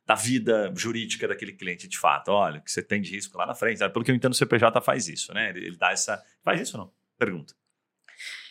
da 0.09 0.14
vida 0.14 0.72
jurídica 0.74 1.28
daquele 1.28 1.52
cliente 1.52 1.86
de 1.86 1.98
fato. 1.98 2.30
Olha, 2.30 2.61
que 2.61 2.72
você 2.72 2.82
tem 2.82 2.98
de 2.98 3.11
risco 3.11 3.36
lá 3.36 3.44
na 3.44 3.54
frente. 3.54 3.78
Pelo 3.90 4.02
que 4.02 4.11
eu 4.11 4.14
entendo, 4.14 4.32
o 4.32 4.34
CPJ 4.34 4.80
faz 4.80 5.06
isso, 5.06 5.34
né? 5.34 5.50
Ele, 5.50 5.66
ele 5.66 5.76
dá 5.76 5.90
essa. 5.90 6.24
Faz 6.42 6.59
isso 6.62 6.78
ou 6.78 6.84
não? 6.84 6.92
Pergunta. 7.18 7.54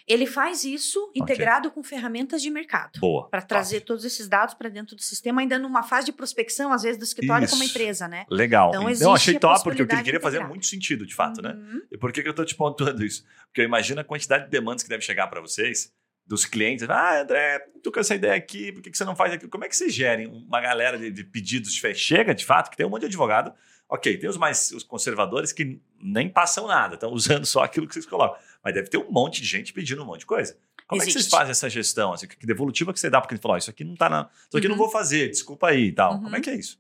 Ele 0.08 0.26
faz 0.28 0.64
isso 0.64 1.12
integrado 1.16 1.68
okay. 1.68 1.76
com 1.76 1.84
ferramentas 1.84 2.42
de 2.44 2.50
mercado. 2.50 3.00
Boa. 3.00 3.28
Para 3.28 3.42
trazer 3.42 3.82
todos 3.82 4.06
esses 4.06 4.30
dados 4.30 4.54
para 4.54 4.70
dentro 4.70 4.96
do 4.96 5.02
sistema, 5.02 5.42
ainda 5.42 5.58
numa 5.58 5.84
fase 5.84 6.06
de 6.06 6.14
prospecção, 6.14 6.72
às 6.72 6.84
vezes, 6.84 6.98
do 6.98 7.04
escritório 7.04 7.44
isso. 7.44 7.54
como 7.54 7.68
empresa, 7.68 8.08
né? 8.08 8.26
Legal. 8.30 8.70
Então, 8.70 8.90
então 8.90 9.14
achei 9.14 9.38
top, 9.38 9.64
porque 9.64 9.82
o 9.82 9.88
que 9.88 9.96
ele 9.96 10.04
queria 10.04 10.22
fazer 10.22 10.40
muito 10.48 10.68
sentido, 10.68 11.06
de 11.06 11.14
fato, 11.14 11.42
né? 11.42 11.50
uhum. 11.50 11.74
né? 11.74 11.82
E 11.92 11.98
por 11.98 12.14
que, 12.14 12.22
que 12.22 12.28
eu 12.28 12.32
estou 12.32 12.46
te 12.46 12.56
pontuando 12.56 13.04
isso? 13.04 13.26
Porque 13.48 13.62
eu 13.62 13.66
imagino 13.66 14.00
a 14.00 14.04
quantidade 14.04 14.46
de 14.46 14.52
demandas 14.52 14.84
que 14.84 14.90
deve 14.90 15.04
chegar 15.04 15.28
para 15.28 15.42
vocês 15.42 15.92
dos 16.28 16.46
clientes. 16.46 16.88
Ah, 16.90 17.22
André, 17.22 17.60
tô 17.82 17.92
com 17.92 18.00
essa 18.00 18.14
ideia 18.14 18.36
aqui, 18.36 18.72
por 18.72 18.82
que, 18.82 18.92
que 18.92 18.98
você 18.98 19.06
não 19.06 19.16
faz 19.16 19.34
aquilo? 19.34 19.50
Como 19.50 19.64
é 19.64 19.70
que 19.70 19.76
vocês 19.76 19.94
gerem 19.94 20.28
uma 20.28 20.60
galera 20.60 20.98
de, 20.98 21.10
de 21.10 21.24
pedidos? 21.24 21.74
Chega, 21.96 22.36
de 22.36 22.46
fato, 22.46 22.70
que 22.70 22.78
tem 22.78 22.86
um 22.86 22.90
monte 22.90 23.02
de 23.02 23.08
advogado. 23.08 23.54
Ok, 23.90 24.18
tem 24.18 24.30
os 24.30 24.36
mais 24.36 24.72
os 24.74 24.84
conservadores 24.84 25.54
que 25.54 25.80
nem 26.02 26.28
passam 26.28 26.68
nada, 26.68 26.96
estão 26.96 27.12
usando 27.14 27.46
só 27.46 27.64
aquilo 27.64 27.88
que 27.88 27.94
vocês 27.94 28.06
colocam. 28.06 28.38
Mas 28.64 28.74
deve 28.74 28.90
ter 28.90 28.98
um 28.98 29.10
monte 29.10 29.42
de 29.42 29.48
gente 29.48 29.72
pedindo 29.72 30.04
um 30.04 30.06
monte 30.06 30.22
de 30.22 30.26
coisa. 30.26 30.58
Como 30.88 31.02
Existe. 31.02 31.18
é 31.18 31.20
que 31.20 31.24
vocês 31.24 31.32
fazem 31.32 31.52
essa 31.52 31.70
gestão? 31.70 32.14
Assim, 32.14 32.28
que 32.28 32.46
devolutiva 32.46 32.94
que 32.94 33.00
você 33.00 33.10
dá? 33.10 33.20
Porque 33.20 33.34
ele 33.34 33.42
falou, 33.42 33.56
oh, 33.56 33.58
isso 33.58 33.70
aqui 33.70 33.84
não 33.84 33.96
tá 33.96 34.10
na. 34.10 34.30
Isso 34.48 34.58
aqui 34.58 34.68
uhum. 34.68 34.72
não 34.72 34.78
vou 34.78 34.90
fazer, 34.90 35.30
desculpa 35.30 35.68
aí 35.68 35.88
e 35.88 35.92
tal. 35.92 36.14
Uhum. 36.14 36.24
Como 36.24 36.36
é 36.36 36.42
que 36.42 36.50
é 36.50 36.56
isso? 36.56 36.80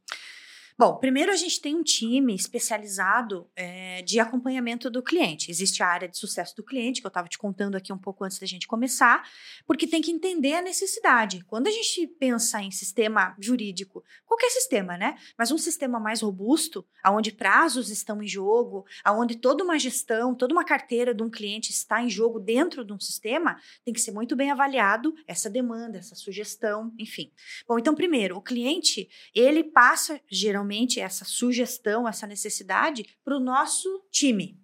Bom, 0.80 0.96
primeiro 0.98 1.32
a 1.32 1.36
gente 1.36 1.60
tem 1.60 1.76
um 1.76 1.82
time 1.82 2.36
especializado 2.36 3.50
é, 3.56 4.04
de 4.04 4.20
acompanhamento 4.20 4.92
do 4.92 5.02
cliente. 5.02 5.50
Existe 5.50 5.82
a 5.82 5.88
área 5.88 6.08
de 6.08 6.16
sucesso 6.16 6.56
do 6.56 6.64
cliente, 6.64 7.02
que 7.02 7.08
eu 7.08 7.10
estava 7.10 7.28
te 7.28 7.36
contando 7.36 7.76
aqui 7.76 7.92
um 7.92 7.98
pouco 7.98 8.24
antes 8.24 8.38
da 8.38 8.46
gente 8.46 8.68
começar, 8.68 9.28
porque 9.66 9.88
tem 9.88 10.04
que 10.04 10.12
entender 10.12 10.54
a 10.54 10.62
necessidade. 10.62 11.44
Quando 11.48 11.66
a 11.66 11.72
gente 11.72 12.06
pensa 12.20 12.62
em 12.62 12.70
sistema 12.70 13.36
jurídico, 13.40 14.04
qualquer 14.24 14.52
sistema, 14.52 14.96
né? 14.96 15.18
Mas 15.36 15.52
um 15.52 15.58
sistema 15.58 16.00
mais 16.00 16.22
robusto, 16.22 16.86
onde 17.08 17.32
prazos 17.32 17.90
estão 17.90 18.22
em 18.22 18.28
jogo, 18.28 18.86
onde 19.04 19.36
toda 19.36 19.64
uma 19.64 19.80
gestão, 19.80 20.36
toda 20.36 20.54
uma 20.54 20.64
carteira 20.64 21.12
de 21.12 21.24
um 21.24 21.30
cliente 21.30 21.72
está 21.72 22.04
em 22.04 22.10
jogo 22.10 22.40
dentro 22.40 22.86
de 22.86 22.94
um 22.94 23.00
sistema, 23.00 23.60
tem 23.84 23.96
que 23.96 24.00
ser 24.00 24.12
muito 24.12 24.36
bem 24.36 24.52
avaliado 24.52 25.16
essa 25.26 25.50
demanda, 25.50 25.98
essa 25.98 26.14
sugestão, 26.14 26.94
enfim. 27.00 27.32
Bom, 27.68 27.80
então, 27.80 27.96
primeiro, 27.96 28.38
o 28.38 28.42
cliente, 28.44 29.10
ele 29.34 29.64
passa 29.64 30.22
geralmente 30.30 30.67
realmente 30.68 31.00
essa 31.00 31.24
sugestão, 31.24 32.08
essa 32.08 32.28
necessidade 32.28 33.18
para 33.24 33.38
o 33.38 33.40
nosso 33.40 34.06
time. 34.12 34.62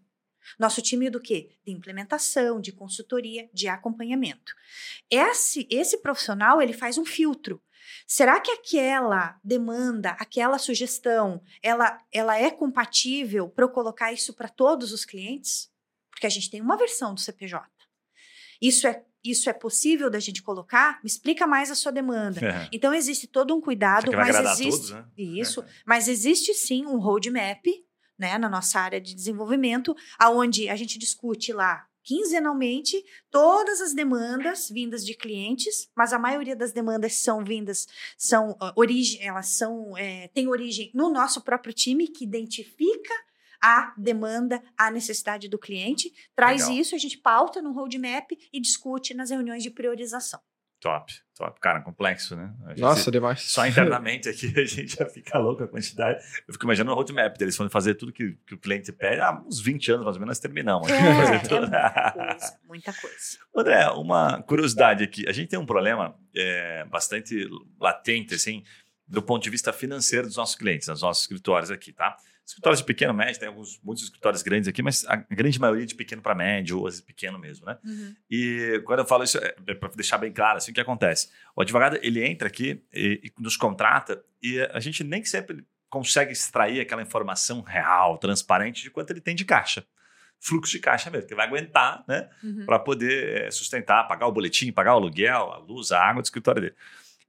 Nosso 0.60 0.82
time 0.82 1.10
do 1.10 1.22
quê? 1.22 1.56
De 1.66 1.72
implementação, 1.72 2.60
de 2.60 2.74
consultoria, 2.74 3.50
de 3.54 3.70
acompanhamento. 3.70 4.54
Esse, 5.10 5.66
esse 5.72 6.00
profissional, 6.00 6.62
ele 6.62 6.74
faz 6.74 6.98
um 6.98 7.06
filtro. 7.06 7.64
Será 8.06 8.42
que 8.42 8.52
aquela 8.52 9.40
demanda, 9.42 10.12
aquela 10.20 10.58
sugestão, 10.58 11.42
ela, 11.62 11.98
ela 12.12 12.38
é 12.38 12.52
compatível 12.52 13.48
para 13.48 13.64
eu 13.64 13.70
colocar 13.70 14.12
isso 14.12 14.34
para 14.34 14.50
todos 14.50 14.92
os 14.92 15.06
clientes? 15.06 15.72
Porque 16.12 16.28
a 16.28 16.30
gente 16.30 16.52
tem 16.52 16.62
uma 16.62 16.78
versão 16.78 17.14
do 17.14 17.22
CPJ. 17.22 17.66
Isso 18.62 18.86
é 18.86 19.06
isso 19.24 19.50
é 19.50 19.54
possível 19.54 20.10
da 20.10 20.20
gente 20.20 20.42
colocar? 20.42 21.00
Me 21.04 21.08
explica 21.08 21.48
mais 21.48 21.72
a 21.72 21.76
sua 21.76 21.92
demanda. 21.92 22.46
É. 22.46 22.70
Então 22.72 22.94
existe 22.94 23.28
todo 23.28 23.56
um 23.56 23.62
cuidado, 23.62 24.12
mas 24.12 24.36
existe 24.36 24.90
todos, 24.90 24.92
né? 24.92 25.06
isso, 25.18 25.62
é. 25.62 25.66
mas 25.86 26.08
existe 26.08 26.54
sim 26.54 26.86
um 26.86 26.98
roadmap, 26.98 27.66
né, 28.18 28.38
na 28.38 28.50
nossa 28.50 28.80
área 28.80 29.02
de 29.02 29.16
desenvolvimento, 29.16 29.96
aonde 30.20 30.70
a 30.70 30.76
gente 30.76 31.00
discute 31.00 31.52
lá 31.52 31.88
quinzenalmente 32.04 33.02
todas 33.32 33.80
as 33.80 33.94
demandas 33.94 34.70
vindas 34.70 35.06
de 35.06 35.16
clientes, 35.16 35.90
mas 35.96 36.12
a 36.12 36.20
maioria 36.20 36.56
das 36.56 36.74
demandas 36.74 37.16
são 37.16 37.44
vindas, 37.44 37.88
são 38.18 38.52
uh, 38.52 38.74
origem, 38.76 39.26
elas 39.26 39.48
são 39.56 39.98
é, 39.98 40.28
têm 40.28 40.50
origem 40.50 40.92
no 40.94 41.10
nosso 41.10 41.42
próprio 41.42 41.74
time 41.74 42.08
que 42.08 42.26
identifica 42.26 43.14
a 43.64 43.94
demanda, 43.98 44.62
a 44.78 44.92
necessidade 44.92 45.48
do 45.48 45.58
cliente, 45.58 46.12
traz 46.36 46.64
Legal. 46.64 46.78
isso, 46.78 46.96
a 46.96 46.98
gente 46.98 47.18
pauta 47.18 47.62
no 47.62 47.72
roadmap 47.72 48.30
e 48.52 48.60
discute 48.60 49.14
nas 49.14 49.30
reuniões 49.30 49.64
de 49.64 49.70
priorização. 49.70 50.42
Top, 50.82 51.14
top. 51.34 51.62
Cara, 51.62 51.80
complexo, 51.80 52.36
né? 52.36 52.54
Nossa, 52.78 53.10
demais. 53.10 53.42
Só 53.44 53.66
internamente 53.66 54.28
aqui 54.28 54.48
a 54.60 54.66
gente 54.66 54.98
já 54.98 55.06
fica 55.06 55.40
louco 55.40 55.64
a 55.64 55.68
quantidade. 55.70 56.22
Eu 56.46 56.54
fico 56.54 56.66
imaginando 56.66 56.92
o 56.92 56.96
roadmap 56.96 57.38
deles, 57.38 57.56
vão 57.56 57.70
fazer 57.70 57.96
tudo 57.96 58.12
que, 58.12 58.38
que, 58.46 58.54
o 58.54 58.58
cliente 58.58 58.92
pede. 58.92 59.22
Há 59.22 59.32
uns 59.48 59.62
20 59.62 59.94
anos 59.94 60.04
mais 60.04 60.18
ou 60.18 60.20
menos 60.20 60.32
nós 60.32 60.40
terminamos. 60.40 60.90
É, 60.90 60.98
é 61.00 61.30
muita 61.30 61.48
coisa, 61.48 62.60
muita 62.68 62.94
coisa. 62.94 63.38
André, 63.56 63.88
uma 63.92 64.44
curiosidade 64.44 65.06
aqui. 65.06 65.26
A 65.26 65.32
gente 65.32 65.48
tem 65.48 65.58
um 65.58 65.66
problema 65.66 66.20
é, 66.36 66.84
bastante 66.84 67.48
latente, 67.80 68.36
assim, 68.36 68.62
do 69.08 69.22
ponto 69.22 69.42
de 69.42 69.50
vista 69.50 69.72
financeiro 69.72 70.28
dos 70.28 70.36
nossos 70.36 70.56
clientes, 70.56 70.90
dos 70.90 71.02
nossos 71.02 71.24
escritórios 71.24 71.72
aqui, 71.72 71.94
tá? 71.94 72.18
Escritórios 72.46 72.80
de 72.80 72.86
pequeno, 72.86 73.14
médio, 73.14 73.40
tem 73.40 73.48
alguns, 73.48 73.80
muitos 73.82 74.04
escritórios 74.04 74.42
grandes 74.42 74.68
aqui, 74.68 74.84
mas 74.84 75.06
a 75.06 75.16
grande 75.16 75.60
maioria 75.60 75.86
de 75.86 75.96
pequeno 75.96 76.22
para 76.22 76.36
médio, 76.36 76.80
ou 76.80 76.88
às 76.88 76.96
vezes 76.96 77.06
pequeno 77.06 77.40
mesmo, 77.40 77.66
né? 77.66 77.78
Uhum. 77.84 78.16
E 78.30 78.82
quando 78.86 79.00
eu 79.00 79.06
falo 79.06 79.24
isso, 79.24 79.38
é, 79.38 79.56
é 79.68 79.74
para 79.74 79.90
deixar 79.96 80.18
bem 80.18 80.32
claro, 80.32 80.58
assim, 80.58 80.72
o 80.72 80.74
que 80.74 80.82
acontece? 80.82 81.30
O 81.56 81.62
advogado, 81.62 81.98
ele 82.02 82.24
entra 82.26 82.48
aqui 82.48 82.84
e, 82.94 83.22
e 83.24 83.42
nos 83.42 83.56
contrata 83.56 84.22
e 84.42 84.60
a 84.60 84.80
gente 84.82 85.04
nem 85.04 85.24
sempre 85.24 85.66
consegue 85.90 86.34
extrair 86.34 86.82
aquela 86.82 87.02
informação 87.02 87.62
real, 87.62 88.18
transparente 88.18 88.82
de 88.82 88.92
quanto 88.92 89.12
ele 89.12 89.22
tem 89.22 89.36
de 89.36 89.46
caixa 89.46 89.86
fluxo 90.44 90.74
de 90.74 90.80
caixa 90.80 91.10
mesmo, 91.10 91.28
que 91.28 91.34
vai 91.34 91.48
aguentar, 91.48 92.04
né? 92.06 92.30
Uhum. 92.44 92.66
Para 92.66 92.78
poder 92.78 93.44
é, 93.44 93.52
sustentar, 93.52 94.06
pagar 94.10 94.28
o 94.28 94.32
boletim, 94.32 94.74
pagar 94.74 94.94
o 94.94 94.98
aluguel, 94.98 95.54
a 95.54 95.58
luz, 95.58 95.94
a 95.94 96.02
água 96.02 96.22
do 96.22 96.26
escritório 96.26 96.62
dele. 96.62 96.76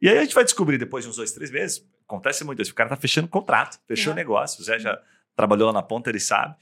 E 0.03 0.09
aí 0.09 0.19
a 0.19 0.23
gente 0.23 0.35
vai 0.35 0.43
descobrir 0.43 0.79
depois 0.79 1.05
de 1.05 1.11
uns 1.11 1.17
dois, 1.17 1.31
três 1.31 1.51
meses, 1.51 1.87
acontece 2.07 2.45
muito 2.45 2.63
isso, 2.63 2.73
o 2.73 2.75
cara 2.75 2.91
tá 2.91 2.97
fechando 2.97 3.29
contrato, 3.29 3.79
fechou 3.87 4.13
o 4.13 4.17
negócio, 4.17 4.61
o 4.61 4.65
Zé 4.65 4.79
já 4.79 5.01
trabalhou 5.35 5.69
lá 5.69 5.73
na 5.73 5.83
ponta, 5.83 6.11
ele 6.11 6.21
sabe. 6.21 6.57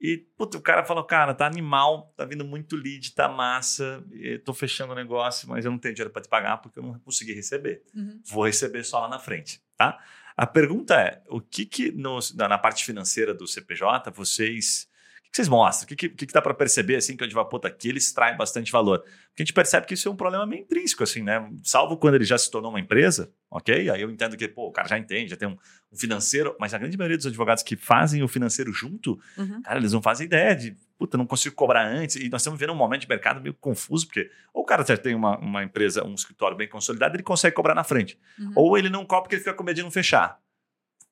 E, 0.00 0.18
puta, 0.36 0.58
o 0.58 0.60
cara 0.60 0.84
falou, 0.84 1.04
cara, 1.04 1.32
tá 1.32 1.46
animal, 1.46 2.12
tá 2.16 2.24
vindo 2.24 2.44
muito 2.44 2.76
lead, 2.76 3.14
tá 3.14 3.28
massa, 3.28 4.04
tô 4.44 4.52
fechando 4.52 4.92
o 4.92 4.96
negócio, 4.96 5.48
mas 5.48 5.64
eu 5.64 5.70
não 5.70 5.78
tenho 5.78 5.94
dinheiro 5.94 6.12
para 6.12 6.22
te 6.22 6.28
pagar 6.28 6.58
porque 6.58 6.78
eu 6.78 6.82
não 6.82 6.98
consegui 6.98 7.32
receber. 7.32 7.82
Uhum. 7.94 8.20
Vou 8.26 8.44
receber 8.44 8.84
só 8.84 9.00
lá 9.00 9.08
na 9.08 9.18
frente, 9.18 9.62
tá? 9.76 9.98
A 10.36 10.46
pergunta 10.46 11.00
é, 11.00 11.22
o 11.28 11.40
que 11.40 11.64
que 11.64 11.92
no, 11.92 12.18
na 12.34 12.58
parte 12.58 12.84
financeira 12.84 13.32
do 13.32 13.46
CPJ 13.46 14.10
vocês 14.10 14.88
que 15.34 15.38
vocês 15.38 15.48
mostram? 15.48 15.84
O 15.84 15.88
que, 15.88 16.08
que, 16.08 16.26
que 16.26 16.32
dá 16.32 16.40
para 16.40 16.54
perceber 16.54 16.94
assim 16.94 17.16
que 17.16 17.24
o 17.24 17.26
Advapota 17.26 17.66
aqui 17.66 17.88
ele 17.88 17.98
extrai 17.98 18.36
bastante 18.36 18.70
valor? 18.70 19.00
Porque 19.00 19.42
a 19.42 19.44
gente 19.44 19.52
percebe 19.52 19.84
que 19.84 19.94
isso 19.94 20.08
é 20.08 20.10
um 20.10 20.14
problema 20.14 20.46
meio 20.46 20.62
intrínseco, 20.62 21.02
assim, 21.02 21.24
né? 21.24 21.50
Salvo 21.64 21.96
quando 21.96 22.14
ele 22.14 22.24
já 22.24 22.38
se 22.38 22.48
tornou 22.48 22.70
uma 22.70 22.78
empresa, 22.78 23.32
ok? 23.50 23.90
Aí 23.90 24.00
eu 24.00 24.08
entendo 24.12 24.36
que, 24.36 24.46
pô, 24.46 24.68
o 24.68 24.70
cara 24.70 24.86
já 24.86 24.96
entende, 24.96 25.30
já 25.30 25.36
tem 25.36 25.48
um, 25.48 25.56
um 25.92 25.96
financeiro, 25.96 26.54
mas 26.60 26.72
a 26.72 26.78
grande 26.78 26.96
maioria 26.96 27.16
dos 27.16 27.26
advogados 27.26 27.64
que 27.64 27.74
fazem 27.74 28.22
o 28.22 28.28
financeiro 28.28 28.72
junto, 28.72 29.18
uhum. 29.36 29.60
cara, 29.62 29.80
eles 29.80 29.92
não 29.92 30.00
fazem 30.00 30.26
ideia 30.26 30.54
de, 30.54 30.76
puta, 30.96 31.18
não 31.18 31.26
consigo 31.26 31.56
cobrar 31.56 31.84
antes. 31.84 32.14
E 32.14 32.28
nós 32.28 32.40
estamos 32.40 32.60
vendo 32.60 32.72
um 32.72 32.76
momento 32.76 33.00
de 33.00 33.08
mercado 33.08 33.40
meio 33.40 33.54
confuso, 33.54 34.06
porque 34.06 34.30
ou 34.52 34.62
o 34.62 34.64
cara 34.64 34.84
já 34.86 34.96
tem 34.96 35.16
uma, 35.16 35.36
uma 35.38 35.64
empresa, 35.64 36.06
um 36.06 36.14
escritório 36.14 36.56
bem 36.56 36.68
consolidado, 36.68 37.16
ele 37.16 37.24
consegue 37.24 37.56
cobrar 37.56 37.74
na 37.74 37.82
frente. 37.82 38.16
Uhum. 38.38 38.52
Ou 38.54 38.78
ele 38.78 38.88
não 38.88 39.04
cobra 39.04 39.22
porque 39.22 39.34
ele 39.34 39.42
fica 39.42 39.54
com 39.54 39.64
medo 39.64 39.74
de 39.74 39.82
não 39.82 39.90
fechar 39.90 40.40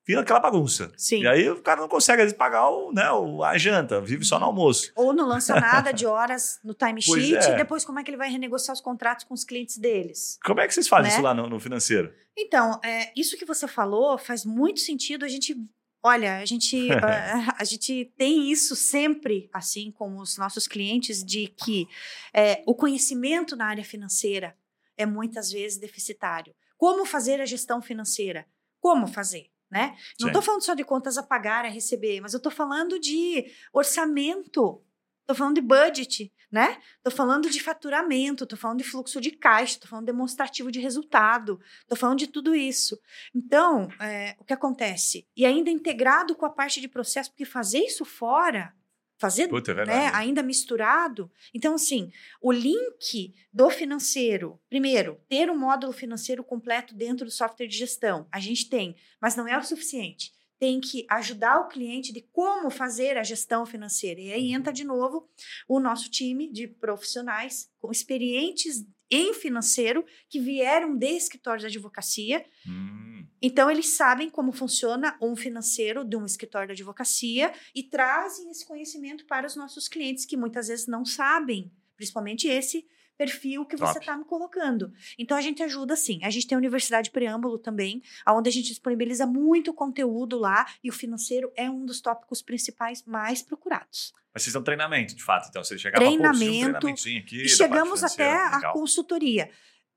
vira 0.06 0.20
aquela 0.20 0.40
bagunça. 0.40 0.92
Sim. 0.96 1.22
E 1.22 1.26
aí 1.26 1.48
o 1.48 1.62
cara 1.62 1.80
não 1.80 1.88
consegue, 1.88 2.22
às 2.22 2.26
vezes, 2.26 2.38
pagar 2.38 2.68
o, 2.68 2.92
né, 2.92 3.04
a 3.44 3.58
janta, 3.58 4.00
vive 4.00 4.24
só 4.24 4.38
no 4.38 4.46
almoço. 4.46 4.92
Ou 4.96 5.12
não 5.12 5.26
lança 5.26 5.58
nada 5.58 5.90
de 5.94 6.06
horas 6.06 6.60
no 6.64 6.74
timesheet, 6.74 7.36
é. 7.36 7.52
e 7.52 7.56
depois 7.56 7.84
como 7.84 7.98
é 7.98 8.04
que 8.04 8.10
ele 8.10 8.16
vai 8.16 8.30
renegociar 8.30 8.74
os 8.74 8.80
contratos 8.80 9.24
com 9.24 9.34
os 9.34 9.44
clientes 9.44 9.78
deles? 9.78 10.38
Como 10.44 10.60
é 10.60 10.66
que 10.66 10.74
vocês 10.74 10.88
fazem 10.88 11.10
né? 11.10 11.14
isso 11.14 11.22
lá 11.22 11.34
no, 11.34 11.48
no 11.48 11.60
financeiro? 11.60 12.12
Então, 12.36 12.80
é, 12.82 13.12
isso 13.16 13.36
que 13.36 13.44
você 13.44 13.68
falou 13.68 14.16
faz 14.18 14.44
muito 14.44 14.80
sentido. 14.80 15.24
A 15.24 15.28
gente 15.28 15.56
Olha, 16.04 16.38
a 16.38 16.44
gente, 16.44 16.90
a, 17.00 17.56
a, 17.60 17.64
gente 17.64 18.12
tem 18.16 18.50
isso 18.50 18.74
sempre, 18.74 19.48
assim 19.52 19.92
como 19.92 20.20
os 20.20 20.36
nossos 20.36 20.66
clientes, 20.66 21.22
de 21.22 21.46
que 21.46 21.88
é, 22.34 22.60
o 22.66 22.74
conhecimento 22.74 23.54
na 23.54 23.66
área 23.66 23.84
financeira 23.84 24.56
é 24.96 25.06
muitas 25.06 25.52
vezes 25.52 25.78
deficitário. 25.78 26.54
Como 26.76 27.06
fazer 27.06 27.40
a 27.40 27.46
gestão 27.46 27.80
financeira? 27.80 28.44
Como 28.80 29.06
fazer? 29.06 29.51
Né? 29.72 29.96
Não 30.20 30.28
estou 30.28 30.42
falando 30.42 30.62
só 30.62 30.74
de 30.74 30.84
contas 30.84 31.16
a 31.16 31.22
pagar, 31.22 31.64
a 31.64 31.68
receber, 31.68 32.20
mas 32.20 32.34
eu 32.34 32.36
estou 32.36 32.52
falando 32.52 33.00
de 33.00 33.46
orçamento, 33.72 34.84
estou 35.22 35.34
falando 35.34 35.54
de 35.54 35.62
budget, 35.62 36.30
né? 36.50 36.78
Estou 36.98 37.10
falando 37.10 37.48
de 37.48 37.58
faturamento, 37.58 38.44
estou 38.44 38.58
falando 38.58 38.78
de 38.78 38.84
fluxo 38.84 39.18
de 39.18 39.30
caixa, 39.30 39.76
estou 39.76 39.88
falando 39.88 40.04
de 40.04 40.12
demonstrativo 40.12 40.70
de 40.70 40.78
resultado, 40.78 41.58
estou 41.80 41.96
falando 41.96 42.18
de 42.18 42.26
tudo 42.26 42.54
isso. 42.54 43.00
Então, 43.34 43.88
é, 43.98 44.36
o 44.38 44.44
que 44.44 44.52
acontece? 44.52 45.26
E 45.34 45.46
ainda 45.46 45.70
integrado 45.70 46.36
com 46.36 46.44
a 46.44 46.50
parte 46.50 46.78
de 46.78 46.86
processo, 46.86 47.30
porque 47.30 47.46
fazer 47.46 47.78
isso 47.78 48.04
fora 48.04 48.74
fazer 49.22 49.46
Puta, 49.46 49.70
é 49.70 49.86
né, 49.86 50.10
ainda 50.12 50.42
misturado. 50.42 51.30
Então, 51.54 51.76
assim, 51.76 52.10
o 52.40 52.50
link 52.50 53.32
do 53.52 53.70
financeiro, 53.70 54.60
primeiro, 54.68 55.20
ter 55.28 55.48
um 55.48 55.56
módulo 55.56 55.92
financeiro 55.92 56.42
completo 56.42 56.92
dentro 56.92 57.24
do 57.24 57.30
software 57.30 57.68
de 57.68 57.76
gestão. 57.76 58.26
A 58.32 58.40
gente 58.40 58.68
tem, 58.68 58.96
mas 59.20 59.36
não 59.36 59.46
é 59.46 59.56
o 59.56 59.62
suficiente. 59.62 60.32
Tem 60.58 60.80
que 60.80 61.06
ajudar 61.08 61.60
o 61.60 61.68
cliente 61.68 62.12
de 62.12 62.20
como 62.32 62.68
fazer 62.68 63.16
a 63.16 63.22
gestão 63.22 63.64
financeira. 63.64 64.20
E 64.20 64.32
aí 64.32 64.52
entra 64.52 64.72
de 64.72 64.82
novo 64.82 65.28
o 65.68 65.78
nosso 65.78 66.10
time 66.10 66.50
de 66.50 66.66
profissionais 66.66 67.70
com 67.78 67.92
experientes 67.92 68.84
em 69.08 69.32
financeiro 69.34 70.04
que 70.28 70.40
vieram 70.40 70.96
de 70.96 71.10
escritórios 71.10 71.62
de 71.62 71.68
advocacia. 71.68 72.44
Hum 72.66 73.21
então, 73.42 73.68
eles 73.70 73.96
sabem 73.96 74.30
como 74.30 74.52
funciona 74.52 75.16
um 75.20 75.34
financeiro 75.34 76.04
de 76.04 76.16
um 76.16 76.24
escritório 76.24 76.68
de 76.68 76.80
advocacia 76.80 77.52
e 77.74 77.82
trazem 77.82 78.50
esse 78.50 78.64
conhecimento 78.64 79.26
para 79.26 79.46
os 79.46 79.56
nossos 79.56 79.88
clientes, 79.88 80.24
que 80.24 80.36
muitas 80.36 80.68
vezes 80.68 80.86
não 80.86 81.04
sabem, 81.04 81.72
principalmente 81.96 82.46
esse 82.46 82.86
perfil 83.18 83.64
que 83.64 83.76
você 83.76 83.98
está 83.98 84.16
me 84.16 84.24
colocando. 84.24 84.92
Então, 85.18 85.36
a 85.36 85.40
gente 85.40 85.62
ajuda 85.62 85.94
sim. 85.96 86.20
A 86.22 86.30
gente 86.30 86.46
tem 86.46 86.56
a 86.56 86.58
Universidade 86.58 87.10
Preâmbulo 87.10 87.58
também, 87.58 88.02
onde 88.28 88.48
a 88.48 88.52
gente 88.52 88.68
disponibiliza 88.68 89.26
muito 89.26 89.72
conteúdo 89.74 90.38
lá 90.38 90.66
e 90.82 90.88
o 90.88 90.92
financeiro 90.92 91.52
é 91.56 91.70
um 91.70 91.84
dos 91.84 92.00
tópicos 92.00 92.42
principais 92.42 93.04
mais 93.04 93.42
procurados. 93.42 94.12
Mas 94.32 94.44
vocês 94.44 94.54
dão 94.54 94.62
treinamento, 94.62 95.14
de 95.14 95.22
fato. 95.22 95.48
Então, 95.50 95.62
você 95.62 95.78
chega 95.78 95.96
treinamento, 95.96 96.86
um 96.86 96.90
aqui. 96.90 97.42
E 97.42 97.48
chegamos 97.48 98.02
até 98.02 98.32
a 98.32 98.72
consultoria. 98.72 99.50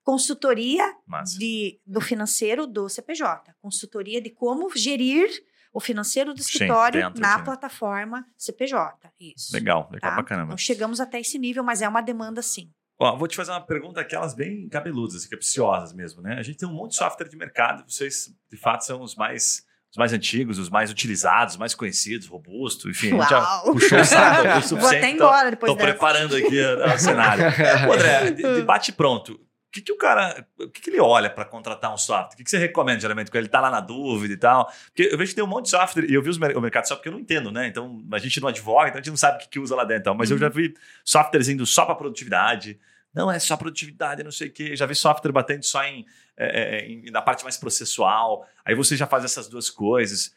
Consultoria 0.06 0.96
de, 1.36 1.80
do 1.84 2.00
financeiro 2.00 2.68
do 2.68 2.88
CPJ. 2.88 3.56
Consultoria 3.60 4.22
de 4.22 4.30
como 4.30 4.70
gerir 4.78 5.28
o 5.74 5.80
financeiro 5.80 6.32
do 6.32 6.40
escritório 6.40 7.02
Sim, 7.02 7.08
dentro, 7.08 7.22
na 7.22 7.40
plataforma 7.40 8.24
CPJ. 8.38 9.12
Isso. 9.20 9.52
Legal, 9.52 9.90
legal 9.92 10.12
tá? 10.12 10.16
pra 10.16 10.24
caramba. 10.24 10.50
Então 10.50 10.58
chegamos 10.60 11.02
até 11.02 11.20
esse 11.20 11.40
nível, 11.40 11.64
mas 11.64 11.82
é 11.82 11.90
uma 11.90 12.02
demanda 12.02 12.44
sim. 12.44 12.70
Ó, 13.00 13.18
vou 13.18 13.28
te 13.28 13.36
fazer 13.36 13.50
uma 13.50 13.66
pergunta 13.66 14.00
aquelas 14.00 14.36
bem 14.36 14.70
cabeludas, 14.70 15.16
assim, 15.16 15.28
capciosas 15.28 15.92
mesmo, 15.92 16.22
né? 16.22 16.36
A 16.38 16.44
gente 16.44 16.60
tem 16.60 16.70
um 16.70 16.74
monte 16.74 16.92
de 16.92 16.98
software 16.98 17.28
de 17.28 17.36
mercado, 17.36 17.84
vocês 17.92 18.32
de 18.48 18.58
fato 18.58 18.86
são 18.86 19.02
os 19.02 19.16
mais 19.16 19.66
os 19.90 19.98
mais 19.98 20.14
antigos, 20.14 20.60
os 20.60 20.70
mais 20.70 20.92
utilizados, 20.92 21.56
os 21.56 21.60
mais 21.60 21.74
conhecidos, 21.74 22.28
robustos, 22.28 22.92
enfim, 22.92 23.14
Uau. 23.14 23.22
a 23.22 23.24
gente 23.24 23.30
já 23.32 23.62
puxou 23.72 24.00
o 24.00 24.06
saco 24.06 24.58
o 24.60 24.62
suficiente. 24.62 24.82
Vou 24.82 24.90
até 24.90 25.10
embora 25.10 25.50
depois 25.50 25.72
Estou 25.72 25.84
preparando 25.84 26.36
aqui 26.36 26.62
o 26.62 27.00
cenário. 27.00 27.46
André, 27.92 28.32
debate 28.32 28.92
pronto 28.94 29.44
que, 29.76 29.82
que 29.82 29.92
o 29.92 29.98
cara, 29.98 30.48
o 30.58 30.70
que, 30.70 30.82
que 30.82 30.90
ele 30.90 31.02
olha 31.02 31.30
para 31.30 31.44
contratar 31.44 31.94
um 31.94 31.98
software? 31.98 32.34
O 32.34 32.38
que, 32.38 32.44
que 32.46 32.50
você 32.50 32.58
recomenda 32.58 33.00
geralmente 33.02 33.30
quando 33.30 33.40
ele 33.40 33.48
está 33.48 33.60
lá 33.60 33.70
na 33.70 33.82
dúvida 33.82 34.34
e 34.34 34.38
tal? 34.38 34.72
Porque 34.86 35.10
eu 35.12 35.18
vejo 35.18 35.32
que 35.32 35.36
tem 35.36 35.44
um 35.44 35.48
monte 35.48 35.66
de 35.66 35.72
software, 35.72 36.06
e 36.10 36.14
eu 36.14 36.22
vi 36.22 36.30
os, 36.30 36.38
o 36.38 36.62
mercado 36.62 36.88
só 36.88 36.96
porque 36.96 37.10
eu 37.10 37.14
não 37.14 37.20
entendo, 37.20 37.52
né? 37.52 37.68
Então 37.68 38.02
a 38.12 38.18
gente 38.18 38.40
não 38.40 38.48
advoga, 38.48 38.88
então 38.88 39.00
a 39.00 39.02
gente 39.02 39.10
não 39.10 39.18
sabe 39.18 39.38
o 39.38 39.40
que, 39.42 39.50
que 39.50 39.60
usa 39.60 39.76
lá 39.76 39.84
dentro. 39.84 40.16
Mas 40.16 40.30
uhum. 40.30 40.38
eu 40.38 40.40
já 40.40 40.50
vi 40.50 40.74
softwares 41.04 41.50
indo 41.50 41.66
só 41.66 41.86
para 41.86 41.96
produtividade. 41.96 42.80
Não 43.14 43.30
é 43.30 43.38
só 43.38 43.58
produtividade, 43.58 44.24
não 44.24 44.32
sei 44.32 44.48
o 44.48 44.52
quê. 44.52 44.76
Já 44.76 44.86
vi 44.86 44.96
software 44.96 45.32
batendo 45.32 45.64
só 45.64 45.84
em, 45.84 46.06
é, 46.38 46.78
é 46.78 46.86
em, 46.88 47.12
na 47.12 47.22
parte 47.22 47.44
mais 47.44 47.58
processual. 47.58 48.48
Aí 48.64 48.76
você 48.76 48.96
já 48.96 49.08
faz 49.08 49.26
essas 49.26 49.50
duas 49.50 49.70
coisas. 49.70 50.34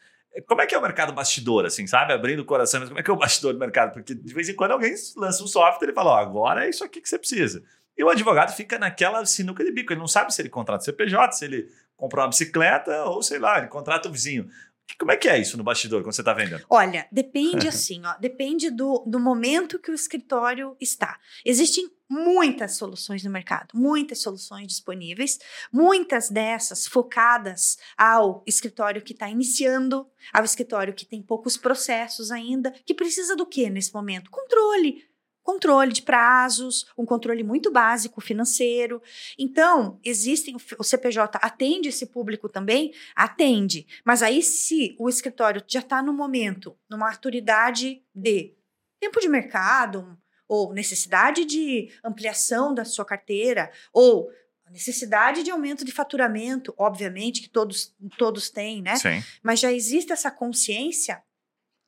Como 0.47 0.61
é 0.61 0.67
que 0.67 0.75
é 0.75 0.77
o 0.77 0.81
mercado 0.81 1.13
bastidor, 1.13 1.65
assim, 1.65 1.87
sabe? 1.87 2.13
Abrindo 2.13 2.41
o 2.41 2.45
coração, 2.45 2.81
mas 2.81 2.89
como 2.89 2.99
é 2.99 3.03
que 3.03 3.09
é 3.09 3.13
o 3.13 3.17
bastidor 3.17 3.53
do 3.53 3.59
mercado? 3.59 3.93
Porque 3.93 4.13
de 4.13 4.33
vez 4.33 4.47
em 4.47 4.53
quando 4.53 4.71
alguém 4.71 4.93
lança 5.17 5.43
um 5.43 5.47
software 5.47 5.89
e 5.89 5.93
fala, 5.93 6.11
ó, 6.11 6.17
agora 6.17 6.65
é 6.65 6.69
isso 6.69 6.83
aqui 6.83 7.01
que 7.01 7.09
você 7.09 7.17
precisa. 7.17 7.63
E 7.99 8.03
o 8.03 8.09
advogado 8.09 8.55
fica 8.55 8.79
naquela 8.79 9.25
sinuca 9.25 9.61
de 9.61 9.73
bico. 9.73 9.91
Ele 9.91 9.99
não 9.99 10.07
sabe 10.07 10.33
se 10.33 10.41
ele 10.41 10.47
contrata 10.47 10.85
CPJ, 10.85 11.33
se 11.33 11.43
ele 11.43 11.69
compra 11.97 12.21
uma 12.21 12.29
bicicleta 12.29 13.03
ou, 13.03 13.21
sei 13.21 13.39
lá, 13.39 13.57
ele 13.57 13.67
contrata 13.67 14.07
o 14.07 14.11
vizinho. 14.11 14.49
Como 14.97 15.11
é 15.11 15.17
que 15.17 15.27
é 15.27 15.37
isso 15.37 15.57
no 15.57 15.65
bastidor, 15.65 16.01
quando 16.01 16.13
você 16.13 16.21
está 16.21 16.33
vendendo? 16.33 16.65
Olha, 16.69 17.05
depende 17.11 17.67
assim, 17.69 18.01
ó, 18.05 18.15
depende 18.17 18.71
do, 18.71 19.03
do 19.05 19.19
momento 19.19 19.77
que 19.77 19.91
o 19.91 19.93
escritório 19.93 20.77
está. 20.79 21.19
Existem 21.45 21.91
muitas 22.09 22.75
soluções 22.75 23.23
no 23.23 23.29
mercado, 23.29 23.69
muitas 23.73 24.19
soluções 24.19 24.65
disponíveis, 24.67 25.37
muitas 25.71 26.29
dessas 26.29 26.87
focadas 26.87 27.77
ao 27.95 28.43
escritório 28.47 29.01
que 29.01 29.13
está 29.13 29.29
iniciando, 29.29 30.07
ao 30.33 30.43
escritório 30.43 30.93
que 30.93 31.05
tem 31.05 31.21
poucos 31.21 31.55
processos 31.55 32.31
ainda, 32.31 32.71
que 32.83 32.95
precisa 32.95 33.35
do 33.35 33.45
que 33.45 33.69
nesse 33.69 33.93
momento? 33.93 34.31
Controle, 34.31 35.05
controle 35.49 35.91
de 35.91 36.03
prazos, 36.03 36.85
um 36.95 37.05
controle 37.05 37.43
muito 37.43 37.71
básico 37.71 38.21
financeiro. 38.21 39.01
Então, 39.37 39.99
existem 40.03 40.55
o 40.77 40.83
CPJ 40.83 41.39
atende 41.41 41.89
esse 41.89 42.05
público 42.05 42.47
também, 42.47 42.93
atende. 43.15 43.87
Mas 44.05 44.21
aí 44.21 44.43
se 44.43 44.95
o 44.99 45.09
escritório 45.09 45.63
já 45.67 45.79
está 45.79 46.03
no 46.03 46.13
momento, 46.13 46.77
numa 46.87 47.07
maturidade 47.07 48.03
de 48.13 48.53
tempo 48.99 49.19
de 49.19 49.27
mercado, 49.27 50.15
ou 50.47 50.71
necessidade 50.71 51.45
de 51.45 51.91
ampliação 52.03 52.71
da 52.71 52.85
sua 52.85 53.05
carteira, 53.05 53.71
ou 53.91 54.29
necessidade 54.69 55.41
de 55.41 55.49
aumento 55.49 55.83
de 55.83 55.91
faturamento, 55.91 56.75
obviamente 56.77 57.41
que 57.41 57.49
todos 57.49 57.95
todos 58.19 58.51
têm, 58.51 58.83
né? 58.83 58.95
Sim. 58.97 59.23
Mas 59.41 59.59
já 59.59 59.71
existe 59.71 60.11
essa 60.11 60.29
consciência 60.29 61.23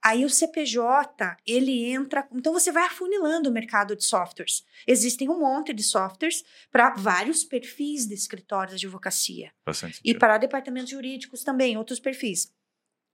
Aí 0.03 0.25
o 0.25 0.29
CPJ, 0.29 1.37
ele 1.45 1.85
entra. 1.91 2.27
Então 2.31 2.53
você 2.53 2.71
vai 2.71 2.85
afunilando 2.85 3.49
o 3.49 3.53
mercado 3.53 3.95
de 3.95 4.03
softwares. 4.03 4.65
Existem 4.87 5.29
um 5.29 5.39
monte 5.39 5.73
de 5.73 5.83
softwares 5.83 6.43
para 6.71 6.91
vários 6.95 7.43
perfis 7.43 8.07
de 8.07 8.13
escritórios 8.13 8.79
de 8.79 8.87
advocacia. 8.87 9.51
Bastante 9.65 10.01
e 10.03 10.13
para 10.13 10.37
departamentos 10.37 10.89
jurídicos 10.89 11.43
também, 11.43 11.77
outros 11.77 11.99
perfis. 11.99 12.51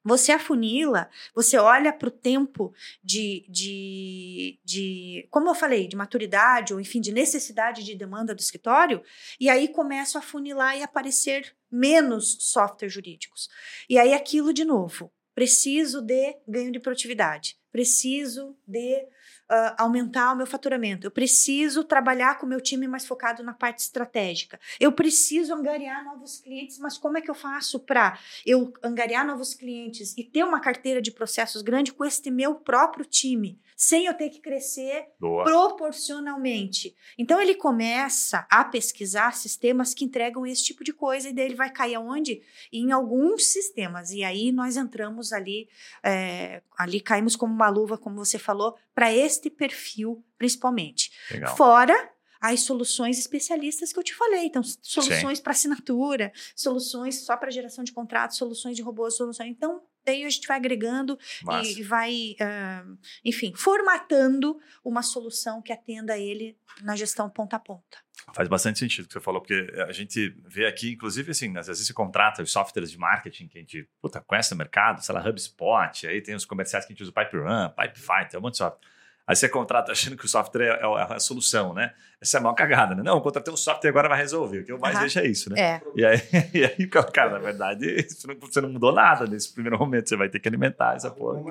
Você 0.03 0.31
afunila, 0.31 1.09
você 1.35 1.57
olha 1.57 1.91
para 1.91 2.07
o 2.07 2.11
tempo 2.11 2.73
de, 3.03 3.45
de, 3.49 4.57
de, 4.63 5.27
como 5.29 5.49
eu 5.49 5.55
falei, 5.55 5.85
de 5.85 5.97
maturidade, 5.97 6.73
ou 6.73 6.79
enfim, 6.79 7.01
de 7.01 7.11
necessidade 7.11 7.83
de 7.83 7.93
demanda 7.93 8.33
do 8.33 8.39
escritório, 8.39 9.03
e 9.37 9.49
aí 9.49 9.67
começa 9.67 10.19
a 10.19 10.21
funilar 10.21 10.77
e 10.77 10.83
aparecer 10.83 11.53
menos 11.69 12.37
softwares 12.39 12.93
jurídicos. 12.93 13.49
E 13.89 13.99
aí 13.99 14.13
aquilo 14.13 14.53
de 14.53 14.63
novo 14.63 15.11
preciso 15.37 16.01
de 16.01 16.35
ganho 16.47 16.71
de 16.71 16.79
produtividade, 16.79 17.59
preciso 17.71 18.57
de 18.65 19.03
uh, 19.03 19.75
aumentar 19.77 20.33
o 20.33 20.35
meu 20.35 20.47
faturamento, 20.47 21.05
eu 21.05 21.11
preciso 21.11 21.83
trabalhar 21.83 22.39
com 22.39 22.47
o 22.47 22.49
meu 22.49 22.59
time 22.59 22.87
mais 22.87 23.05
focado 23.05 23.43
na 23.43 23.53
parte 23.53 23.77
estratégica, 23.77 24.59
eu 24.79 24.91
preciso 24.91 25.53
angariar 25.53 26.03
novos 26.03 26.39
clientes, 26.39 26.79
mas 26.79 26.97
como 26.97 27.19
é 27.19 27.21
que 27.21 27.29
eu 27.29 27.35
faço 27.35 27.79
para 27.79 28.17
eu 28.47 28.73
angariar 28.81 29.27
novos 29.27 29.53
clientes 29.53 30.15
e 30.17 30.23
ter 30.23 30.43
uma 30.43 30.59
carteira 30.59 30.99
de 30.99 31.11
processos 31.11 31.61
grande 31.61 31.93
com 31.93 32.03
este 32.03 32.31
meu 32.31 32.55
próprio 32.55 33.05
time? 33.05 33.61
Sem 33.77 34.07
eu 34.07 34.13
ter 34.15 34.31
que 34.31 34.41
crescer 34.41 35.05
Boa. 35.19 35.43
proporcionalmente. 35.43 36.95
Então 37.15 37.39
ele 37.39 37.53
começa 37.53 38.47
a 38.49 38.65
pesquisar 38.65 39.35
sistemas 39.35 39.93
que 39.93 40.03
entregam 40.03 40.47
esse 40.47 40.63
tipo 40.63 40.83
de 40.83 40.91
coisa 40.91 41.29
e 41.29 41.33
daí 41.33 41.45
ele 41.45 41.55
vai 41.55 41.71
cair 41.71 41.93
aonde? 41.93 42.41
Em 42.73 42.91
alguns 42.91 43.45
sistemas. 43.45 44.09
E 44.09 44.23
aí 44.23 44.51
nós 44.51 44.77
entramos 44.77 45.31
ali, 45.31 45.69
é, 46.03 46.63
ali 46.75 46.99
caímos 46.99 47.35
como 47.35 47.53
uma 47.53 47.69
luva, 47.69 47.99
como 47.99 48.15
você 48.15 48.39
falou, 48.39 48.75
para 48.95 49.13
este 49.13 49.47
perfil 49.47 50.25
principalmente. 50.39 51.11
Legal. 51.29 51.55
Fora 51.55 52.11
as 52.41 52.61
soluções 52.61 53.19
especialistas 53.19 53.93
que 53.93 53.99
eu 53.99 54.03
te 54.03 54.15
falei. 54.15 54.45
Então, 54.45 54.63
soluções 54.63 55.39
para 55.39 55.51
assinatura, 55.51 56.31
soluções 56.55 57.21
só 57.21 57.37
para 57.37 57.51
geração 57.51 57.83
de 57.83 57.91
contratos, 57.91 58.37
soluções 58.37 58.75
de 58.75 58.81
robôs, 58.81 59.15
soluções. 59.15 59.49
Então, 59.49 59.81
daí 60.07 60.23
a 60.23 60.29
gente 60.29 60.47
vai 60.47 60.57
agregando 60.57 61.19
Massa. 61.43 61.69
e 61.69 61.83
vai, 61.83 62.35
uh, 62.41 62.97
enfim, 63.23 63.53
formatando 63.53 64.57
uma 64.83 65.03
solução 65.03 65.61
que 65.61 65.73
atenda 65.73 66.17
ele 66.17 66.57
na 66.81 66.95
gestão 66.95 67.29
ponta 67.29 67.57
a 67.57 67.59
ponta. 67.59 67.97
Faz 68.33 68.47
bastante 68.47 68.79
sentido 68.79 69.05
o 69.05 69.07
que 69.07 69.13
você 69.13 69.19
falou, 69.19 69.41
porque 69.41 69.67
a 69.87 69.91
gente 69.91 70.35
vê 70.45 70.65
aqui, 70.65 70.93
inclusive, 70.93 71.31
assim, 71.31 71.55
às 71.57 71.67
vezes 71.67 71.85
você 71.85 71.93
contrata 71.93 72.41
os 72.41 72.51
softwares 72.51 72.89
de 72.89 72.97
marketing 72.97 73.47
que 73.47 73.57
a 73.57 73.61
gente 73.61 73.89
puta, 74.01 74.21
conhece 74.21 74.51
no 74.51 74.57
mercado, 74.57 75.03
sei 75.03 75.13
lá, 75.13 75.21
HubSpot, 75.27 76.07
aí 76.07 76.21
tem 76.21 76.35
os 76.35 76.45
comerciais 76.45 76.85
que 76.85 76.91
a 76.91 76.93
gente 76.93 77.03
usa 77.03 77.11
o 77.11 77.13
Pipe 77.13 77.37
Run, 77.37 77.69
Pipe 77.69 77.99
Fight, 77.99 78.35
um 78.35 78.41
monte 78.41 78.53
de 78.53 78.57
software. 78.57 78.87
Aí 79.27 79.35
você 79.35 79.49
contrata 79.49 79.91
achando 79.91 80.15
que 80.15 80.23
o 80.23 80.27
software 80.27 80.63
é, 80.63 80.81
é 80.81 81.15
a 81.15 81.19
solução, 81.19 81.73
né? 81.73 81.93
Essa 82.19 82.37
é 82.37 82.39
a 82.39 82.41
maior 82.41 82.55
cagada, 82.55 82.95
né? 82.95 83.03
Não, 83.03 83.21
contratei 83.21 83.53
um 83.53 83.57
software 83.57 83.89
e 83.89 83.91
agora 83.91 84.09
vai 84.09 84.17
resolver. 84.17 84.59
O 84.59 84.65
que 84.65 84.71
eu 84.71 84.79
mais 84.79 84.95
uhum. 84.95 85.01
vejo 85.03 85.19
é 85.19 85.27
isso, 85.27 85.51
né? 85.51 85.59
É. 85.61 85.81
E 85.95 86.03
aí, 86.03 86.19
e 86.53 86.65
aí, 86.65 86.87
cara, 86.87 87.31
na 87.31 87.39
verdade, 87.39 88.07
você 88.41 88.59
não 88.59 88.69
mudou 88.69 88.91
nada 88.91 89.27
nesse 89.27 89.53
primeiro 89.53 89.77
momento. 89.77 90.09
Você 90.09 90.15
vai 90.15 90.27
ter 90.27 90.39
que 90.39 90.47
alimentar 90.47 90.95
essa 90.95 91.11
porra. 91.11 91.43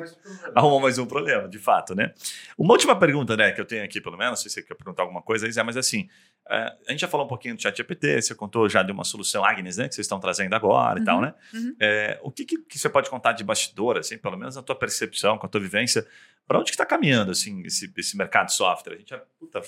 Arrumou 0.55 0.81
mais 0.81 0.99
um 0.99 1.07
problema, 1.07 1.49
de 1.49 1.59
fato, 1.59 1.95
né? 1.95 2.13
Uma 2.59 2.73
última 2.73 2.99
pergunta, 2.99 3.37
né, 3.37 3.53
que 3.53 3.61
eu 3.61 3.65
tenho 3.65 3.85
aqui, 3.85 4.01
pelo 4.01 4.17
menos, 4.17 4.31
não 4.31 4.37
sei 4.37 4.51
se 4.51 4.55
você 4.55 4.63
quer 4.63 4.75
perguntar 4.75 5.03
alguma 5.03 5.23
coisa, 5.23 5.49
Zé, 5.49 5.63
mas 5.63 5.77
assim, 5.77 6.09
é, 6.49 6.73
a 6.89 6.91
gente 6.91 7.01
já 7.01 7.09
falou 7.09 7.27
um 7.27 7.29
pouquinho 7.29 7.55
do 7.55 7.63
chat 7.63 7.77
GPT, 7.77 8.23
você 8.23 8.35
contou 8.35 8.69
já 8.69 8.83
de 8.83 8.93
uma 8.93 9.05
solução 9.05 9.45
Agnes, 9.45 9.77
né, 9.77 9.89
que 9.89 9.95
vocês 9.95 10.05
estão 10.05 10.19
trazendo 10.19 10.55
agora 10.55 11.01
e 11.01 11.05
tal, 11.05 11.17
uhum, 11.17 11.23
né? 11.23 11.35
Uhum. 11.55 11.77
É, 11.81 12.19
o 12.23 12.31
que, 12.31 12.45
que, 12.45 12.59
que, 12.59 12.79
você 12.79 12.89
pode 12.89 13.09
contar 13.11 13.33
de 13.33 13.45
bastidor, 13.45 13.99
assim, 13.99 14.19
pelo 14.19 14.37
menos 14.37 14.57
na 14.57 14.63
tua 14.63 14.77
percepção, 14.77 15.39
com 15.39 15.47
a 15.47 15.49
tua 15.49 15.61
vivência, 15.61 16.07
para 16.47 16.59
onde 16.59 16.67
que 16.67 16.75
está 16.75 16.87
caminhando 16.87 17.33
assim 17.33 17.63
esse, 17.63 17.93
esse 17.97 18.17
mercado 18.17 18.47
de 18.47 18.55
software? 18.55 18.95
A 18.95 18.99
gente 18.99 19.11
já, 19.11 19.19
puta, 19.39 19.61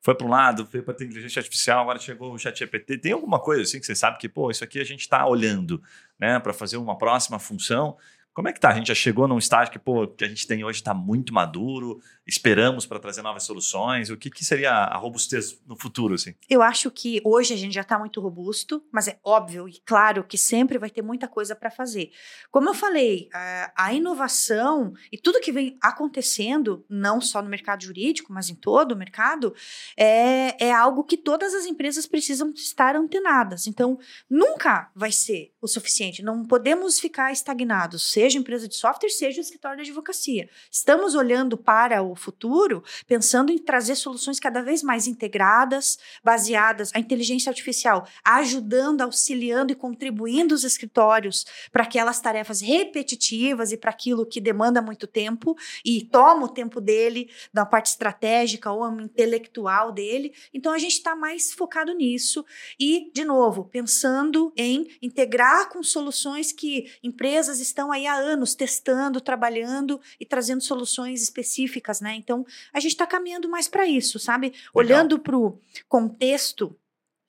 foi 0.00 0.14
para 0.14 0.26
um 0.26 0.30
lado, 0.30 0.43
foi 0.66 0.82
para 0.82 0.94
a 0.94 1.04
inteligência 1.04 1.40
artificial, 1.40 1.80
agora 1.82 1.98
chegou 1.98 2.32
o 2.32 2.38
chat 2.38 2.58
GPT. 2.58 2.98
Tem 2.98 3.12
alguma 3.12 3.38
coisa 3.38 3.62
assim 3.62 3.78
que 3.78 3.86
você 3.86 3.94
sabe 3.94 4.18
que, 4.18 4.28
pô, 4.28 4.50
isso 4.50 4.64
aqui 4.64 4.80
a 4.80 4.84
gente 4.84 5.00
está 5.00 5.26
olhando 5.26 5.82
né, 6.18 6.38
para 6.40 6.52
fazer 6.52 6.76
uma 6.76 6.96
próxima 6.98 7.38
função 7.38 7.96
como 8.34 8.48
é 8.48 8.52
que 8.52 8.58
tá? 8.58 8.70
A 8.70 8.74
gente 8.74 8.88
já 8.88 8.94
chegou 8.94 9.28
num 9.28 9.38
estágio 9.38 9.72
que, 9.72 9.78
pô, 9.78 10.08
que 10.08 10.24
a 10.24 10.28
gente 10.28 10.44
tem 10.44 10.64
hoje 10.64 10.80
está 10.80 10.92
muito 10.92 11.32
maduro, 11.32 12.00
esperamos 12.26 12.84
para 12.84 12.98
trazer 12.98 13.22
novas 13.22 13.44
soluções. 13.44 14.10
O 14.10 14.16
que, 14.16 14.28
que 14.28 14.44
seria 14.44 14.72
a 14.72 14.96
robustez 14.96 15.56
no 15.64 15.76
futuro, 15.76 16.14
assim? 16.14 16.34
Eu 16.50 16.60
acho 16.60 16.90
que 16.90 17.20
hoje 17.24 17.54
a 17.54 17.56
gente 17.56 17.72
já 17.72 17.82
está 17.82 17.96
muito 17.96 18.20
robusto, 18.20 18.84
mas 18.90 19.06
é 19.06 19.20
óbvio 19.22 19.68
e 19.68 19.80
claro 19.86 20.24
que 20.24 20.36
sempre 20.36 20.78
vai 20.78 20.90
ter 20.90 21.00
muita 21.00 21.28
coisa 21.28 21.54
para 21.54 21.70
fazer. 21.70 22.10
Como 22.50 22.68
eu 22.68 22.74
falei, 22.74 23.28
a 23.76 23.92
inovação 23.94 24.94
e 25.12 25.16
tudo 25.16 25.40
que 25.40 25.52
vem 25.52 25.78
acontecendo, 25.80 26.84
não 26.88 27.20
só 27.20 27.40
no 27.40 27.48
mercado 27.48 27.84
jurídico, 27.84 28.32
mas 28.32 28.50
em 28.50 28.56
todo 28.56 28.92
o 28.92 28.96
mercado, 28.96 29.54
é, 29.96 30.66
é 30.66 30.72
algo 30.72 31.04
que 31.04 31.16
todas 31.16 31.54
as 31.54 31.66
empresas 31.66 32.04
precisam 32.04 32.50
estar 32.50 32.96
antenadas. 32.96 33.68
Então, 33.68 33.96
nunca 34.28 34.90
vai 34.92 35.12
ser 35.12 35.52
o 35.60 35.68
suficiente. 35.68 36.22
Não 36.22 36.44
podemos 36.44 36.98
ficar 36.98 37.30
estagnados, 37.32 38.02
seja 38.24 38.38
empresa 38.38 38.66
de 38.66 38.74
software, 38.74 39.10
seja 39.10 39.40
escritório 39.42 39.76
de 39.76 39.90
advocacia. 39.90 40.48
Estamos 40.70 41.14
olhando 41.14 41.58
para 41.58 42.02
o 42.02 42.16
futuro, 42.16 42.82
pensando 43.06 43.52
em 43.52 43.58
trazer 43.58 43.96
soluções 43.96 44.40
cada 44.40 44.62
vez 44.62 44.82
mais 44.82 45.06
integradas, 45.06 45.98
baseadas 46.22 46.90
a 46.94 46.98
inteligência 46.98 47.50
artificial, 47.50 48.08
ajudando, 48.24 49.02
auxiliando 49.02 49.72
e 49.72 49.74
contribuindo 49.74 50.54
os 50.54 50.64
escritórios 50.64 51.44
para 51.70 51.82
aquelas 51.82 52.18
tarefas 52.18 52.62
repetitivas 52.62 53.72
e 53.72 53.76
para 53.76 53.90
aquilo 53.90 54.24
que 54.24 54.40
demanda 54.40 54.80
muito 54.80 55.06
tempo 55.06 55.54
e 55.84 56.06
toma 56.06 56.46
o 56.46 56.48
tempo 56.48 56.80
dele, 56.80 57.30
da 57.52 57.66
parte 57.66 57.90
estratégica 57.90 58.72
ou 58.72 59.00
intelectual 59.02 59.92
dele. 59.92 60.32
Então 60.54 60.72
a 60.72 60.78
gente 60.78 60.92
está 60.92 61.14
mais 61.14 61.52
focado 61.52 61.92
nisso 61.92 62.42
e, 62.80 63.10
de 63.12 63.22
novo, 63.22 63.64
pensando 63.64 64.50
em 64.56 64.88
integrar 65.02 65.68
com 65.68 65.82
soluções 65.82 66.52
que 66.52 66.90
empresas 67.02 67.60
estão 67.60 67.92
aí 67.92 68.06
há 68.06 68.13
anos 68.16 68.54
testando, 68.54 69.20
trabalhando 69.20 70.00
e 70.18 70.26
trazendo 70.26 70.62
soluções 70.62 71.22
específicas, 71.22 72.00
né? 72.00 72.14
Então, 72.14 72.46
a 72.72 72.80
gente 72.80 72.92
está 72.92 73.06
caminhando 73.06 73.48
mais 73.48 73.68
para 73.68 73.86
isso, 73.86 74.18
sabe? 74.18 74.48
Legal. 74.48 74.70
Olhando 74.74 75.18
para 75.18 75.36
o 75.36 75.58
contexto 75.88 76.76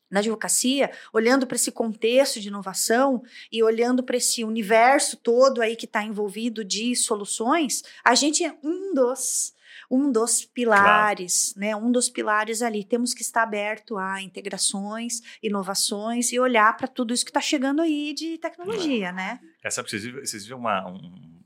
na 0.09 0.19
advocacia, 0.19 0.91
olhando 1.11 1.47
para 1.47 1.55
esse 1.55 1.71
contexto 1.71 2.39
de 2.39 2.47
inovação 2.47 3.23
e 3.51 3.63
olhando 3.63 4.03
para 4.03 4.17
esse 4.17 4.43
universo 4.43 5.17
todo 5.17 5.61
aí 5.61 5.75
que 5.75 5.85
está 5.85 6.03
envolvido 6.03 6.63
de 6.63 6.95
soluções, 6.95 7.83
a 8.03 8.15
gente 8.15 8.43
é 8.43 8.55
um 8.63 8.93
dos 8.93 9.54
um 9.89 10.11
dos 10.11 10.45
pilares, 10.45 11.53
claro. 11.53 11.67
né? 11.67 11.75
Um 11.75 11.91
dos 11.91 12.09
pilares 12.09 12.61
ali. 12.61 12.83
Temos 12.83 13.13
que 13.13 13.21
estar 13.21 13.43
aberto 13.43 13.97
a 13.97 14.21
integrações, 14.21 15.21
inovações 15.41 16.31
e 16.31 16.39
olhar 16.39 16.75
para 16.75 16.87
tudo 16.87 17.13
isso 17.13 17.25
que 17.25 17.31
está 17.31 17.41
chegando 17.41 17.81
aí 17.81 18.13
de 18.13 18.37
tecnologia, 18.37 19.11
né? 19.11 19.39
Sabe, 19.69 19.89
vocês 19.89 20.03
viram, 20.03 20.19
vocês 20.19 20.43
viram 20.43 20.59
uma, 20.59 20.87
um, 20.87 21.41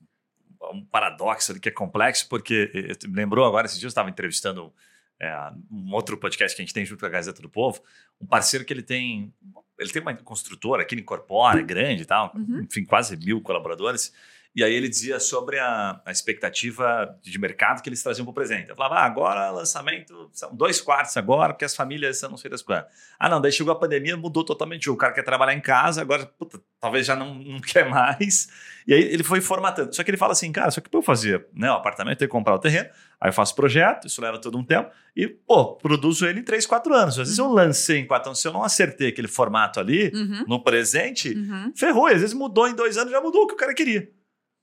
um 0.74 0.86
paradoxo 0.86 1.52
ali 1.52 1.60
que 1.60 1.70
é 1.70 1.72
complexo, 1.72 2.28
porque 2.28 2.72
eh, 2.74 3.08
lembrou 3.08 3.46
agora, 3.46 3.66
esses 3.66 3.78
dias 3.80 3.86
eu 3.86 3.90
estava 3.90 4.10
entrevistando 4.10 4.74
é, 5.20 5.52
um 5.70 5.94
outro 5.94 6.18
podcast 6.18 6.56
que 6.56 6.62
a 6.62 6.66
gente 6.66 6.74
tem 6.74 6.86
junto 6.86 7.00
com 7.00 7.06
a 7.06 7.10
Gazeta 7.10 7.42
do 7.42 7.50
Povo, 7.50 7.82
um 8.22 8.26
parceiro 8.26 8.66
que 8.66 8.72
ele 8.72 8.82
tem, 8.82 9.34
ele 9.78 9.90
tem 9.90 10.02
uma 10.02 10.16
construtora 10.16 10.86
que 10.86 10.96
ele 10.96 11.02
incorpora, 11.02 11.60
é 11.60 11.64
grande 11.64 12.04
e 12.04 12.06
tal, 12.06 12.32
uhum. 12.36 12.62
enfim, 12.62 12.86
quase 12.86 13.18
mil 13.18 13.42
colaboradores, 13.42 14.14
E 14.60 14.64
aí 14.64 14.74
ele 14.74 14.90
dizia 14.90 15.22
sobre 15.22 15.58
a, 15.58 16.02
a 16.06 16.12
expectativa 16.12 17.18
de 17.22 17.40
mercado 17.40 17.82
que 17.82 17.88
eles 17.88 18.04
traziam 18.04 18.26
para 18.26 18.32
o 18.32 18.34
presente. 18.34 18.70
Eu 18.70 18.76
falava, 18.76 18.96
ah, 18.96 19.06
agora 19.06 19.50
lançamento, 19.52 20.30
são 20.34 20.54
dois 20.54 20.82
quartos 20.82 21.16
agora, 21.16 21.54
porque 21.54 21.64
as 21.64 21.74
famílias 21.74 22.20
são 22.20 22.30
não 22.30 22.36
sei 22.36 22.52
das 22.52 22.62
quantas. 22.62 22.92
Ah, 23.18 23.30
não, 23.30 23.40
daí 23.40 23.54
chegou 23.54 23.72
a 23.72 23.80
pandemia, 23.80 24.18
mudou 24.18 24.44
totalmente. 24.44 24.90
O 24.90 24.98
cara 24.98 25.14
quer 25.14 25.24
trabalhar 25.24 25.54
em 25.54 25.62
casa, 25.62 26.02
agora 26.02 26.26
puta, 26.26 26.60
talvez 26.78 27.06
já 27.06 27.16
não, 27.16 27.36
não 27.36 27.60
quer 27.64 27.90
mais. 27.90 28.50
E 28.86 28.94
aí 28.94 29.02
ele 29.02 29.24
foi 29.24 29.40
formatando. 29.40 29.96
Só 29.96 30.04
que 30.04 30.12
ele 30.12 30.18
fala 30.18 30.34
assim, 30.34 30.52
cara, 30.52 30.70
só 30.72 30.82
que 30.82 30.94
eu 30.94 31.02
fazer 31.02 31.48
né, 31.54 31.72
o 31.72 31.76
apartamento, 31.76 32.16
eu 32.16 32.20
tenho 32.20 32.30
que 32.30 32.34
comprar 32.34 32.56
o 32.56 32.60
terreno, 32.60 32.90
aí 33.22 33.30
eu 33.30 33.34
faço 33.34 33.56
projeto, 33.56 34.08
isso 34.08 34.22
leva 34.22 34.42
todo 34.42 34.58
um 34.58 34.64
tempo, 34.66 34.92
e, 35.16 35.26
pô, 35.26 35.76
produzo 35.76 36.28
ele 36.28 36.42
em 36.42 36.44
3, 36.44 36.66
4 36.66 36.94
anos. 36.94 37.14
Às 37.18 37.28
vezes 37.28 37.38
eu 37.38 37.48
lancei 37.48 38.00
em 38.00 38.06
4 38.06 38.28
anos, 38.28 38.42
se 38.42 38.48
eu 38.50 38.52
não 38.52 38.62
acertei 38.62 39.08
aquele 39.08 39.30
formato 39.30 39.80
ali, 39.80 40.12
uhum. 40.14 40.44
no 40.46 40.62
presente, 40.62 41.30
uhum. 41.30 41.72
ferrou. 41.74 42.10
E 42.10 42.14
às 42.16 42.20
vezes 42.20 42.34
mudou 42.34 42.68
em 42.68 42.76
dois 42.76 42.98
anos, 42.98 43.10
já 43.10 43.22
mudou 43.22 43.44
o 43.44 43.48
que 43.48 43.54
o 43.54 43.58
cara 43.58 43.74
queria. 43.74 44.10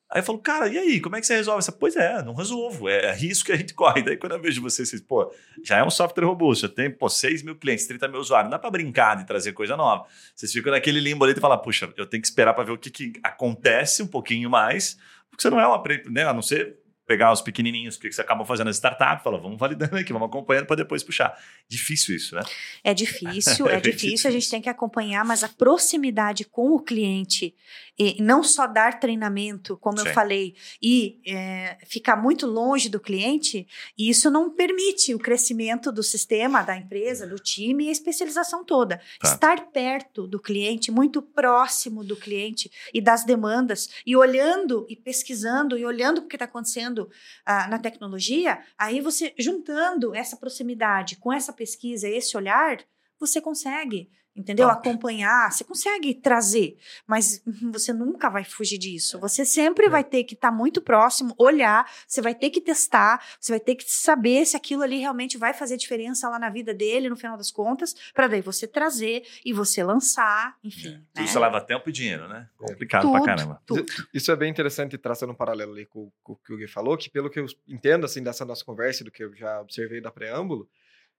Aí 0.08 0.20
eu 0.20 0.24
falo, 0.24 0.38
cara, 0.38 0.68
e 0.68 0.78
aí, 0.78 1.00
como 1.00 1.16
é 1.16 1.20
que 1.20 1.26
você 1.26 1.34
resolve 1.34 1.58
essa? 1.58 1.72
Pois 1.72 1.96
é, 1.96 2.22
não 2.22 2.32
resolvo, 2.32 2.88
é 2.88 3.12
risco 3.12 3.46
que 3.46 3.52
a 3.52 3.56
gente 3.56 3.74
corre. 3.74 4.02
Daí 4.02 4.16
quando 4.16 4.32
eu 4.32 4.40
vejo 4.40 4.62
vocês, 4.62 4.88
vocês 4.88 5.02
pô, 5.02 5.32
já 5.64 5.78
é 5.78 5.84
um 5.84 5.90
software 5.90 6.24
robusto, 6.24 6.68
já 6.68 6.72
tem, 6.72 6.90
pô, 6.90 7.08
6 7.08 7.42
mil 7.42 7.56
clientes, 7.56 7.86
30 7.86 8.06
mil 8.08 8.20
usuários, 8.20 8.46
não 8.46 8.56
dá 8.56 8.58
para 8.58 8.70
brincar 8.70 9.16
de 9.16 9.26
trazer 9.26 9.52
coisa 9.52 9.76
nova. 9.76 10.06
Vocês 10.34 10.52
ficam 10.52 10.72
naquele 10.72 11.00
limbo 11.00 11.24
ali 11.24 11.34
e 11.36 11.40
falam, 11.40 11.58
puxa, 11.58 11.92
eu 11.96 12.06
tenho 12.06 12.20
que 12.20 12.28
esperar 12.28 12.54
para 12.54 12.64
ver 12.64 12.72
o 12.72 12.78
que, 12.78 12.90
que 12.90 13.12
acontece 13.22 14.02
um 14.02 14.06
pouquinho 14.06 14.48
mais, 14.48 14.96
porque 15.28 15.42
você 15.42 15.50
não 15.50 15.58
é 15.58 15.66
uma, 15.66 15.82
né, 16.08 16.24
a 16.24 16.32
não 16.32 16.42
ser 16.42 16.78
pegar 17.06 17.32
os 17.32 17.40
pequenininhos 17.40 17.96
que 17.96 18.10
você 18.10 18.20
acaba 18.20 18.44
fazendo 18.44 18.68
as 18.68 18.76
startups, 18.76 19.22
fala, 19.22 19.38
vamos 19.38 19.58
validando 19.58 19.96
aqui, 19.96 20.12
vamos 20.12 20.28
acompanhando 20.28 20.66
para 20.66 20.76
depois 20.76 21.04
puxar. 21.04 21.38
Difícil 21.68 22.16
isso, 22.16 22.34
né? 22.34 22.42
É 22.82 22.92
difícil, 22.92 23.68
é, 23.70 23.76
é 23.76 23.80
difícil, 23.80 24.08
difícil, 24.08 24.28
a 24.28 24.32
gente 24.32 24.50
tem 24.50 24.60
que 24.60 24.68
acompanhar, 24.68 25.24
mas 25.24 25.44
a 25.44 25.48
proximidade 25.48 26.44
com 26.44 26.74
o 26.74 26.80
cliente, 26.80 27.54
e 27.98 28.20
não 28.22 28.42
só 28.42 28.66
dar 28.66 29.00
treinamento, 29.00 29.76
como 29.78 29.98
Sim. 29.98 30.08
eu 30.08 30.14
falei, 30.14 30.54
e 30.82 31.20
é, 31.26 31.78
ficar 31.86 32.16
muito 32.16 32.46
longe 32.46 32.88
do 32.88 33.00
cliente, 33.00 33.66
isso 33.96 34.30
não 34.30 34.50
permite 34.50 35.14
o 35.14 35.18
crescimento 35.18 35.90
do 35.90 36.02
sistema, 36.02 36.62
da 36.62 36.76
empresa, 36.76 37.26
do 37.26 37.38
time 37.38 37.84
e 37.84 37.88
a 37.88 37.92
especialização 37.92 38.64
toda. 38.64 39.00
Tá. 39.20 39.32
Estar 39.32 39.70
perto 39.70 40.26
do 40.26 40.38
cliente, 40.38 40.90
muito 40.90 41.22
próximo 41.22 42.04
do 42.04 42.16
cliente 42.16 42.70
e 42.92 43.00
das 43.00 43.24
demandas, 43.24 43.88
e 44.04 44.14
olhando 44.14 44.86
e 44.88 44.96
pesquisando 44.96 45.78
e 45.78 45.84
olhando 45.84 46.18
o 46.18 46.28
que 46.28 46.36
está 46.36 46.44
acontecendo 46.44 47.08
ah, 47.44 47.66
na 47.68 47.78
tecnologia, 47.78 48.60
aí 48.76 49.00
você 49.00 49.34
juntando 49.38 50.14
essa 50.14 50.36
proximidade 50.36 51.16
com 51.16 51.32
essa 51.32 51.52
pesquisa, 51.52 52.08
esse 52.08 52.36
olhar, 52.36 52.78
você 53.18 53.40
consegue 53.40 54.10
entendeu? 54.36 54.68
Top. 54.68 54.88
Acompanhar, 54.88 55.50
você 55.50 55.64
consegue 55.64 56.14
trazer, 56.14 56.76
mas 57.06 57.42
você 57.72 57.92
nunca 57.92 58.28
vai 58.28 58.44
fugir 58.44 58.78
disso. 58.78 59.18
Você 59.18 59.44
sempre 59.44 59.86
é. 59.86 59.88
vai 59.88 60.04
ter 60.04 60.24
que 60.24 60.34
estar 60.34 60.50
tá 60.50 60.54
muito 60.54 60.80
próximo, 60.80 61.34
olhar, 61.38 61.90
você 62.06 62.20
vai 62.20 62.34
ter 62.34 62.50
que 62.50 62.60
testar, 62.60 63.24
você 63.40 63.52
vai 63.52 63.60
ter 63.60 63.74
que 63.74 63.84
saber 63.90 64.44
se 64.44 64.56
aquilo 64.56 64.82
ali 64.82 64.98
realmente 64.98 65.38
vai 65.38 65.54
fazer 65.54 65.76
diferença 65.76 66.28
lá 66.28 66.38
na 66.38 66.50
vida 66.50 66.74
dele, 66.74 67.08
no 67.08 67.16
final 67.16 67.36
das 67.36 67.50
contas, 67.50 67.94
para 68.12 68.26
daí 68.26 68.40
você 68.40 68.66
trazer 68.66 69.24
e 69.44 69.52
você 69.52 69.82
lançar, 69.82 70.56
enfim. 70.62 71.02
É. 71.16 71.20
Né? 71.20 71.24
Isso 71.24 71.38
leva 71.38 71.60
tempo 71.60 71.88
e 71.88 71.92
dinheiro, 71.92 72.28
né? 72.28 72.48
Complicado 72.56 73.02
tudo, 73.02 73.12
pra 73.12 73.24
caramba. 73.24 73.62
Tudo. 73.66 73.84
Isso 74.12 74.30
é 74.30 74.36
bem 74.36 74.50
interessante, 74.50 74.98
traçando 74.98 75.32
um 75.32 75.36
paralelo 75.36 75.72
ali 75.72 75.86
com, 75.86 76.10
com 76.22 76.34
o 76.34 76.36
que 76.36 76.52
o 76.52 76.56
Gui 76.56 76.68
falou, 76.68 76.96
que 76.96 77.08
pelo 77.08 77.30
que 77.30 77.40
eu 77.40 77.46
entendo, 77.66 78.04
assim, 78.04 78.22
dessa 78.22 78.44
nossa 78.44 78.64
conversa, 78.64 79.04
do 79.04 79.10
que 79.10 79.24
eu 79.24 79.34
já 79.34 79.60
observei 79.60 80.00
da 80.00 80.10
preâmbulo, 80.10 80.68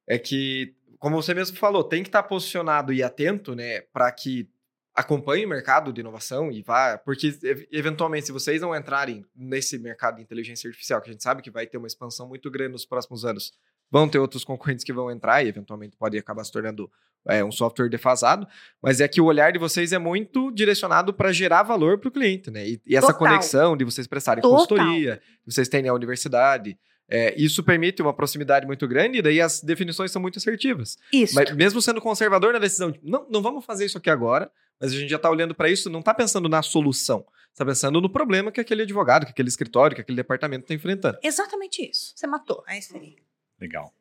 é 0.07 0.17
que, 0.17 0.73
como 0.97 1.21
você 1.21 1.33
mesmo 1.33 1.57
falou, 1.57 1.83
tem 1.83 2.01
que 2.01 2.09
estar 2.09 2.23
tá 2.23 2.27
posicionado 2.27 2.93
e 2.93 3.03
atento, 3.03 3.53
né, 3.55 3.81
para 3.81 4.11
que 4.11 4.49
acompanhe 4.97 5.45
o 5.45 5.49
mercado 5.49 5.93
de 5.93 6.01
inovação 6.01 6.51
e 6.51 6.63
vá, 6.63 6.97
porque 6.97 7.37
eventualmente 7.71 8.25
se 8.25 8.31
vocês 8.31 8.61
não 8.61 8.75
entrarem 8.75 9.23
nesse 9.35 9.77
mercado 9.77 10.15
de 10.15 10.23
inteligência 10.23 10.67
artificial, 10.67 10.99
que 10.99 11.09
a 11.09 11.13
gente 11.13 11.21
sabe 11.21 11.43
que 11.43 11.51
vai 11.51 11.67
ter 11.67 11.77
uma 11.77 11.85
expansão 11.85 12.27
muito 12.27 12.49
grande 12.49 12.71
nos 12.71 12.83
próximos 12.83 13.23
anos, 13.23 13.53
vão 13.91 14.09
ter 14.09 14.17
outros 14.17 14.43
concorrentes 14.43 14.83
que 14.83 14.91
vão 14.91 15.11
entrar 15.11 15.43
e 15.43 15.49
eventualmente 15.49 15.95
pode 15.95 16.17
acabar 16.17 16.43
se 16.43 16.51
tornando 16.51 16.89
é, 17.27 17.43
um 17.45 17.51
software 17.51 17.89
defasado, 17.89 18.47
mas 18.81 18.99
é 18.99 19.07
que 19.07 19.21
o 19.21 19.25
olhar 19.25 19.51
de 19.51 19.59
vocês 19.59 19.93
é 19.93 19.99
muito 19.99 20.51
direcionado 20.51 21.13
para 21.13 21.31
gerar 21.31 21.61
valor 21.61 21.99
para 21.99 22.09
o 22.09 22.11
cliente, 22.11 22.49
né? 22.49 22.67
E, 22.67 22.81
e 22.83 22.95
essa 22.95 23.13
conexão 23.13 23.77
de 23.77 23.85
vocês 23.85 24.07
prestarem 24.07 24.41
Total. 24.41 24.57
consultoria, 24.57 25.21
vocês 25.45 25.67
terem 25.67 25.89
a 25.89 25.93
universidade, 25.93 26.75
é, 27.09 27.33
isso 27.41 27.63
permite 27.63 28.01
uma 28.01 28.13
proximidade 28.13 28.65
muito 28.65 28.87
grande 28.87 29.19
e 29.19 29.21
daí 29.21 29.39
as 29.39 29.61
definições 29.61 30.11
são 30.11 30.21
muito 30.21 30.37
assertivas. 30.37 30.97
Isso. 31.11 31.35
Mas 31.35 31.51
mesmo 31.55 31.81
sendo 31.81 32.01
conservador 32.01 32.53
na 32.53 32.59
decisão, 32.59 32.93
não, 33.01 33.25
não 33.29 33.41
vamos 33.41 33.65
fazer 33.65 33.85
isso 33.85 33.97
aqui 33.97 34.09
agora, 34.09 34.51
mas 34.79 34.91
a 34.91 34.95
gente 34.95 35.09
já 35.09 35.15
está 35.15 35.29
olhando 35.29 35.55
para 35.55 35.69
isso, 35.69 35.89
não 35.89 35.99
está 35.99 36.13
pensando 36.13 36.49
na 36.49 36.61
solução. 36.61 37.25
Está 37.51 37.65
pensando 37.65 37.99
no 37.99 38.09
problema 38.09 38.51
que 38.51 38.61
aquele 38.61 38.83
advogado, 38.83 39.25
que 39.25 39.31
aquele 39.31 39.47
escritório, 39.49 39.95
que 39.95 40.01
aquele 40.01 40.17
departamento 40.17 40.65
está 40.65 40.75
enfrentando. 40.75 41.17
Exatamente 41.23 41.89
isso. 41.89 42.13
Você 42.15 42.27
matou. 42.27 42.63
É 42.67 42.77
isso 42.77 42.95
aí. 42.95 43.15
Legal. 43.59 43.91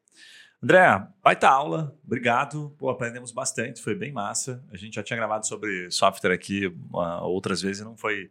André, 0.62 1.06
baita 1.22 1.48
aula, 1.48 1.96
obrigado. 2.04 2.74
Pô, 2.76 2.90
aprendemos 2.90 3.30
bastante, 3.30 3.80
foi 3.80 3.94
bem 3.94 4.12
massa. 4.12 4.62
A 4.70 4.76
gente 4.76 4.94
já 4.94 5.02
tinha 5.02 5.16
gravado 5.16 5.46
sobre 5.46 5.90
software 5.90 6.32
aqui 6.32 6.66
uh, 6.66 7.22
outras 7.22 7.62
vezes 7.62 7.80
e 7.80 7.84
não 7.84 7.96
foi 7.96 8.30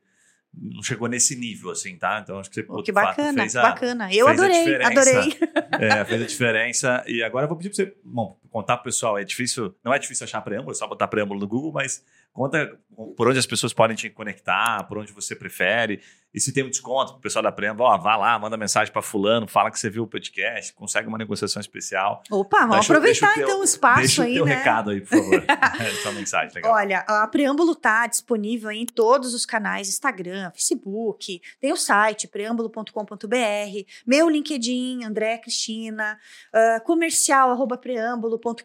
não 0.58 0.82
chegou 0.82 1.08
nesse 1.08 1.36
nível, 1.36 1.72
assim, 1.72 1.98
tá? 1.98 2.20
Então 2.24 2.40
acho 2.40 2.50
que 2.50 2.56
você 2.56 2.64
pô, 2.64 2.82
que 2.82 2.92
bacana, 2.92 3.42
fez 3.42 3.56
a, 3.56 3.62
bacana. 3.62 4.14
Eu 4.14 4.28
adorei, 4.28 4.76
adorei. 4.76 5.38
É, 5.78 6.06
fez 6.06 6.22
a 6.22 6.26
diferença. 6.26 7.04
E 7.06 7.22
agora 7.22 7.46
eu 7.46 7.50
vou 7.50 7.58
pedir 7.58 7.70
para 7.70 7.76
você 7.76 7.94
bom, 8.04 8.40
contar 8.50 8.78
pro 8.78 8.86
pessoal. 8.86 9.18
É 9.18 9.24
difícil, 9.24 9.76
não 9.84 9.94
é 9.94 10.00
difícil 10.00 10.24
achar 10.24 10.42
preâmbulo, 10.42 10.72
é 10.72 10.76
só 10.76 10.88
botar 10.88 11.08
preâmbulo 11.08 11.40
no 11.40 11.48
Google, 11.48 11.72
mas 11.74 12.04
conta 12.36 12.78
por 13.16 13.30
onde 13.30 13.40
as 13.40 13.46
pessoas 13.46 13.74
podem 13.74 13.96
te 13.96 14.10
conectar, 14.10 14.84
por 14.84 14.98
onde 14.98 15.12
você 15.12 15.36
prefere. 15.36 16.02
E 16.34 16.40
se 16.42 16.52
tem 16.52 16.66
um 16.66 16.70
desconto 16.70 17.14
para 17.14 17.20
o 17.20 17.22
pessoal 17.22 17.42
da 17.42 17.50
Preâmbulo, 17.50 17.88
ó, 17.88 17.98
vá 17.98 18.18
lá, 18.18 18.38
manda 18.38 18.58
mensagem 18.58 18.92
para 18.92 19.02
fulano, 19.02 19.48
fala 19.48 19.72
que 19.72 19.80
você 19.80 19.90
viu 19.90 20.04
o 20.04 20.08
podcast, 20.08 20.74
consegue 20.74 21.08
uma 21.08 21.18
negociação 21.18 21.62
especial. 21.62 22.22
Opa, 22.30 22.60
vamos 22.60 22.76
deixa, 22.76 22.94
aproveitar 22.94 23.28
deixa 23.28 23.42
então 23.42 23.62
o 23.62 23.64
espaço 23.64 24.00
deixa 24.02 24.24
aí, 24.24 24.34
o 24.34 24.36
teu 24.36 24.46
né? 24.46 24.56
recado 24.56 24.90
aí, 24.90 25.00
por 25.00 25.18
favor. 25.18 25.46
Essa 25.80 26.12
mensagem, 26.12 26.54
legal. 26.54 26.74
Olha, 26.74 27.06
a 27.08 27.26
Preâmbulo 27.28 27.74
tá 27.74 28.06
disponível 28.06 28.70
em 28.70 28.86
todos 28.86 29.34
os 29.34 29.46
canais, 29.46 29.88
Instagram, 29.88 30.52
Facebook, 30.54 31.42
tem 31.62 31.72
o 31.72 31.78
site 31.78 32.28
preâmbulo.com.br, 32.28 33.86
meu 34.06 34.30
LinkedIn, 34.30 35.06
André 35.06 35.38
Cristina, 35.38 36.20
uh, 36.54 36.84
comercial, 36.84 37.50
arroba 37.50 37.78
preâmbulo.com.br. 37.78 38.60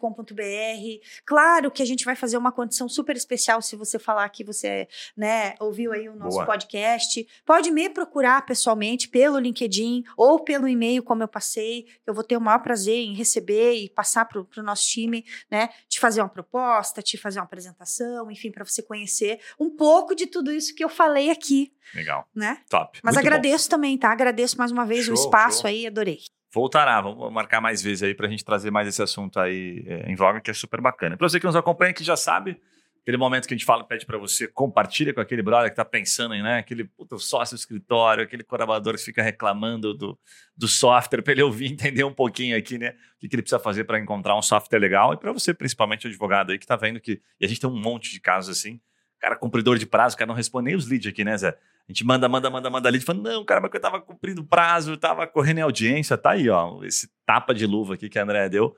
Claro 1.25 1.71
que 1.71 1.81
a 1.81 1.85
gente 1.85 2.03
vai 2.03 2.17
fazer 2.17 2.35
uma 2.35 2.51
condição 2.51 2.89
super 2.89 3.15
especial 3.15 3.60
se 3.61 3.75
você 3.75 3.97
falar 3.97 4.27
que 4.29 4.43
você 4.43 4.87
né, 5.15 5.55
ouviu 5.59 5.93
aí 5.93 6.09
o 6.09 6.15
nosso 6.15 6.37
Boa. 6.37 6.45
podcast. 6.45 7.25
Pode 7.45 7.61
pode 7.61 7.69
me 7.69 7.89
procurar 7.89 8.43
pessoalmente 8.43 9.07
pelo 9.07 9.37
LinkedIn 9.37 10.03
ou 10.17 10.43
pelo 10.43 10.67
e-mail, 10.67 11.03
como 11.03 11.21
eu 11.21 11.27
passei. 11.27 11.85
Eu 12.07 12.13
vou 12.13 12.23
ter 12.23 12.35
o 12.35 12.41
maior 12.41 12.59
prazer 12.59 12.95
em 12.95 13.13
receber 13.13 13.73
e 13.75 13.89
passar 13.89 14.25
para 14.25 14.39
o 14.39 14.63
nosso 14.63 14.87
time, 14.87 15.23
né? 15.49 15.69
Te 15.87 15.99
fazer 15.99 16.21
uma 16.21 16.29
proposta, 16.29 17.01
te 17.01 17.17
fazer 17.17 17.39
uma 17.39 17.45
apresentação, 17.45 18.31
enfim, 18.31 18.51
para 18.51 18.65
você 18.65 18.81
conhecer 18.81 19.39
um 19.59 19.69
pouco 19.69 20.15
de 20.15 20.25
tudo 20.25 20.51
isso 20.51 20.73
que 20.73 20.83
eu 20.83 20.89
falei 20.89 21.29
aqui. 21.29 21.71
Legal. 21.93 22.27
Né? 22.35 22.57
Top. 22.69 22.99
Mas 23.03 23.15
Muito 23.15 23.27
agradeço 23.27 23.69
bom. 23.69 23.75
também, 23.75 23.97
tá? 23.97 24.11
Agradeço 24.11 24.57
mais 24.57 24.71
uma 24.71 24.85
vez 24.85 25.05
show, 25.05 25.13
o 25.13 25.17
espaço 25.17 25.61
show. 25.61 25.67
aí, 25.67 25.85
adorei. 25.85 26.19
Voltará, 26.53 26.99
vamos 26.99 27.31
marcar 27.31 27.61
mais 27.61 27.81
vezes 27.81 28.03
aí 28.03 28.15
para 28.15 28.27
a 28.27 28.29
gente 28.29 28.43
trazer 28.43 28.71
mais 28.71 28.87
esse 28.87 29.01
assunto 29.01 29.39
aí 29.39 29.83
é, 29.87 30.11
em 30.11 30.15
voga, 30.15 30.41
que 30.41 30.49
é 30.49 30.53
super 30.53 30.81
bacana. 30.81 31.15
Para 31.15 31.29
você 31.29 31.39
que 31.39 31.45
nos 31.45 31.55
acompanha, 31.55 31.93
que 31.93 32.03
já 32.03 32.17
sabe, 32.17 32.59
Aquele 33.01 33.17
momento 33.17 33.47
que 33.47 33.53
a 33.53 33.57
gente 33.57 33.65
fala, 33.65 33.83
pede 33.83 34.05
para 34.05 34.17
você, 34.17 34.47
compartilha 34.47 35.11
com 35.11 35.19
aquele 35.19 35.41
brother 35.41 35.69
que 35.69 35.73
está 35.73 35.83
pensando 35.83 36.35
em, 36.35 36.43
né? 36.43 36.59
Aquele 36.59 36.83
puto, 36.83 37.17
sócio 37.17 37.55
escritório, 37.55 38.23
aquele 38.23 38.43
colaborador 38.43 38.93
que 38.93 39.01
fica 39.01 39.23
reclamando 39.23 39.93
do, 39.95 40.19
do 40.55 40.67
software, 40.67 41.23
para 41.23 41.31
ele 41.31 41.41
ouvir 41.41 41.65
entender 41.71 42.03
um 42.03 42.13
pouquinho 42.13 42.55
aqui, 42.55 42.77
né? 42.77 42.89
O 43.15 43.19
que, 43.19 43.27
que 43.27 43.35
ele 43.35 43.41
precisa 43.41 43.59
fazer 43.59 43.85
para 43.85 43.99
encontrar 43.99 44.37
um 44.37 44.41
software 44.41 44.77
legal. 44.77 45.13
E 45.13 45.17
para 45.17 45.31
você, 45.31 45.51
principalmente, 45.51 46.05
advogado 46.05 46.51
aí, 46.51 46.59
que 46.59 46.63
está 46.63 46.75
vendo 46.75 46.99
que. 46.99 47.21
E 47.39 47.45
a 47.45 47.47
gente 47.47 47.59
tem 47.59 47.69
um 47.69 47.79
monte 47.79 48.11
de 48.11 48.19
casos 48.19 48.55
assim. 48.55 48.79
Cara, 49.19 49.35
cumpridor 49.35 49.79
de 49.79 49.87
prazo, 49.87 50.15
o 50.15 50.17
cara 50.17 50.27
não 50.27 50.35
responde 50.35 50.65
nem 50.65 50.75
os 50.75 50.87
leads 50.87 51.07
aqui, 51.07 51.23
né, 51.23 51.35
Zé? 51.37 51.57
A 51.91 51.93
gente 51.93 52.05
manda, 52.05 52.29
manda, 52.29 52.49
manda, 52.49 52.69
manda 52.69 52.89
lead, 52.89 53.03
fala, 53.03 53.19
não, 53.19 53.43
cara, 53.43 53.59
mas 53.59 53.69
eu 53.73 53.81
tava 53.81 53.99
cumprindo 53.99 54.45
prazo, 54.45 54.95
tava 54.95 55.27
correndo 55.27 55.57
em 55.57 55.61
audiência, 55.61 56.17
tá 56.17 56.31
aí, 56.31 56.49
ó, 56.49 56.81
esse 56.83 57.09
tapa 57.25 57.53
de 57.53 57.65
luva 57.65 57.95
aqui 57.95 58.07
que 58.07 58.17
a 58.17 58.23
André 58.23 58.47
deu 58.47 58.73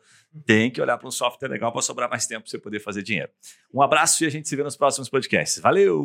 tem 0.48 0.72
que 0.72 0.82
olhar 0.82 0.98
para 0.98 1.08
um 1.08 1.12
software 1.12 1.48
legal 1.48 1.72
para 1.72 1.84
sobrar 1.84 2.10
mais 2.10 2.26
tempo 2.26 2.42
para 2.42 2.50
você 2.50 2.58
poder 2.58 2.80
fazer 2.80 3.04
dinheiro. 3.04 3.30
Um 3.72 3.84
abraço 3.84 4.24
e 4.24 4.28
a 4.28 4.32
gente 4.32 4.50
se 4.50 4.56
vê 4.56 4.64
nos 4.64 4.76
próximos 4.76 5.10
podcasts. 5.10 5.62
Valeu! 5.62 6.02